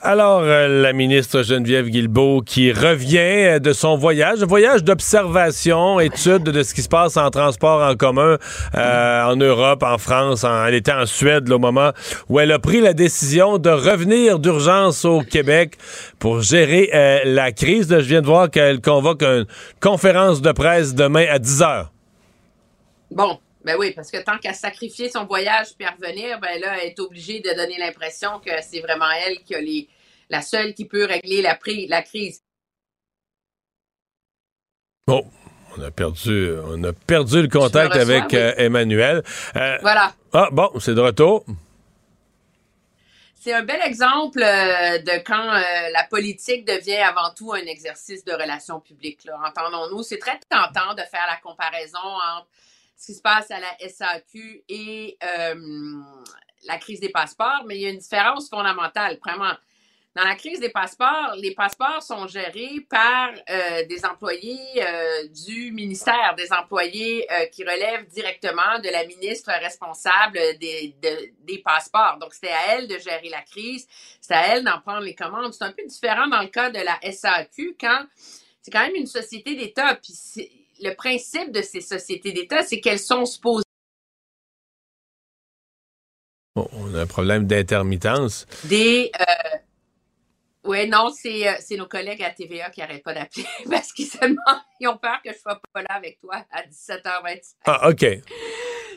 [0.00, 6.44] Alors, euh, la ministre Geneviève Guilbeault qui revient euh, de son voyage, voyage d'observation, étude
[6.44, 8.36] de ce qui se passe en transport en commun
[8.76, 10.44] euh, en Europe, en France.
[10.44, 11.90] elle était en Suède au moment
[12.28, 15.76] où elle a pris la décision de revenir d'urgence au Québec
[16.20, 16.90] pour gérer
[17.24, 17.88] la crise.
[17.90, 19.46] je viens de voir qu'elle convoque une
[19.80, 21.92] conférence de presse demain à 10 heures.
[23.10, 23.38] Bon,
[23.68, 26.88] ben oui, parce que tant qu'à sacrifier son voyage puis à revenir, ben là, elle
[26.88, 29.86] est obligée de donner l'impression que c'est vraiment elle qui a les,
[30.30, 31.58] la seule qui peut régler la,
[31.88, 32.42] la crise.
[35.06, 35.30] Bon,
[35.76, 39.22] on a perdu, on a perdu le contact avec euh, Emmanuel.
[39.54, 40.14] Euh, voilà.
[40.32, 41.44] Ah bon, c'est de retour.
[43.34, 45.52] C'est un bel exemple euh, de quand
[45.92, 49.28] la politique devient avant tout un exercice de relations publiques.
[49.46, 52.48] Entendons-nous, c'est très tentant de faire la comparaison entre
[52.98, 55.16] ce qui se passe à la SAQ et
[56.66, 59.18] la crise des passeports, mais il y a une différence fondamentale.
[59.24, 59.52] Vraiment,
[60.16, 65.70] dans la crise des passeports, les passeports sont gérés par euh, des employés euh, du
[65.70, 72.18] ministère, des employés euh, qui relèvent directement de la ministre responsable des, des passeports.
[72.20, 73.86] Donc, c'était à elle de gérer la crise,
[74.20, 75.52] c'est à elle d'en prendre les commandes.
[75.52, 78.04] C'est un peu différent dans le cas de la SAQ quand
[78.60, 79.94] c'est quand même une société d'État.
[79.94, 80.12] Puis
[80.80, 83.64] le principe de ces sociétés d'État, c'est qu'elles sont supposées
[86.72, 88.44] on a un problème d'intermittence.
[88.64, 89.12] Des,
[90.68, 94.18] oui, non, euh, c'est nos collègues à TVA qui n'arrêtent pas d'appeler parce qu'ils se
[94.18, 97.40] demandent, ils ont peur que je ne sois pas là avec toi à 17h25.
[97.64, 98.04] Ah, OK.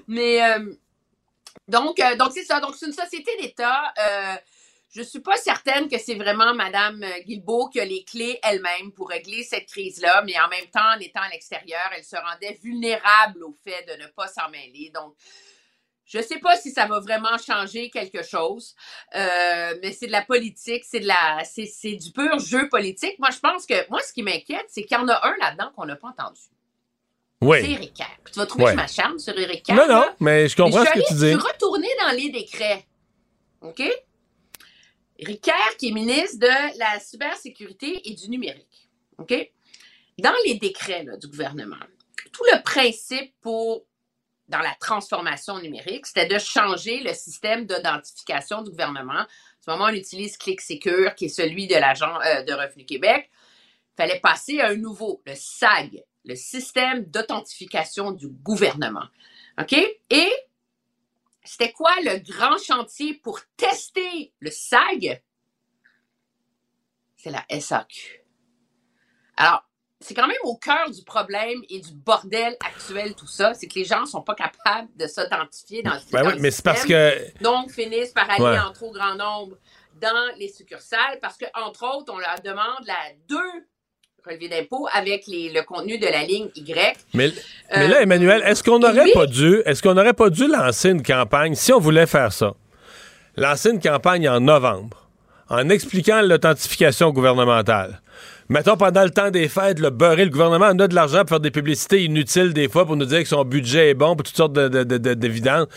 [0.08, 0.74] Mais euh,
[1.70, 2.60] donc, euh, donc c'est ça.
[2.60, 3.94] Donc, c'est une société d'État.
[4.92, 8.92] Je ne suis pas certaine que c'est vraiment Mme Guilbeault qui a les clés elle-même
[8.94, 12.60] pour régler cette crise-là, mais en même temps, en étant à l'extérieur, elle se rendait
[12.62, 14.92] vulnérable au fait de ne pas s'en mêler.
[14.94, 15.16] Donc,
[16.04, 18.76] je ne sais pas si ça va vraiment changer quelque chose,
[19.16, 23.18] euh, mais c'est de la politique, c'est de la, c'est, du pur jeu politique.
[23.18, 25.72] Moi, je pense que moi, ce qui m'inquiète, c'est qu'il y en a un là-dedans
[25.74, 26.42] qu'on n'a pas entendu.
[27.42, 27.60] Oui.
[27.62, 28.18] C'est Eric Kerr.
[28.26, 29.76] Tu vas trouver que je m'acharne sur Eric Kerr.
[29.76, 31.32] Non, non, mais je comprends ce que tu dis.
[31.32, 32.86] Je suis retourner dans les décrets.
[33.62, 33.82] OK?
[35.22, 38.90] Eric Kerr, qui est ministre de la cybersécurité et du numérique.
[39.20, 39.34] OK?
[40.18, 41.78] Dans les décrets du gouvernement,
[42.34, 43.86] tout le principe pour
[44.48, 49.22] dans la transformation numérique, c'était de changer le système d'identification du gouvernement.
[49.22, 49.26] En
[49.64, 53.30] ce moment, on utilise ClickSecure, qui est celui de l'agent euh, de Revenu Québec.
[53.94, 59.06] Il fallait passer à un nouveau, le SAG, le système d'authentification du gouvernement.
[59.58, 59.74] OK?
[60.10, 60.32] Et
[61.44, 65.24] c'était quoi le grand chantier pour tester le SAG?
[67.18, 68.24] C'est la SAQ.
[69.38, 69.64] Alors,
[70.00, 73.54] c'est quand même au cœur du problème et du bordel actuel, tout ça.
[73.54, 76.66] C'est que les gens sont pas capables de s'identifier dans le, ben oui, mais c'est
[76.66, 77.42] parce que.
[77.44, 79.58] Donc, finissent par aller en trop grand nombre
[79.96, 82.98] dans les succursales parce que, entre autres, on leur demande la
[83.28, 83.68] deux
[84.26, 86.98] relevé d'impôt avec le contenu de la ligne Y.
[87.14, 87.32] Mais,
[87.76, 91.04] mais là, Emmanuel, est-ce qu'on n'aurait pas dû, est-ce qu'on n'aurait pas dû lancer une
[91.04, 92.54] campagne, si on voulait faire ça,
[93.36, 95.10] lancer une campagne en novembre,
[95.50, 98.02] en expliquant l'authentification gouvernementale?
[98.52, 101.30] Mettons, pendant le temps des fêtes, le beurrer, le gouvernement en a de l'argent pour
[101.30, 104.26] faire des publicités inutiles des fois pour nous dire que son budget est bon pour
[104.26, 105.68] toutes sortes de, de,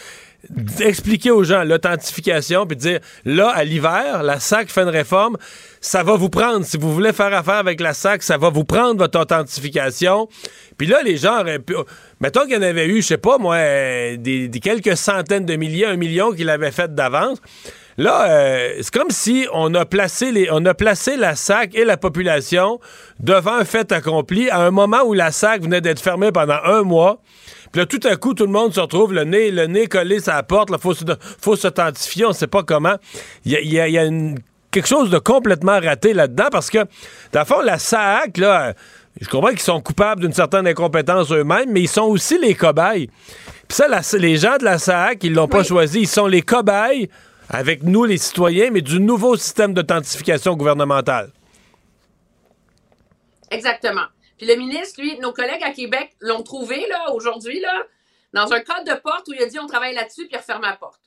[0.80, 5.36] Expliquer aux gens l'authentification puis dire là, à l'hiver, la SAC fait une réforme,
[5.80, 6.66] ça va vous prendre.
[6.66, 10.26] Si vous voulez faire affaire avec la SAC, ça va vous prendre votre authentification.
[10.76, 11.76] Puis là, les gens auraient pu.
[12.20, 13.56] Mettons qu'il y en avait eu, je sais pas, moi,
[14.16, 17.38] des, des quelques centaines de milliers, un million qu'il avait fait d'avance.
[17.96, 21.84] Là, euh, c'est comme si on a placé les, on a placé la SAC et
[21.84, 22.80] la population
[23.20, 26.82] devant un fait accompli à un moment où la SAC venait d'être fermée pendant un
[26.82, 27.20] mois.
[27.70, 30.20] Puis là, tout à coup, tout le monde se retrouve le nez, le nez collé
[30.20, 30.70] sur la porte.
[30.72, 30.94] Il faut,
[31.40, 32.96] faut s'authentifier, on ne sait pas comment.
[33.44, 34.08] Il y a,
[34.70, 36.78] quelque chose de complètement raté là-dedans parce que,
[37.32, 38.74] dans le fond, la SAC, là,
[39.20, 43.08] je comprends qu'ils sont coupables d'une certaine incompétence eux-mêmes, mais ils sont aussi les cobayes.
[43.68, 43.86] Puis ça,
[44.18, 46.00] les gens de la SAC, ils l'ont pas choisi.
[46.00, 47.08] Ils sont les cobayes
[47.48, 51.30] avec nous, les citoyens, mais du nouveau système d'authentification gouvernementale.
[53.50, 54.06] Exactement.
[54.36, 57.86] Puis le ministre, lui, nos collègues à Québec l'ont trouvé, là, aujourd'hui, là,
[58.32, 60.62] dans un cadre de porte où il a dit on travaille là-dessus, puis il referme
[60.62, 61.00] la porte.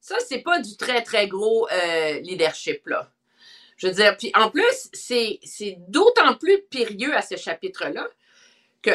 [0.00, 3.10] Ça, c'est pas du très, très gros euh, leadership, là.
[3.76, 5.38] Je veux dire, puis en plus, c'est
[5.86, 8.08] d'autant plus périlleux à ce chapitre-là
[8.82, 8.90] que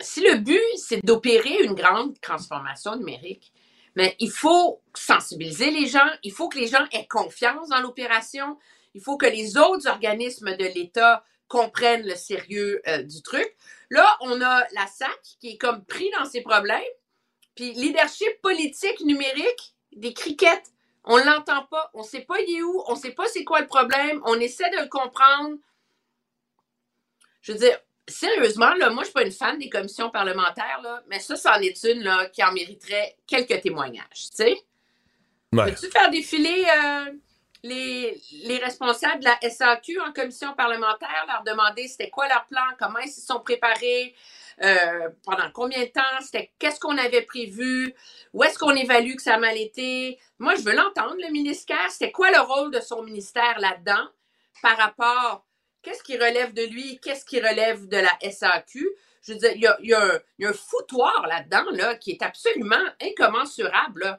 [0.00, 3.53] si le but, c'est d'opérer une grande transformation numérique,
[3.96, 8.58] mais il faut sensibiliser les gens, il faut que les gens aient confiance dans l'opération,
[8.94, 13.54] il faut que les autres organismes de l'État comprennent le sérieux euh, du truc.
[13.90, 16.82] Là, on a la SAC qui est comme pris dans ses problèmes,
[17.54, 20.72] puis leadership politique numérique, des criquettes.
[21.04, 23.66] On l'entend pas, on sait pas il est où, on sait pas c'est quoi le
[23.66, 25.56] problème, on essaie de le comprendre.
[27.42, 31.02] Je veux dire, sérieusement, là, moi, je suis pas une fan des commissions parlementaires, là,
[31.08, 34.56] mais ça, c'en est une là, qui en mériterait quelques témoignages, tu sais.
[35.50, 37.12] Peux-tu faire défiler euh,
[37.62, 42.64] les, les, responsables de la SAQ en commission parlementaire, leur demander c'était quoi leur plan,
[42.78, 44.16] comment ils se sont préparés,
[44.62, 47.94] euh, pendant combien de temps, c'était qu'est-ce qu'on avait prévu,
[48.32, 50.18] où est-ce qu'on évalue que ça a mal été?
[50.38, 51.90] Moi, je veux l'entendre, le ministère.
[51.90, 54.08] C'était quoi le rôle de son ministère là-dedans
[54.62, 55.44] par rapport
[55.84, 56.98] Qu'est-ce qui relève de lui?
[57.00, 58.88] Qu'est-ce qui relève de la SAQ?
[59.22, 64.18] Je veux dire, il y a, un, foutoir là-dedans là, qui est absolument incommensurable.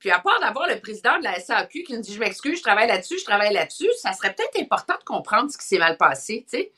[0.00, 2.62] Puis à part d'avoir le président de la SAQ qui nous dit Je m'excuse, je
[2.62, 5.96] travaille là-dessus, je travaille là-dessus, ça serait peut-être important de comprendre ce qui s'est mal
[5.96, 6.72] passé, tu sais.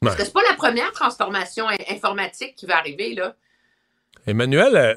[0.00, 3.34] Parce que c'est pas la première transformation informatique qui va arriver, là.
[4.26, 4.94] Emmanuel, euh,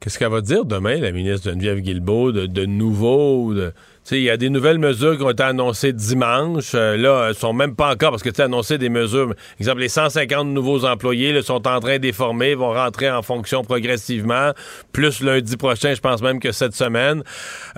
[0.00, 3.72] qu'est-ce qu'elle va dire demain, la ministre Geneviève Guilbeault, de, de nouveau, de,
[4.16, 6.72] il y a des nouvelles mesures qui ont été annoncées dimanche.
[6.74, 9.34] Euh, là, elles sont même pas encore parce que tu as annoncé des mesures.
[9.60, 14.52] Exemple, les 150 nouveaux employés sont en train d'être vont rentrer en fonction progressivement.
[14.92, 17.22] Plus lundi prochain, je pense même que cette semaine.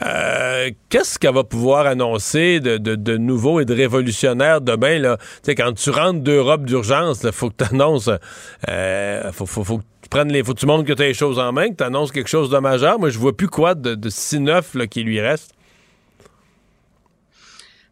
[0.05, 4.99] Euh, qu'est-ce qu'elle va pouvoir annoncer de, nouveau et de révolutionnaire demain?
[4.99, 5.19] Là?
[5.43, 8.11] sais, quand tu rentres d'Europe d'urgence, il faut que tu annonces.
[8.69, 9.51] Euh, faut, que
[10.11, 10.43] tu les.
[10.43, 12.31] Faut que tu montres que tu as les choses en main, que tu annonces quelque
[12.31, 12.99] chose de majeur.
[12.99, 15.53] Moi, je vois plus quoi de, de si neuf là, qui lui reste.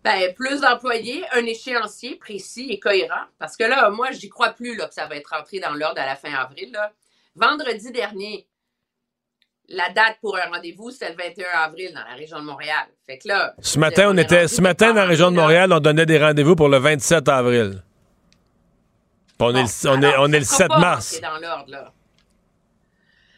[0.08, 3.26] Ben, plus d'employés, un échéancier précis et cohérent.
[3.38, 6.00] Parce que là, moi, j'y crois plus là, que ça va être rentré dans l'ordre
[6.00, 6.74] à la fin avril.
[7.36, 8.48] Vendredi dernier,
[9.68, 12.86] la date pour un rendez-vous, c'était le 21 avril dans la région de Montréal.
[13.04, 15.80] Fait que là, ce matin, on, était, ce matin, dans la région de Montréal, on
[15.80, 17.82] donnait des rendez-vous pour le 27 avril.
[19.40, 21.20] On, est, le, on, est, on est le 7 mars.
[21.20, 21.36] Dans
[21.66, 21.92] là.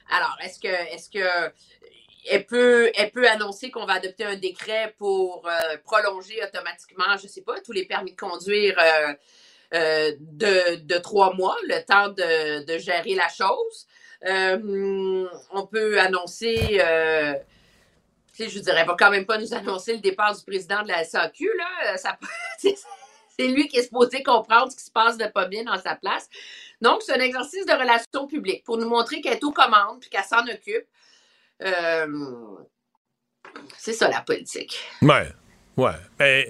[0.09, 1.53] Alors, est-ce que, est-ce que
[2.29, 7.25] elle peut, elle peut annoncer qu'on va adopter un décret pour euh, prolonger automatiquement, je
[7.25, 9.15] ne sais pas, tous les permis de conduire euh,
[9.75, 13.87] euh, de, trois mois, le temps de, gérer la chose.
[14.23, 16.79] on peut annoncer,
[18.39, 21.51] je dirais, va quand même pas nous annoncer le départ du président de la SAQ,
[21.57, 21.97] là.
[23.39, 25.95] c'est lui qui est supposé comprendre ce qui se passe de pas bien dans sa
[25.95, 26.29] place.
[26.83, 30.11] Donc, c'est un exercice de relations publiques pour nous montrer qu'elle est aux commandes puis
[30.11, 30.87] qu'elle s'en occupe.
[31.63, 32.07] Euh,
[33.79, 34.79] c'est ça la politique.
[35.03, 35.29] Ouais.
[35.77, 35.93] Ouais.
[36.19, 36.47] Ben,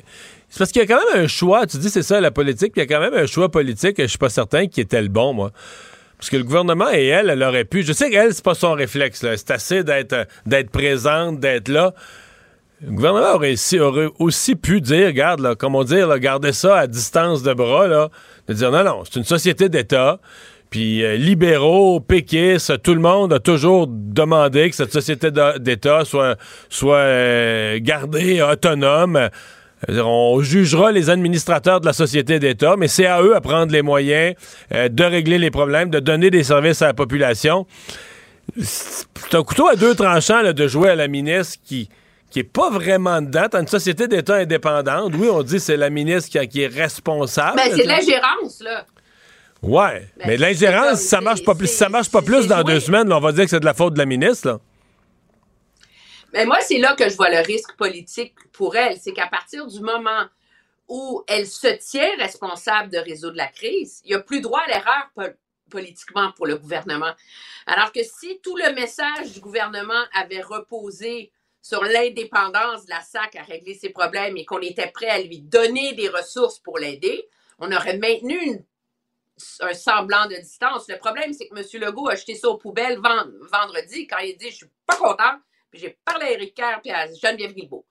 [0.49, 1.67] c'est parce qu'il y a quand même un choix.
[1.67, 4.07] Tu dis c'est ça la politique, il y a quand même un choix politique, je
[4.07, 5.53] suis pas certain qui était le bon, moi.
[6.17, 7.83] Parce que le gouvernement et elle, elle aurait pu.
[7.83, 9.21] Je sais qu'elle, c'est pas son réflexe.
[9.21, 11.95] C'est assez d'être, d'être présente, d'être là.
[12.83, 13.55] Le gouvernement aurait,
[14.19, 18.11] aussi, pu dire, regarde, là, comment dire, là, garder ça à distance de bras, là,
[18.49, 20.19] de dire non, non, c'est une société d'État.
[20.71, 26.37] Puis euh, libéraux, péquistes, tout le monde a toujours demandé que cette société d'État soit,
[26.69, 29.29] soit euh, gardée autonome.
[29.89, 33.83] On jugera les administrateurs de la société d'État, mais c'est à eux à prendre les
[33.83, 34.35] moyens
[34.73, 37.67] euh, de régler les problèmes, de donner des services à la population.
[38.61, 41.89] C'est un couteau à deux tranchants de jouer à la ministre qui
[42.31, 43.47] qui est pas vraiment dedans.
[43.51, 45.15] T'as une société d'État indépendante.
[45.19, 47.57] Oui, on dit que c'est la ministre qui, est responsable.
[47.57, 48.87] Ben, c'est de l'ingérence, là.
[49.63, 53.13] Ouais, ben, mais l'ingérence, ça marche pas plus, ça marche pas plus dans deux semaines.
[53.13, 54.61] on va dire que c'est de la faute de la ministre, là.
[56.33, 58.97] Mais moi, c'est là que je vois le risque politique pour elle.
[59.01, 60.27] C'est qu'à partir du moment
[60.89, 64.69] où elle se tient responsable de résoudre la crise, il n'y a plus droit à
[64.69, 65.35] l'erreur
[65.69, 67.13] politiquement pour le gouvernement.
[67.67, 71.33] Alors que si tout le message du gouvernement avait reposé
[71.63, 75.41] sur l'indépendance de la SAC à régler ses problèmes et qu'on était prêt à lui
[75.41, 77.29] donner des ressources pour l'aider,
[77.59, 78.65] on aurait maintenu
[79.61, 80.89] un semblant de distance.
[80.89, 81.83] Le problème, c'est que M.
[81.83, 85.39] Legault a jeté ça aux poubelles vendredi quand il dit Je suis pas content
[85.71, 87.85] puis j'ai parlé à Éric Kerr et à Geneviève Guilbeault.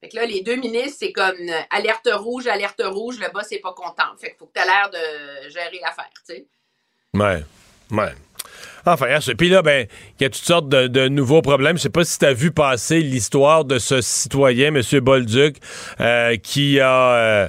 [0.00, 3.50] Fait que là, les deux ministres, c'est comme euh, alerte rouge, alerte rouge, le boss
[3.50, 4.16] n'est pas content.
[4.18, 6.46] Fait qu'il faut que tu aies l'air de gérer l'affaire, tu sais.
[7.14, 7.42] Ouais,
[7.90, 8.12] ouais.
[8.84, 9.86] Enfin, hein, puis là, ben,
[10.18, 11.76] il y a toutes sortes de, nouveaux problèmes.
[11.76, 14.82] Je sais pas si tu as vu passer l'histoire de ce citoyen, M.
[15.00, 15.56] Bolduc,
[16.00, 17.14] euh, qui a...
[17.14, 17.48] Euh,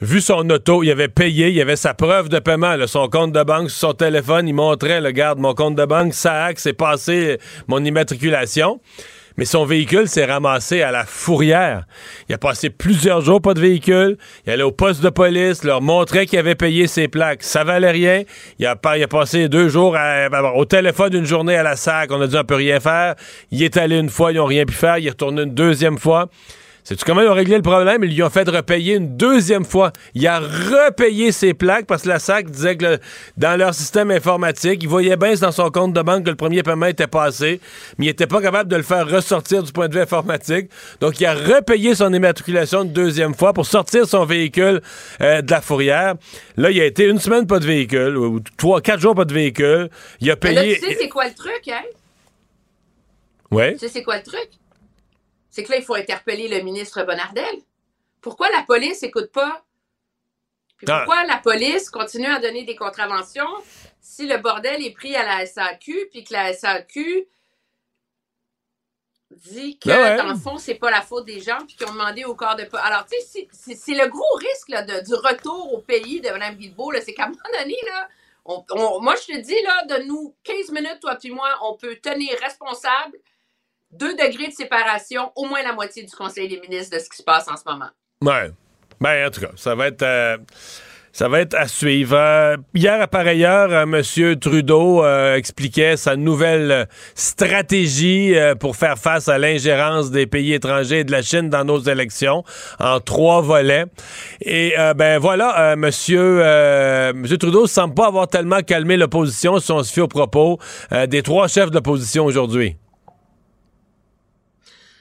[0.00, 3.42] vu son auto, il avait payé, il avait sa preuve de paiement, son compte de
[3.42, 7.84] banque son téléphone, il montrait, le garde, mon compte de banque, ça c'est passé mon
[7.84, 8.80] immatriculation.
[9.38, 11.84] Mais son véhicule s'est ramassé à la fourrière.
[12.28, 14.18] Il a passé plusieurs jours pas de véhicule.
[14.44, 17.44] Il allait au poste de police, leur montrait qu'il avait payé ses plaques.
[17.44, 18.24] Ça valait rien.
[18.58, 19.96] Il a, il a passé deux jours
[20.56, 22.10] au téléphone une journée à la SAC.
[22.10, 23.14] On a dit on peut rien faire.
[23.52, 24.98] Il est allé une fois, ils n'ont rien pu faire.
[24.98, 26.28] Il est retourné une deuxième fois.
[26.88, 28.02] C'est-tu comment ils ont réglé le problème?
[28.02, 29.92] Ils lui ont fait repayer une deuxième fois.
[30.14, 32.98] Il a repayé ses plaques parce que la SAC disait que
[33.36, 36.62] dans leur système informatique, il voyait bien dans son compte de banque que le premier
[36.62, 37.60] paiement était passé,
[37.98, 40.70] mais il n'était pas capable de le faire ressortir du point de vue informatique.
[41.00, 44.80] Donc, il a repayé son immatriculation une deuxième fois pour sortir son véhicule
[45.20, 46.14] euh, de la fourrière.
[46.56, 49.34] Là, il a été une semaine pas de véhicule, ou trois, quatre jours pas de
[49.34, 49.90] véhicule.
[50.22, 50.78] Il a payé...
[50.80, 51.84] tu sais c'est quoi le truc, hein?
[53.50, 53.74] Ouais.
[53.74, 54.48] Tu sais c'est quoi le truc?
[55.50, 57.62] C'est que là, il faut interpeller le ministre Bonardel.
[58.20, 59.64] Pourquoi la police n'écoute pas?
[60.86, 60.98] Ah.
[60.98, 63.48] pourquoi la police continue à donner des contraventions
[64.00, 67.28] si le bordel est pris à la SAQ, puis que la SAQ
[69.30, 71.92] dit que, ben dans le fond, c'est pas la faute des gens, puis qu'ils ont
[71.92, 72.66] demandé au corps de...
[72.78, 76.92] Alors, tu sais, c'est le gros risque là, du retour au pays de Mme Guilbeault.
[77.02, 78.08] C'est qu'à un moment donné, là,
[79.00, 82.32] moi, je te dis, là, de nous 15 minutes, toi puis moi, on peut tenir
[82.40, 83.18] responsable
[83.90, 87.16] deux degrés de séparation, au moins la moitié du Conseil des ministres de ce qui
[87.18, 87.90] se passe en ce moment.
[88.22, 88.50] Ouais.
[89.00, 90.02] Ben, en tout cas, ça va être.
[90.02, 90.38] Euh,
[91.10, 92.16] ça va être à suivre.
[92.16, 94.38] Euh, hier, par ailleurs, euh, M.
[94.38, 95.04] Trudeau
[95.34, 101.22] expliquait sa nouvelle stratégie pour faire face à l'ingérence des pays étrangers et de la
[101.22, 102.44] Chine dans nos élections
[102.78, 103.86] en trois volets.
[104.42, 105.80] Et ben voilà, M.
[105.80, 110.58] Monsieur, Trudeau ne semble pas avoir tellement calmé l'opposition si on se fie aux propos
[111.08, 112.76] des trois chefs de l'opposition aujourd'hui.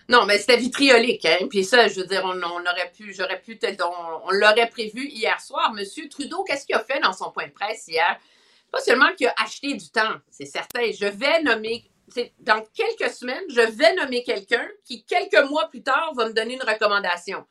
[0.10, 1.48] Non, mais c'était vitriolique, hein.
[1.50, 3.60] Puis ça, je veux dire, on, aurait pu, j'aurais pu,
[4.24, 5.74] on, l'aurait prévu hier soir.
[5.74, 8.18] Monsieur Trudeau, qu'est-ce qu'il a fait dans son point de presse hier?
[8.72, 10.92] Pas seulement qu'il a acheté du temps, c'est certain.
[10.92, 11.92] Je vais nommer,
[12.40, 16.54] dans quelques semaines, je vais nommer quelqu'un qui, quelques mois plus tard, va me donner
[16.54, 17.46] une recommandation.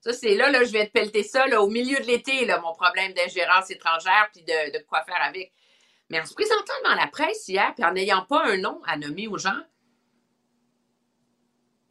[0.00, 2.72] Ça, c'est là, là, je vais te pelleter ça, au milieu de l'été, là, mon
[2.72, 5.52] problème d'ingérence étrangère, puis de, de quoi faire avec.
[6.10, 8.96] Mais en se présentant dans la presse hier, puis en n'ayant pas un nom à
[8.96, 9.60] nommer aux gens,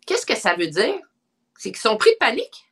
[0.06, 1.00] Qu'est-ce que ça veut dire?
[1.58, 2.66] C'est qu'ils sont pris de panique?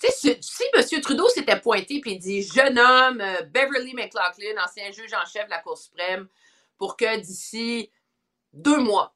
[0.00, 1.00] Tu sais, si, M.
[1.02, 5.50] Trudeau s'était pointé et dit Je nomme euh, Beverly McLaughlin, ancien juge en chef de
[5.50, 6.26] la Cour suprême,
[6.78, 7.90] pour que d'ici
[8.52, 9.14] deux mois,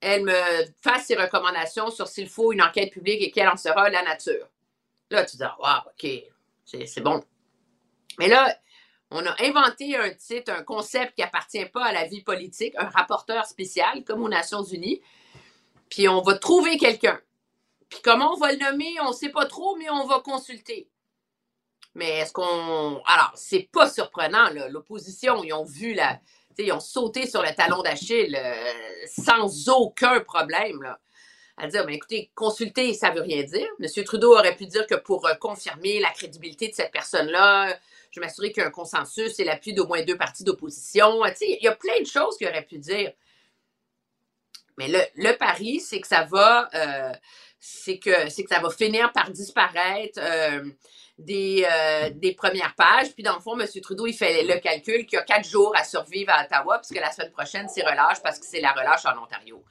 [0.00, 3.88] elle me fasse ses recommandations sur s'il faut une enquête publique et quelle en sera
[3.88, 4.48] la nature.
[5.10, 6.06] Là, tu dis Waouh, OK,
[6.64, 7.24] c'est bon.
[8.18, 8.54] Mais là,
[9.10, 12.88] on a inventé un titre, un concept qui appartient pas à la vie politique, un
[12.88, 15.00] rapporteur spécial, comme aux Nations Unies,
[15.92, 17.20] puis on va trouver quelqu'un.
[17.90, 20.88] Puis comment on va le nommer, on ne sait pas trop, mais on va consulter.
[21.94, 23.02] Mais est-ce qu'on.
[23.04, 26.18] Alors, c'est pas surprenant, L'opposition, ils ont vu la.
[26.56, 28.72] Ils ont sauté sur le talon d'Achille euh,
[29.06, 30.80] sans aucun problème.
[30.80, 30.98] Là,
[31.58, 33.68] à dire, mais écoutez, consulter, ça veut rien dire.
[33.78, 34.04] M.
[34.04, 37.76] Trudeau aurait pu dire que pour euh, confirmer la crédibilité de cette personne-là,
[38.10, 41.22] je m'assurer qu'il y a un consensus et l'appui d'au moins deux partis d'opposition.
[41.42, 43.12] Il y a plein de choses qu'il aurait pu dire.
[44.78, 47.12] Mais le, pari, c'est que ça va, euh,
[47.60, 50.64] c'est que, c'est que ça va finir par disparaître euh,
[51.18, 53.12] des, euh, des premières pages.
[53.14, 53.66] Puis dans le fond, M.
[53.82, 57.00] Trudeau, il fait le calcul qu'il y a quatre jours à survivre à Ottawa, puisque
[57.00, 59.62] la semaine prochaine, c'est relâche parce que c'est la relâche en Ontario.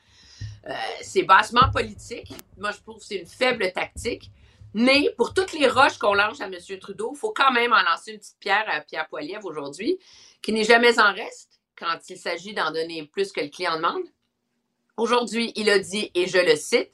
[1.02, 2.32] C'est bassement politique.
[2.58, 4.30] Moi, je trouve que c'est une faible tactique.
[4.74, 6.56] Mais pour toutes les roches qu'on lance à M.
[6.80, 9.98] Trudeau, il faut quand même en lancer une petite pierre à Pierre Poilievre aujourd'hui,
[10.42, 14.04] qui n'est jamais en reste quand il s'agit d'en donner plus que le client demande.
[15.02, 16.92] Aujourd'hui, il a dit, et je le cite,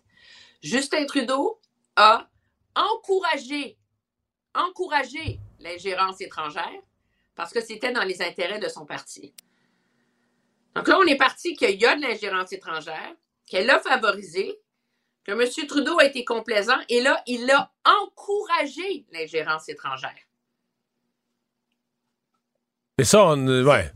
[0.61, 1.59] Justin Trudeau
[1.97, 2.29] a
[2.73, 3.77] encouragé,
[4.55, 6.81] encouragé l'ingérence étrangère
[7.35, 9.34] parce que c'était dans les intérêts de son parti.
[10.73, 13.13] Donc là, on est parti qu'il y a de l'ingérence étrangère,
[13.45, 14.57] qu'elle a favorisé,
[15.25, 15.67] que M.
[15.67, 20.15] Trudeau a été complaisant, et là, il a encouragé l'ingérence étrangère.
[22.99, 23.91] Et ça, on, ouais.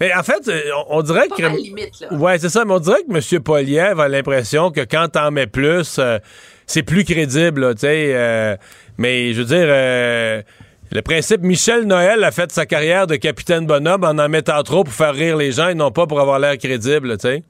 [0.00, 1.56] Mais en fait, euh, on, dirait que.
[1.56, 2.12] Limite, là.
[2.12, 3.42] Ouais, c'est ça, mais on dirait que M.
[3.42, 6.18] Poliev a l'impression que quand t'en mets plus, euh,
[6.66, 8.58] c'est plus crédible, tu sais.
[8.98, 10.44] mais je veux dire.
[10.92, 14.84] Le principe, Michel Noël a fait sa carrière de capitaine bonhomme en en mettant trop
[14.84, 17.42] pour faire rire les gens et non pas pour avoir l'air crédible, tu sais.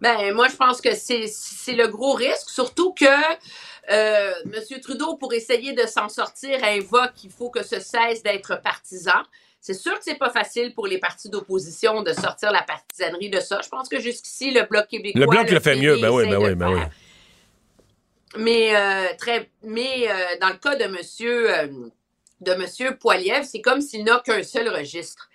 [0.00, 3.06] Ben, moi, je pense que c'est le gros risque, surtout que
[3.90, 4.80] euh, M.
[4.82, 9.22] Trudeau, pour essayer de s'en sortir, invoque qu'il faut que ce cesse d'être partisan.
[9.66, 13.40] C'est sûr que c'est pas facile pour les partis d'opposition de sortir la partisanerie de
[13.40, 13.58] ça.
[13.64, 15.20] Je pense que jusqu'ici, le Bloc québécois...
[15.20, 16.80] Le Bloc le, fait mieux, ben oui, ben oui, ben oui.
[18.36, 21.82] Mais, euh, très, mais euh, dans le cas de M.
[22.42, 25.28] de monsieur Poiliev, c'est comme s'il n'a qu'un seul registre.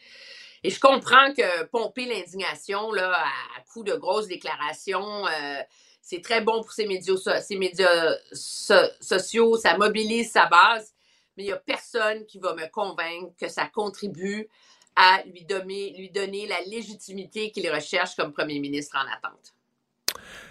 [0.64, 3.12] Et je comprends que pomper l'indignation là,
[3.58, 5.62] à coup de grosses déclarations, euh,
[6.02, 10.94] c'est très bon pour médias, ces médias sociaux, ça mobilise sa base,
[11.36, 14.48] mais il n'y a personne qui va me convaincre que ça contribue
[14.96, 19.54] à lui donner, lui donner la légitimité qu'il recherche comme premier ministre en attente.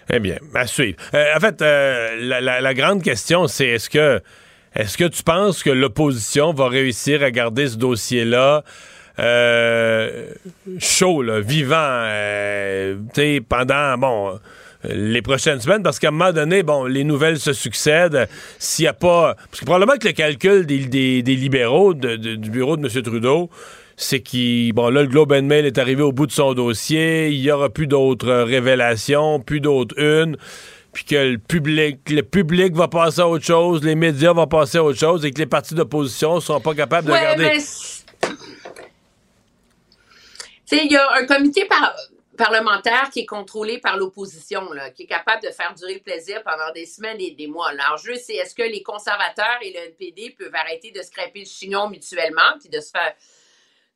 [0.09, 0.97] Eh bien, à suivre.
[1.13, 4.21] Euh, en fait, euh, la, grande question, c'est est-ce que
[4.73, 8.63] est-ce que tu penses que l'opposition va réussir à garder ce dossier-là
[9.19, 10.33] euh,
[10.79, 12.97] chaud, vivant, euh,
[13.47, 14.39] pendant, bon,
[14.83, 18.27] les prochaines semaines, parce qu'à un moment donné, bon, les nouvelles se succèdent.
[18.59, 19.35] S'il n'y a pas.
[19.35, 23.03] Parce que probablement que le calcul des, libéraux, du bureau de M.
[23.03, 23.49] Trudeau,
[23.95, 24.73] c'est qu'il.
[24.73, 27.29] Bon, là, le Globe and Mail est arrivé au bout de son dossier.
[27.29, 30.37] Il n'y aura plus d'autres révélations, plus d'autres unes.
[30.93, 34.77] Puis que le public, le public va passer à autre chose, les médias vont passer
[34.77, 37.59] à autre chose et que les partis d'opposition ne seront pas capables de regarder
[40.71, 41.65] il y a un comité
[42.41, 46.71] parlementaire qui est contrôlé par l'opposition, qui est capable de faire durer le plaisir pendant
[46.73, 47.71] des semaines et des mois.
[47.73, 51.87] L'enjeu, c'est est-ce que les conservateurs et le NPD peuvent arrêter de scraper le chignon
[51.89, 53.13] mutuellement puis de se faire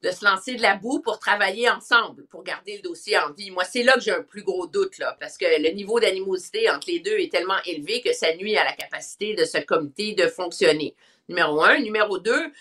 [0.04, 3.50] de se lancer de la boue pour travailler ensemble, pour garder le dossier en vie?
[3.50, 6.70] Moi, c'est là que j'ai un plus gros doute, là, parce que le niveau d'animosité
[6.70, 10.14] entre les deux est tellement élevé que ça nuit à la capacité de ce comité
[10.14, 10.96] de fonctionner.
[11.28, 11.80] Numéro un.
[11.80, 12.52] Numéro deux,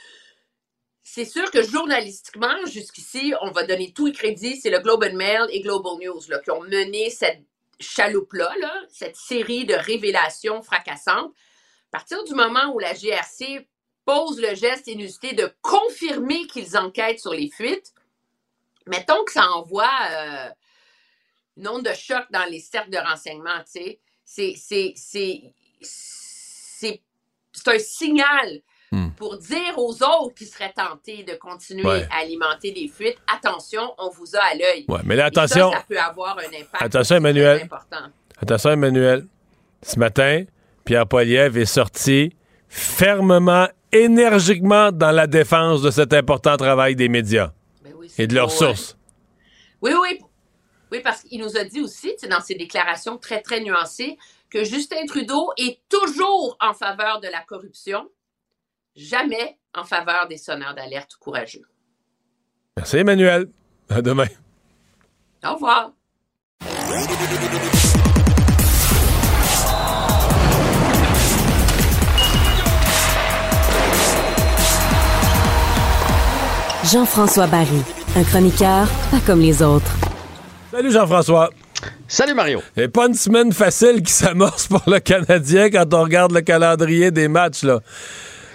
[1.07, 4.59] c'est sûr que journalistiquement, jusqu'ici, on va donner tout le crédit.
[4.59, 7.43] C'est le Global Mail et Global News là, qui ont mené cette
[7.79, 8.51] chaloupe-là,
[8.89, 11.31] cette série de révélations fracassantes.
[11.93, 13.69] À partir du moment où la GRC
[14.07, 17.93] pose le geste inusité de confirmer qu'ils enquêtent sur les fuites,
[18.87, 20.49] mettons que ça envoie euh,
[21.59, 23.61] une onde de choc dans les cercles de renseignement.
[23.67, 24.01] C'est
[27.67, 28.63] un signal
[28.95, 29.11] Hmm.
[29.17, 34.09] pour dire aux autres qui seraient tentés de continuer à alimenter des fuites, attention, on
[34.09, 34.85] vous a à l'œil.
[34.87, 35.73] Ouais, mais là, attention.
[35.73, 37.69] Ça, peut avoir un impact attention, Emmanuel.
[38.41, 39.27] Attention, Emmanuel.
[39.83, 40.45] Ce matin,
[40.85, 42.37] Pierre Poilievre est sorti
[42.69, 47.51] fermement, énergiquement dans la défense de cet important travail des médias
[47.83, 48.97] ben et de leurs sources.
[49.83, 50.21] Oui, oui.
[50.93, 54.19] Oui, parce qu'il nous a dit aussi, dans ses déclarations très, très nuancées,
[54.51, 58.09] que Justin Trudeau est toujours en faveur de la corruption
[58.97, 61.67] jamais en faveur des sonneurs d'alerte courageux.
[62.77, 63.49] Merci Emmanuel.
[63.89, 64.27] À demain.
[65.45, 65.93] Au revoir.
[76.93, 77.83] Jean-François Barry,
[78.17, 79.91] un chroniqueur pas comme les autres.
[80.71, 81.51] Salut Jean-François.
[82.09, 82.63] Salut Mario.
[82.77, 87.11] Et pas une semaine facile qui s'amorce pour le Canadien quand on regarde le calendrier
[87.11, 87.81] des matchs là.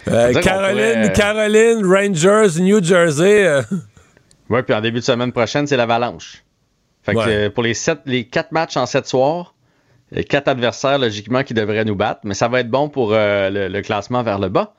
[0.09, 3.45] Euh, Caroline, Caroline, Rangers, New Jersey.
[3.45, 3.61] Euh.
[4.49, 6.43] Oui, puis en début de semaine prochaine, c'est l'Avalanche.
[7.03, 9.53] Fait que euh, pour les, sept, les quatre matchs en sept soirs,
[10.27, 14.23] quatre adversaires logiquement qui devraient nous battre, mais ça va être bon pour le, classement
[14.23, 14.73] vers le bas.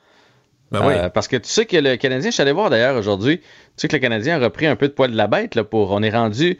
[0.71, 3.45] Ben parce que tu sais que le Canadien, je suis allé voir d'ailleurs aujourd'hui, tu
[3.75, 5.91] sais que le Canadien a repris un peu de poids de la bête là, pour.
[5.91, 6.59] On est rendu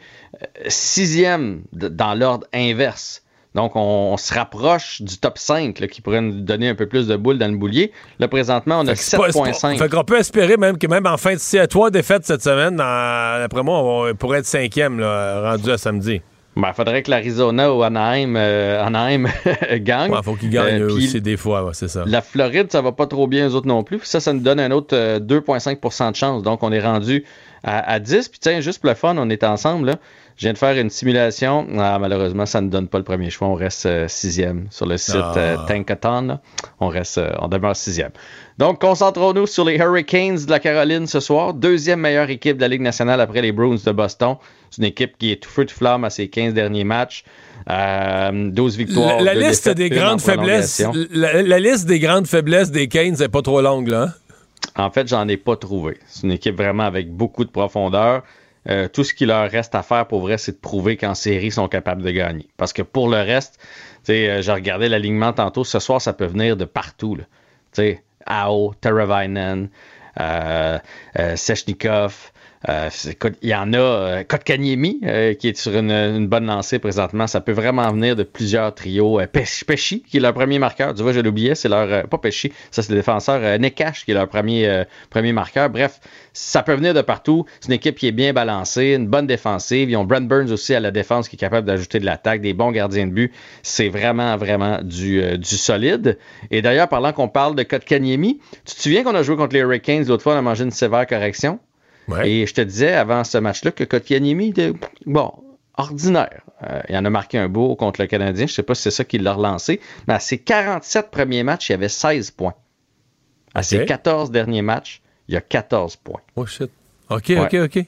[0.66, 3.22] sixième dans l'ordre inverse.
[3.54, 7.16] Donc, on, se rapproche du top 5 qui pourrait nous donner un peu plus de
[7.16, 7.92] boules dans le boulier.
[8.18, 9.78] Là, présentement, on a 7,5.
[9.78, 12.42] Fait qu'on peut espérer même que même en fin de si à trois défaites cette
[12.42, 16.22] semaine, après moi, on pourrait être cinquième là, rendu à samedi.
[16.54, 19.26] Il ben, faudrait que l'Arizona ou Anaheim, euh, Anaheim
[19.76, 20.12] gagne.
[20.14, 22.04] Il faut qu'ils gagnent euh, aussi des fois, c'est ça.
[22.06, 24.00] La Floride, ça va pas trop bien eux autres non plus.
[24.02, 26.42] Ça, ça nous donne un autre 2,5% de chance.
[26.42, 27.24] Donc, on est rendu
[27.64, 28.28] à, à 10.
[28.28, 29.86] Puis tiens, juste pour le fun, on est ensemble.
[29.86, 29.96] Là.
[30.36, 31.66] Je viens de faire une simulation.
[31.78, 33.48] Ah, malheureusement, ça ne donne pas le premier choix.
[33.48, 35.64] On reste euh, sixième sur le site euh, ah.
[35.68, 36.38] Tankathon.
[36.80, 38.10] On reste, euh, on demeure sixième.
[38.58, 41.54] Donc, concentrons-nous sur les Hurricanes de la Caroline ce soir.
[41.54, 44.36] Deuxième meilleure équipe de la Ligue nationale après les Bruins de Boston.
[44.70, 47.24] C'est une équipe qui est tout feu de flamme à ses 15 derniers matchs.
[47.68, 49.20] 12 victoires.
[49.20, 50.82] La, liste des grandes faiblesses.
[51.12, 54.02] La, liste des grandes faiblesses des Canes n'est pas trop longue, là.
[54.02, 54.12] Hein?
[54.76, 55.98] En fait, j'en ai pas trouvé.
[56.06, 58.22] C'est une équipe vraiment avec beaucoup de profondeur.
[58.68, 61.46] Euh, tout ce qui leur reste à faire pour vrai, c'est de prouver qu'en série,
[61.46, 62.48] ils sont capables de gagner.
[62.56, 63.58] Parce que pour le reste,
[64.08, 67.18] euh, j'ai regardé l'alignement tantôt, ce soir, ça peut venir de partout.
[67.72, 69.68] Sais, Ao, Teravainen,
[70.20, 70.78] euh,
[71.18, 72.31] euh, Sechnikov,
[72.68, 72.88] euh,
[73.42, 77.26] il y en a, euh, Kotkaniemi, euh, qui est sur une, bonne lancée présentement.
[77.26, 79.20] Ça peut vraiment venir de plusieurs trios.
[79.20, 80.94] Euh, Pesci, qui est leur premier marqueur.
[80.94, 82.06] Tu vois, je l'oubliais, c'est leur.
[82.08, 83.58] pas Pesci, ça c'est le défenseur.
[83.58, 85.70] Nekash, qui est leur premier, premier marqueur.
[85.70, 86.00] Bref,
[86.32, 87.44] ça peut venir de partout.
[87.60, 89.90] C'est une équipe qui est bien balancée, une bonne défensive.
[89.90, 92.54] Ils ont Brent Burns aussi à la défense qui est capable d'ajouter de l'attaque, des
[92.54, 93.32] bons gardiens de but.
[93.62, 96.18] C'est vraiment, vraiment du, du solide.
[96.50, 99.60] Et d'ailleurs, parlant qu'on parle de Kotkaniemi, tu te souviens qu'on a joué contre les
[99.60, 101.58] Hurricanes l'autre fois, on a mangé une sévère correction?
[102.24, 104.72] Et je te disais avant ce match-là que Kotkaniemi était,
[105.06, 105.32] bon,
[105.76, 106.42] ordinaire.
[106.62, 108.46] Euh, il en a marqué un beau contre le Canadien.
[108.46, 109.80] Je ne sais pas si c'est ça qui l'a relancé.
[110.08, 112.54] Mais à ses 47 premiers matchs, il y avait 16 points.
[113.54, 116.20] À ses 14 derniers matchs, il y a 14 points.
[116.36, 116.70] Oh shit.
[117.10, 117.86] OK, OK, OK.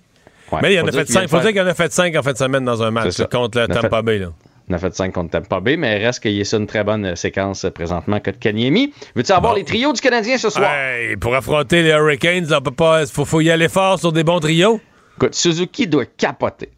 [0.63, 1.23] Mais il en a fait 5.
[1.23, 3.17] Il faut dire qu'il en a fait 5 en fin de semaine dans un match
[3.31, 4.19] contre le Tampa Bay.
[4.19, 4.33] Là.
[4.69, 6.85] On a fait 5 contre Tampa Bay, mais reste qu'il y ait ça une très
[6.85, 8.95] bonne séquence présentement que de Kanyemi.
[9.15, 10.73] Veux-tu avoir les trios du Canadien ce soir?
[11.21, 13.05] pour affronter les Hurricanes, on peut pas.
[13.07, 14.81] Faut, faut y aller fort sur des bons trios?
[15.17, 16.71] Écoute, Suzuki doit capoter.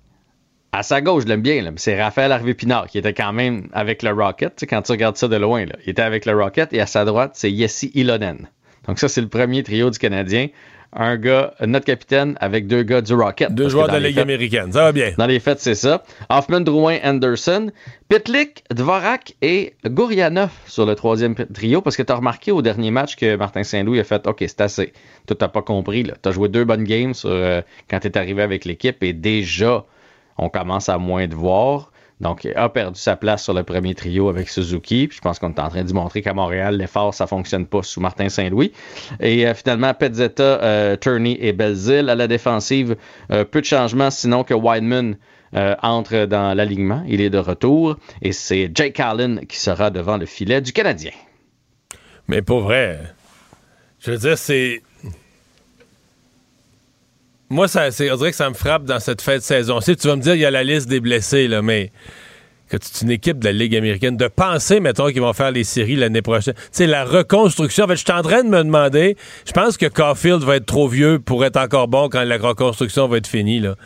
[0.73, 4.11] À sa gauche, je l'aime bien, c'est Raphaël Harvey-Pinard qui était quand même avec le
[4.13, 4.63] Rocket.
[4.69, 7.05] quand tu regardes ça de loin, là, il était avec le Rocket et à sa
[7.07, 8.49] droite, c'est Yessi Ilonen.
[8.87, 10.49] Donc ça, c'est le premier trio du Canadien
[10.93, 13.55] un gars, notre capitaine, avec deux gars du Rocket.
[13.55, 15.13] Deux joueurs de la Ligue américaine, ça va bien.
[15.19, 16.03] Dans les fêtes, c'est ça.
[16.31, 17.71] Hoffman, Drouin, Anderson,
[18.09, 22.91] Pitlick, Dvorak et Gourianov sur le troisième trio, parce que tu as remarqué au dernier
[22.91, 24.93] match que Martin Saint-Louis a fait OK, c'est assez.
[25.27, 26.05] Tu n'as pas compris.
[26.05, 29.85] Tu as joué deux bonnes games euh, quand tu es arrivé avec l'équipe et déjà,
[30.39, 31.91] on commence à moins te voir.
[32.20, 35.09] Donc, il a perdu sa place sur le premier trio avec Suzuki.
[35.12, 38.01] je pense qu'on est en train de montrer qu'à Montréal, l'effort, ça fonctionne pas sous
[38.01, 38.72] Martin Saint-Louis.
[39.20, 42.97] Et euh, finalement, Pezzetta, euh, Turney et Belzil à la défensive.
[43.30, 45.16] Euh, peu de changements, sinon que Wideman
[45.82, 47.02] entre dans l'alignement.
[47.09, 47.97] Il est de retour.
[48.20, 51.12] Et c'est Jake Allen qui sera devant le filet du Canadien.
[52.28, 53.01] Mais pour vrai,
[54.01, 54.82] je veux dire, c'est
[57.48, 59.81] moi, ça, on dirait que ça me frappe dans cette fête de saison.
[59.81, 61.93] Si tu vas me dire, il y a la liste des blessés, là, mais
[62.68, 65.62] que c'est une équipe de la Ligue américaine, de penser, mettons, qu'ils vont faire les
[65.62, 66.55] séries l'année prochaine.
[66.55, 67.85] Tu sais, la reconstruction.
[67.85, 69.16] En fait, je suis en train de me demander,
[69.47, 73.06] je pense que Caulfield va être trop vieux pour être encore bon quand la reconstruction
[73.06, 73.77] va être finie, là.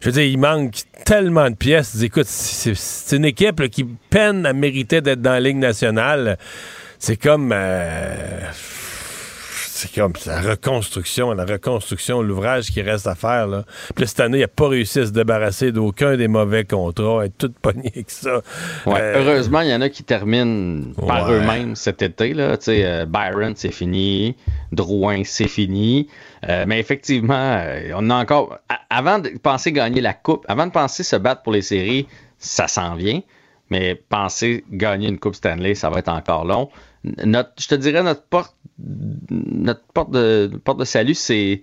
[0.00, 0.74] Je veux dire, il manque
[1.04, 2.02] tellement de pièces.
[2.02, 6.38] Écoute, c'est une équipe qui peine à mériter d'être dans la Ligue nationale.
[6.98, 7.52] C'est comme...
[7.54, 8.40] Euh,
[9.82, 13.48] c'est comme la reconstruction, la reconstruction, l'ouvrage qui reste à faire.
[13.48, 13.64] Là.
[13.96, 17.36] Puis cette année, il n'a pas réussi à se débarrasser d'aucun des mauvais contrats, être
[17.36, 18.42] tout pogné avec ça.
[18.86, 22.32] Euh, heureusement, il y en a qui terminent par eux-mêmes cet été.
[22.32, 22.56] Là.
[22.68, 24.36] Euh, Byron, c'est fini.
[24.70, 26.08] Drouin, c'est fini.
[26.48, 27.60] Euh, mais effectivement,
[27.94, 28.58] on a encore.
[28.88, 32.06] Avant de penser gagner la Coupe, avant de penser se battre pour les séries,
[32.38, 33.20] ça s'en vient.
[33.70, 36.68] Mais penser gagner une Coupe Stanley, ça va être encore long.
[37.24, 41.62] Notre, je te dirais, notre porte notre porte de, porte de salut, c'est,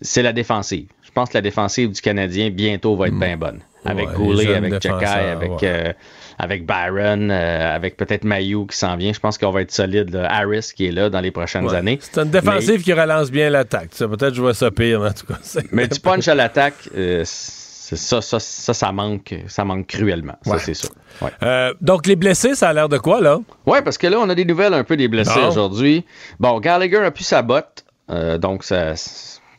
[0.00, 0.86] c'est la défensive.
[1.02, 3.60] Je pense que la défensive du Canadien bientôt va être bien bonne.
[3.84, 5.92] Avec Goulet, avec Jacky, avec, euh,
[6.38, 9.12] avec Byron, euh, avec peut-être Mayou qui s'en vient.
[9.12, 10.14] Je pense qu'on va être solide.
[10.14, 11.98] Harris qui est là dans les prochaines années.
[12.00, 13.90] C'est une défensive qui relance bien l'attaque.
[13.90, 15.38] Peut-être je vois ça pire en tout cas.
[15.72, 16.88] Mais tu punch à l'attaque.
[16.96, 17.24] Euh,
[17.96, 20.36] ça, ça, ça, ça, manque, ça manque cruellement.
[20.42, 20.88] Ça, c'est ça.
[21.42, 23.38] Euh, donc, les blessés, ça a l'air de quoi, là?
[23.66, 26.04] Oui, parce que là, on a des nouvelles un peu des blessés aujourd'hui.
[26.40, 28.94] Bon, Gallagher a pu sa botte, euh, donc ça,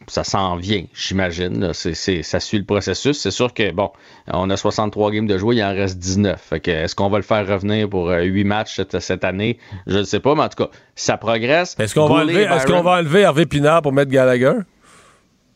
[0.07, 1.73] ça s'en vient, j'imagine.
[1.73, 3.19] ça suit le processus.
[3.19, 3.91] C'est sûr que, bon,
[4.27, 6.39] on a 63 games de jouer, il en reste 19.
[6.39, 9.57] Fait que, est-ce qu'on va le faire revenir pour 8 euh, matchs cette, année?
[9.88, 11.76] Je ne sais pas, mais en tout cas, ça progresse.
[11.80, 14.53] Est-ce qu'on va, enlever, est-ce qu'on va enlever Hervé Pinard pour mettre Gallagher?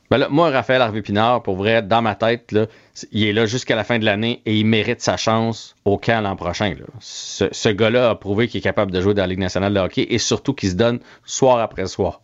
[0.09, 2.67] Ben là, moi, Raphaël Harvey Pinard, pour vrai, dans ma tête, là,
[3.11, 6.21] il est là jusqu'à la fin de l'année et il mérite sa chance au camp
[6.21, 6.73] l'an prochain.
[6.99, 10.07] Ce, gars-là a prouvé qu'il est capable de jouer dans la Ligue nationale de hockey
[10.09, 12.21] et surtout qu'il se donne soir après soir.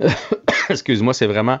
[0.70, 1.58] excuse-moi, c'est vraiment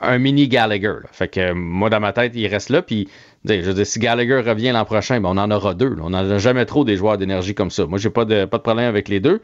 [0.00, 0.96] un mini Gallagher.
[1.12, 2.82] Fait que moi, dans ma tête, il reste là.
[2.82, 3.08] Puis,
[3.44, 5.96] je veux dire, si Gallagher revient l'an prochain, ben, on en aura deux.
[6.02, 7.86] On n'en a jamais trop des joueurs d'énergie comme ça.
[7.86, 9.40] Moi, j'ai pas de, pas de problème avec les deux.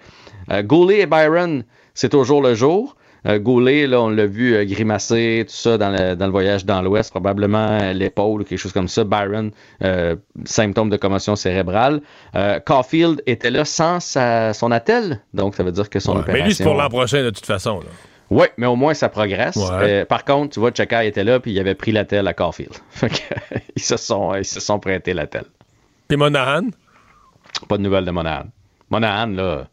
[0.51, 1.65] Euh, Goulet et Byron,
[1.95, 2.97] c'est toujours le jour.
[3.27, 6.65] Euh, Goulet, là, on l'a vu euh, grimacer, tout ça, dans le, dans le voyage
[6.65, 9.05] dans l'Ouest, probablement euh, l'épaule ou quelque chose comme ça.
[9.05, 9.51] Byron,
[10.45, 12.01] symptômes de commotion cérébrale.
[12.65, 16.43] Caulfield était là sans sa, son attel, donc ça veut dire que son Ouais, opération...
[16.45, 17.81] Mais lui, c'est pour l'an prochain, de toute façon.
[17.81, 17.87] Là.
[18.31, 19.57] Oui, mais au moins ça progresse.
[19.57, 20.03] Ouais.
[20.03, 22.73] Euh, par contre, tu vois, Chaka était là puis il avait pris l'attel à Caulfield.
[22.91, 25.45] Fait que, ils se sont ils se sont prêtés l'attel.
[26.09, 26.69] Puis Monahan?
[27.69, 28.47] Pas de nouvelles de Monahan.
[28.91, 29.69] Monahan, là,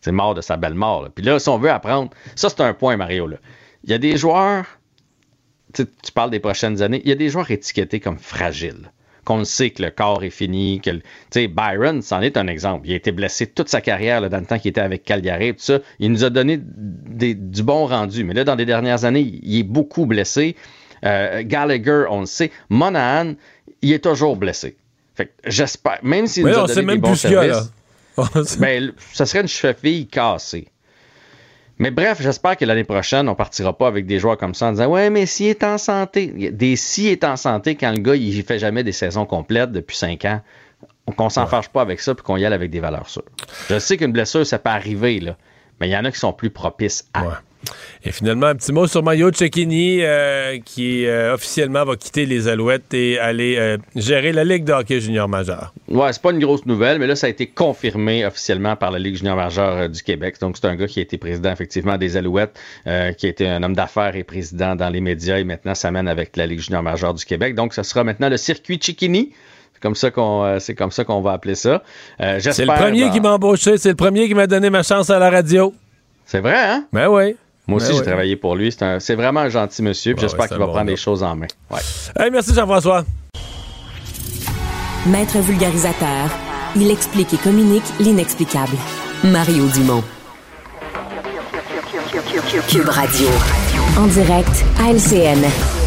[0.00, 1.02] c'est mort de sa belle mort.
[1.02, 1.08] là.
[1.14, 3.26] Puis là, si on veut apprendre, ça c'est un point, Mario.
[3.26, 3.36] Là.
[3.84, 4.64] Il y a des joueurs,
[5.74, 5.84] tu
[6.14, 8.90] parles des prochaines années, il y a des joueurs étiquetés comme fragiles.
[9.24, 10.80] Qu'on le sait que le corps est fini.
[10.80, 12.86] que le- Tu sais, Byron, c'en est un exemple.
[12.88, 15.52] Il a été blessé toute sa carrière là, dans le temps qu'il était avec Calgary.
[15.52, 15.80] Tout ça.
[15.98, 18.24] Il nous a donné des- du bon rendu.
[18.24, 20.56] Mais là, dans les dernières années, il est beaucoup blessé.
[21.04, 22.50] Euh, Gallagher, on le sait.
[22.70, 23.34] Monahan,
[23.82, 24.76] il est toujours blessé.
[25.14, 27.72] Fait que j'espère, même s'il nous a on donné sait des même bons plus services.
[28.58, 30.68] Ben, ça serait une cheville cassée.
[31.78, 34.72] Mais bref, j'espère que l'année prochaine, on partira pas avec des joueurs comme ça en
[34.72, 36.50] disant Ouais, mais s'il est en santé.
[36.52, 39.96] Des s'il est en santé quand le gars, il fait jamais des saisons complètes depuis
[39.96, 40.40] cinq ans.
[41.16, 43.22] Qu'on s'en fâche pas avec ça puis qu'on y aille avec des valeurs sûres.
[43.70, 45.36] Je sais qu'une blessure, ça peut arriver, là.
[45.80, 47.40] Mais il y en a qui sont plus propices à.
[48.04, 52.46] Et finalement, un petit mot sur Mario Cecchini, euh, qui euh, officiellement va quitter les
[52.46, 55.74] Alouettes et aller euh, gérer la Ligue de hockey junior majeur.
[55.88, 58.98] Ouais, c'est pas une grosse nouvelle, mais là, ça a été confirmé officiellement par la
[58.98, 60.36] Ligue junior majeure du Québec.
[60.40, 63.62] Donc, c'est un gars qui a été président, effectivement, des Alouettes, qui a été un
[63.62, 67.14] homme d'affaires et président dans les médias et maintenant s'amène avec la Ligue junior majeure
[67.14, 67.54] du Québec.
[67.54, 69.32] Donc, ce sera maintenant le circuit Chickini.
[69.78, 71.82] C'est comme ça qu'on euh, c'est comme ça qu'on va appeler ça.
[72.20, 74.82] Euh, C'est le premier ben, qui m'a embauché, c'est le premier qui m'a donné ma
[74.82, 75.72] chance à la radio.
[76.26, 76.84] C'est vrai, hein?
[76.92, 77.36] Ben oui.
[77.68, 78.06] Moi aussi, Ben j'ai oui.
[78.06, 78.72] travaillé pour lui.
[78.72, 80.14] C'est un- c'est vraiment un gentil monsieur.
[80.14, 80.90] puis Ouais, j'espère ouais, qu'il va bon prendre gars.
[80.90, 81.46] les choses en main.
[81.70, 81.78] Ouais.
[82.18, 83.04] Hey, merci Jean-François.
[85.06, 86.28] Maître vulgarisateur,
[86.74, 88.76] il explique et communique l'inexplicable.
[89.22, 90.02] Mario Dumont.
[92.68, 93.28] Cube Radio.
[93.96, 95.77] En direct à LCN.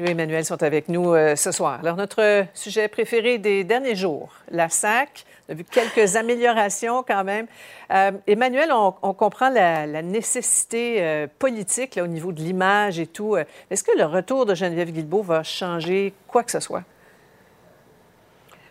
[0.00, 1.80] Et Emmanuel sont avec nous euh, ce soir.
[1.82, 5.24] Alors, notre sujet préféré des derniers jours, la SAC.
[5.48, 7.46] On a vu quelques améliorations quand même.
[7.92, 13.36] Euh, Emmanuel, on, comprend la, nécessité euh, politique au niveau de l'image et tout.
[13.70, 16.84] Est-ce que le retour de Geneviève Guilbeault va changer quoi que ce soit?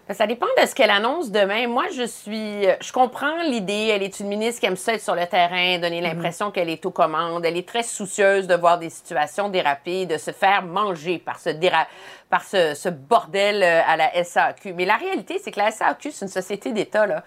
[0.07, 1.67] Ben, Ça dépend de ce qu'elle annonce demain.
[1.67, 2.65] Moi, je suis.
[2.65, 3.91] euh, Je comprends l'idée.
[3.93, 6.85] Elle est une ministre qui aime ça être sur le terrain, donner l'impression qu'elle est
[6.85, 7.45] aux commandes.
[7.45, 11.49] Elle est très soucieuse de voir des situations déraper, de se faire manger par ce,
[11.49, 11.87] déra-
[12.29, 14.73] par ce, ce bordel euh, à la SAQ.
[14.73, 17.05] Mais la réalité, c'est que la SAQ, c'est une société d'État.
[17.05, 17.23] Là.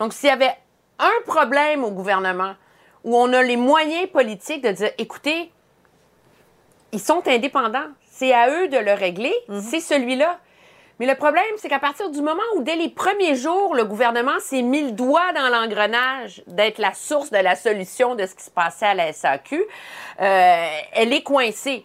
[0.00, 0.56] Donc, s'il y avait
[0.98, 2.54] un problème au gouvernement
[3.04, 5.52] où on a les moyens politiques de dire écoutez,
[6.92, 7.86] ils sont indépendants.
[8.10, 9.34] C'est à eux de le régler.
[9.60, 10.38] C'est celui-là.
[11.00, 14.38] Mais le problème, c'est qu'à partir du moment où, dès les premiers jours, le gouvernement
[14.40, 18.44] s'est mis le doigt dans l'engrenage d'être la source de la solution de ce qui
[18.44, 19.56] se passait à la SAQ,
[20.20, 21.84] euh, elle est coincée.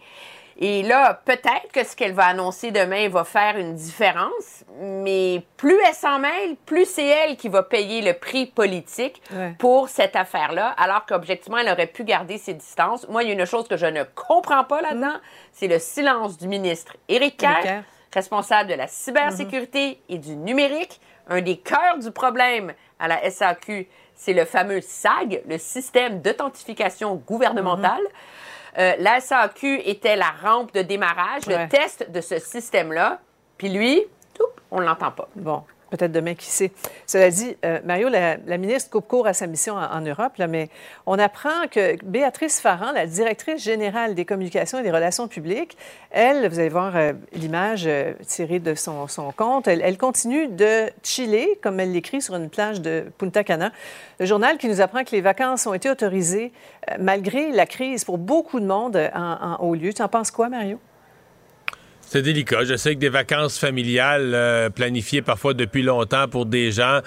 [0.62, 5.78] Et là, peut-être que ce qu'elle va annoncer demain va faire une différence, mais plus
[5.88, 9.54] elle s'en mêle, plus c'est elle qui va payer le prix politique Ouais.
[9.58, 13.08] pour cette affaire-là, alors qu'objectivement, elle aurait pu garder ses distances.
[13.08, 15.14] Moi, il y a une chose que je ne comprends pas là-dedans,
[15.52, 17.82] c'est le silence du ministre Éric Kerr.
[18.12, 21.00] Responsable de la cybersécurité et du numérique.
[21.28, 27.14] Un des cœurs du problème à la SAQ, c'est le fameux SAG, le système d'authentification
[27.14, 28.00] gouvernementale.
[28.78, 31.62] Euh, la SAQ était la rampe de démarrage, Ouais.
[31.64, 33.20] le test de ce système-là.
[33.58, 34.02] Puis lui,
[34.70, 35.28] on ne l'entend pas.
[35.36, 36.72] Bon, peut-être demain, qui sait.
[37.06, 40.68] Cela dit, euh, Mario, la, ministre coupe court à sa mission en, Europe, mais
[41.06, 45.76] on apprend que Béatrice Farran, la directrice générale des communications et des relations publiques,
[46.10, 49.06] elle, vous allez voir euh, l'image euh, tirée de son,
[49.36, 53.72] compte, elle, continue de chiller, comme elle l'écrit sur une plage de Punta Cana.
[54.18, 56.52] Le journal qui nous apprend que les vacances ont été autorisées
[56.98, 59.92] malgré la crise pour beaucoup de monde en, en haut lieu.
[59.92, 60.78] Tu en penses quoi, Mario?
[62.12, 62.64] C'est délicat.
[62.64, 67.02] Je sais que des vacances familiales euh, planifiées parfois depuis longtemps pour des gens.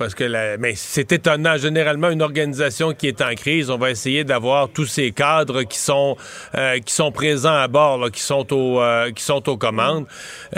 [0.00, 1.58] Parce que la- mais c'est étonnant.
[1.58, 5.76] Généralement, une organisation qui est en crise, on va essayer d'avoir tous ces cadres qui
[5.76, 6.16] sont
[6.54, 10.06] euh, qui sont présents à bord, qui sont au euh, qui sont aux commandes.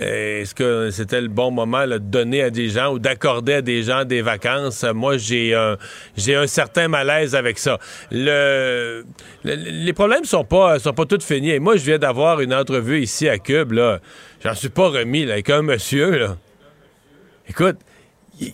[0.00, 3.62] Euh, Est-ce que c'était le bon moment de donner à des gens ou d'accorder à
[3.62, 4.84] des gens des vacances?
[4.94, 5.76] Moi, j'ai un
[6.16, 7.80] j'ai un certain malaise avec ça.
[8.12, 9.04] Le,
[9.42, 11.50] le- les problèmes sont pas sont pas tous finis.
[11.50, 13.98] Et moi, je viens d'avoir une entrevue ici à Cube là.
[14.44, 16.28] J'en suis pas remis là, avec un monsieur.
[17.48, 17.78] Écoute,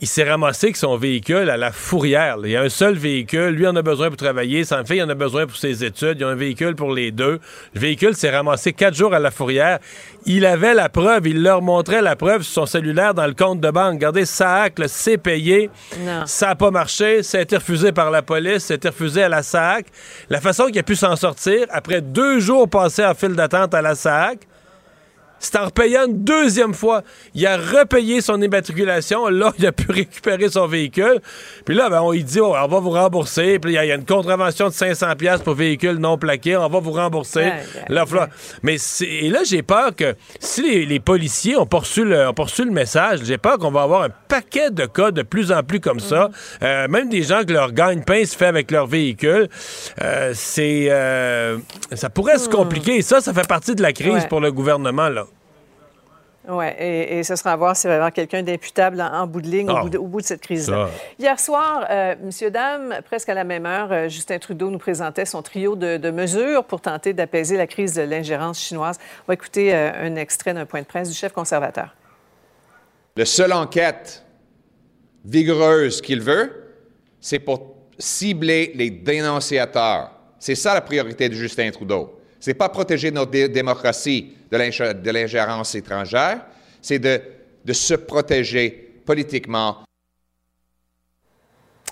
[0.01, 2.37] il, s'est ramassé avec son véhicule à la fourrière.
[2.45, 3.51] Il y a un seul véhicule.
[3.51, 4.65] Lui en a besoin pour travailler.
[4.65, 6.17] Sa fille en a besoin pour ses études.
[6.17, 7.41] Il y a un véhicule pour les deux.
[7.75, 9.79] Le véhicule s'est ramassé quatre jours à la fourrière.
[10.27, 11.27] Il avait la preuve.
[11.27, 13.95] Il leur montrait la preuve sur son cellulaire dans le compte de banque.
[13.95, 15.71] Regardez, SAC, c'est payé.
[16.27, 17.23] Ça n'a pas marché.
[17.23, 18.65] Ça a été refusé par la police.
[18.65, 19.87] Ça a été refusé à la SAC.
[20.29, 23.83] La façon qu'il a pu s'en sortir, après deux jours passés en file d'attente à
[23.83, 24.41] la SAC,
[25.39, 27.03] c'est en repayant une deuxième fois.
[27.35, 29.29] Il a repayé son immatriculation.
[29.29, 31.21] Là, il a pu récupérer son véhicule.
[31.65, 33.59] Puis là, ben, on lui dit, oh, on va vous rembourser.
[33.59, 36.57] Puis il y, a une contravention de 500 pièces pour véhicule non plaqué.
[36.57, 37.53] On va vous rembourser.
[37.89, 38.05] là,
[38.63, 43.39] Mais et là, j'ai peur que si les, policiers ont poursu le, le message, j'ai
[43.39, 46.29] peur qu'on va avoir un paquet de cas de plus en plus comme ça.
[46.29, 46.65] Mm.
[46.65, 49.49] Euh, même des gens que leur gagne-pain se fait avec leur véhicule.
[50.03, 51.59] Euh, c'est, euh,
[51.93, 52.53] ça pourrait se mm.
[52.53, 53.03] compliquer.
[53.03, 55.28] Ça, ça fait partie de la crise pour le gouvernement, là.
[56.51, 59.49] Oui, et, ce sera à voir s'il va y avoir quelqu'un d'imputable en, bout de
[59.49, 60.89] ligne au, ah, bout de, cette crise-là.
[61.19, 65.27] Hier soir, euh, Monsieur, Dame, presque à la même heure, euh, Justin Trudeau nous présentait
[65.27, 68.99] son trio de, mesures pour tenter d'apaiser la crise de l'ingérence chinoise.
[69.25, 71.95] On va écouter euh, un extrait d'un point de presse du chef conservateur.
[73.15, 74.25] La seule enquête
[75.27, 76.51] vigoureuse qu'il veut,
[77.21, 80.13] c'est pour cibler les dénonciateurs.
[80.39, 82.18] C'est ça la priorité de Justin Trudeau.
[82.41, 86.41] C'est pas protéger notre démocratie de l'ingérence étrangère,
[86.81, 87.21] c'est de,
[87.73, 89.79] se protéger politiquement.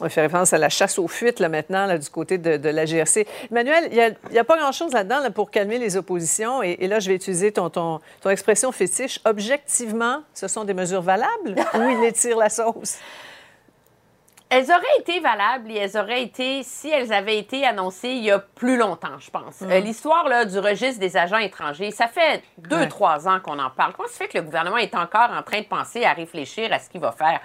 [0.01, 2.85] On fait référence à la chasse aux fuites là, maintenant là, du côté de, la
[2.85, 3.27] GRC.
[3.51, 6.62] Emmanuel, il n'y a, pas grand-chose là-dedans pour calmer les oppositions.
[6.62, 9.20] Et, là, je vais utiliser ton, ton, ton expression fétiche.
[9.24, 12.98] Objectivement, ce sont des mesures valables ou il étire la sauce?
[14.48, 18.31] Elles auraient été valables et elles auraient été, si elles avaient été annoncées il y
[18.31, 19.62] a plus longtemps, je pense.
[19.62, 19.85] Euh, mm.
[19.85, 23.93] L'histoire là, du registre des agents étrangers, ça fait deux, trois ans qu'on en parle.
[23.94, 26.78] Comment se fait que le gouvernement est encore en train de penser à réfléchir à
[26.78, 27.40] ce qu'il va faire?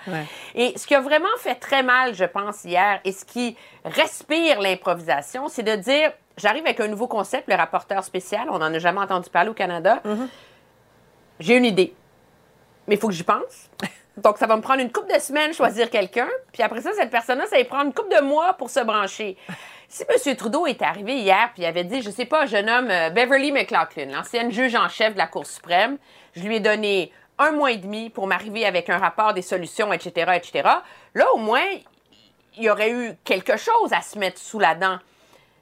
[0.54, 4.62] Et ce qui a vraiment fait très mal, je pense, hier, et ce qui respire
[4.62, 8.80] l'improvisation, c'est de dire, j'arrive avec un nouveau concept, le rapporteur spécial, on n'en a
[8.80, 10.02] jamais entendu parler au Canada.
[10.06, 10.28] Mm-hmm.
[11.40, 11.96] J'ai une idée,
[12.88, 13.72] mais il faut que j'y pense.
[14.18, 16.28] Donc, ça va me prendre une couple de semaines choisir quelqu'un.
[16.52, 19.38] Puis après ça, cette personne-là, ça va prendre une couple de mois pour se brancher.
[19.88, 20.36] Si M.
[20.36, 24.06] Trudeau est arrivé hier puis avait dit, je sais pas, je nomme euh, Beverly McLaughlin,
[24.06, 25.98] l'ancienne juge en chef de la Cour suprême,
[26.34, 29.92] je lui ai donné un mois et demi pour m'arriver avec un rapport des solutions,
[29.92, 30.70] etc., etc.,
[31.14, 31.66] là, au moins,
[32.58, 35.00] il y aurait eu quelque chose à se mettre sous la dent.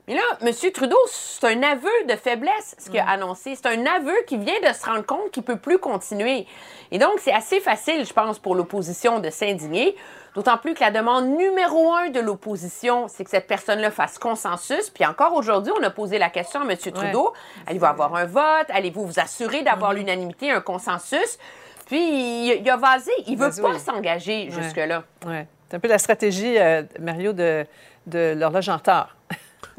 [0.10, 0.72] Mais là, M.
[0.74, 3.54] Trudeau, c'est un aveu de faiblesse, ce qu'il a annoncé.
[3.54, 6.48] C'est un aveu qui vient de se rendre compte qu'il ne peut plus continuer.
[6.90, 9.96] Et donc, c'est assez facile, je pense, pour l'opposition de s'indigner.
[10.34, 14.90] D'autant plus que la demande numéro un de l'opposition, c'est que cette personne-là fasse consensus.
[14.90, 16.76] Puis encore aujourd'hui, on a posé la question à M.
[16.76, 17.32] Trudeau.
[17.68, 18.66] Allez-vous avoir un vote?
[18.70, 19.98] Allez-vous vous assurer d'avoir mm-hmm.
[19.98, 21.38] l'unanimité, un consensus?
[21.86, 23.12] Puis il, a vasé.
[23.28, 25.04] Il ne veut pas s'engager jusque-là.
[25.28, 25.46] Ouais.
[25.70, 27.64] C'est un peu la stratégie, euh, Mario, de,
[28.08, 29.16] de l'horloge en retard.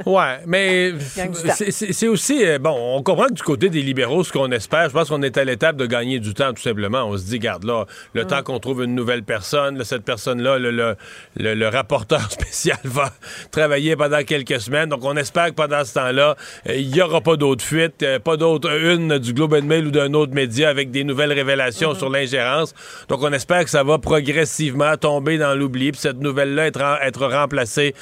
[0.06, 0.92] Ouais, mais
[1.70, 4.94] c'est aussi, euh, bon, on comprend que du côté des libéraux, ce qu'on espère, je
[4.94, 7.04] pense qu'on est à l'étape de gagner du temps, tout simplement.
[7.04, 7.84] On se dit, garde là,
[8.14, 10.96] le temps qu'on trouve une nouvelle personne, cette personne-là, le,
[11.36, 13.12] le, rapporteur spécial va
[13.50, 14.88] travailler pendant quelques semaines.
[14.88, 16.36] Donc, on espère que pendant ce temps-là,
[16.68, 19.86] euh, il n'y aura pas d'autres fuites, euh, pas d'autres, une du Globe and Mail
[19.86, 21.98] ou d'un autre média avec des nouvelles révélations mm-hmm.
[21.98, 22.74] sur l'ingérence.
[23.08, 27.26] Donc, on espère que ça va progressivement tomber dans l'oubli, puis cette nouvelle-là être, être
[27.26, 27.94] remplacée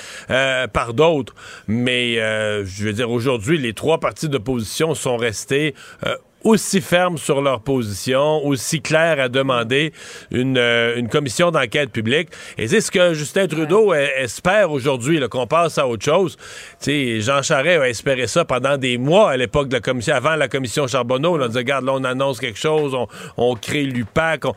[0.72, 1.34] par d'autres.
[1.68, 5.74] Mais euh, je veux dire, aujourd'hui, les trois partis d'opposition sont restés
[6.06, 9.92] euh, aussi fermes sur leur position, aussi clairs à demander
[10.30, 12.28] une, euh, une commission d'enquête publique.
[12.56, 16.36] Et c'est ce que Justin Trudeau espère aujourd'hui, qu'on passe à autre chose.
[16.78, 20.36] sais, Jean Charest a espéré ça pendant des mois à l'époque de la commission, avant
[20.36, 21.40] la commission Charbonneau.
[21.40, 23.06] On disait, regarde, là, on annonce quelque chose, on,
[23.36, 24.54] on crée l'UPAC, on,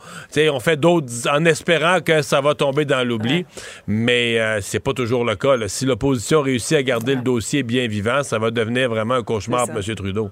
[0.50, 3.44] on fait d'autres en espérant que ça va tomber dans l'oubli.
[3.86, 5.56] Mais euh, c'est pas toujours le cas.
[5.66, 9.66] Si l'opposition réussit à garder le dossier bien vivant, ça va devenir vraiment un cauchemar
[9.66, 9.94] pour M.
[9.94, 10.30] Trudeau.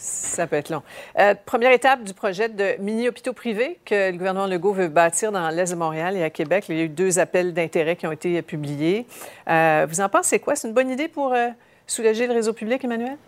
[0.00, 0.82] Ça peut être long.
[1.18, 5.50] Euh, première étape du projet de mini-hôpitaux privés que le gouvernement Legault veut bâtir dans
[5.50, 6.64] l'Est de Montréal et à Québec.
[6.70, 9.06] Il y a eu deux appels d'intérêt qui ont été publiés.
[9.46, 10.56] Euh, vous en pensez quoi?
[10.56, 11.48] C'est une bonne idée pour euh,
[11.86, 13.18] soulager le réseau public, Emmanuel?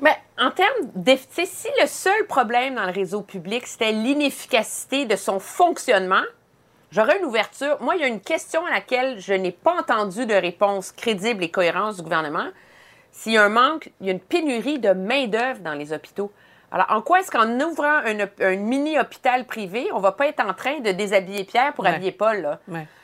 [0.00, 5.16] Bien, en termes d'efficacité, si le seul problème dans le réseau public, c'était l'inefficacité de
[5.16, 6.24] son fonctionnement,
[6.90, 7.78] j'aurais une ouverture.
[7.80, 11.42] Moi, il y a une question à laquelle je n'ai pas entendu de réponse crédible
[11.42, 12.48] et cohérente du gouvernement
[13.12, 16.32] s'il y a un manque, il y a une pénurie de main-d'œuvre dans les hôpitaux.
[16.72, 20.80] Alors, en quoi est-ce qu'en ouvrant un, mini-hôpital privé, on va pas être en train
[20.80, 22.40] de déshabiller Pierre pour habiller Paul?
[22.40, 22.60] Là?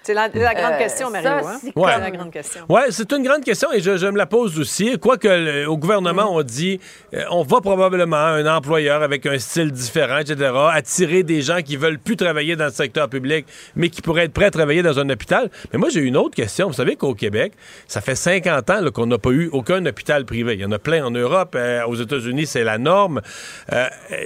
[0.09, 1.29] C'est la, grande euh, question, Mario.
[1.29, 1.59] Hein?
[1.63, 2.63] C'est la grande question.
[2.71, 4.99] Oui, c'est une grande question et je, me la pose aussi.
[4.99, 6.81] Quoique au gouvernement, on dit
[7.13, 11.77] euh, on va probablement un employeur avec un style différent, etc., attirer des gens qui
[11.77, 13.45] veulent plus travailler dans le secteur public,
[13.77, 15.51] mais qui pourraient être prêts à travailler dans un hôpital.
[15.75, 16.69] Mais moi, j'ai une autre question.
[16.69, 17.53] Vous savez qu'au Québec,
[17.87, 20.55] ça fait 50 ans qu'on n'a pas eu aucun hôpital privé.
[20.55, 21.55] Il y en a plein en Europe.
[21.55, 23.21] Euh, aux États-Unis, c'est la norme.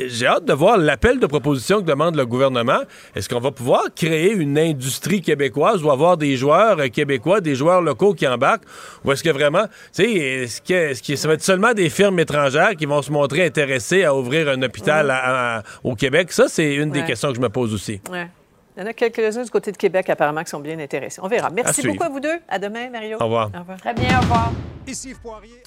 [0.06, 2.82] j'ai hâte de voir l'appel de proposition que demande le gouvernement.
[3.16, 7.54] Est-ce qu'on va pouvoir créer une industrie québécoise ou avoir des joueurs euh, québécois, des
[7.54, 8.64] joueurs locaux qui embarquent?
[9.04, 12.76] Ou est-ce que vraiment, tu sais, est-ce que, ça va être seulement des firmes étrangères
[12.76, 16.32] qui vont se montrer intéressées à ouvrir un hôpital au Québec?
[16.32, 18.00] Ça, c'est une des questions que je me pose aussi.
[18.10, 18.28] Ouais.
[18.76, 21.20] Il y en a quelques-uns du côté de Québec, apparemment, qui sont bien intéressés.
[21.22, 21.50] On verra.
[21.50, 22.38] Merci beaucoup à vous deux.
[22.48, 23.18] À demain, Mario.
[23.20, 23.50] Au revoir.
[23.54, 23.78] Au revoir.
[23.78, 24.52] Très bien, au revoir.
[24.86, 25.62] Ici Poirier.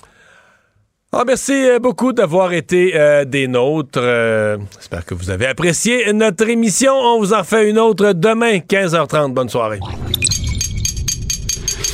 [1.18, 4.02] Ah, merci euh, beaucoup d'avoir été euh, des nôtres.
[4.02, 6.92] Euh, j'espère que vous avez apprécié notre émission.
[6.92, 9.34] On vous en fait une autre demain, 15h30.
[9.34, 9.80] Bonne soirée.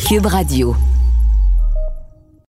[0.10, 0.76] Cube Radio.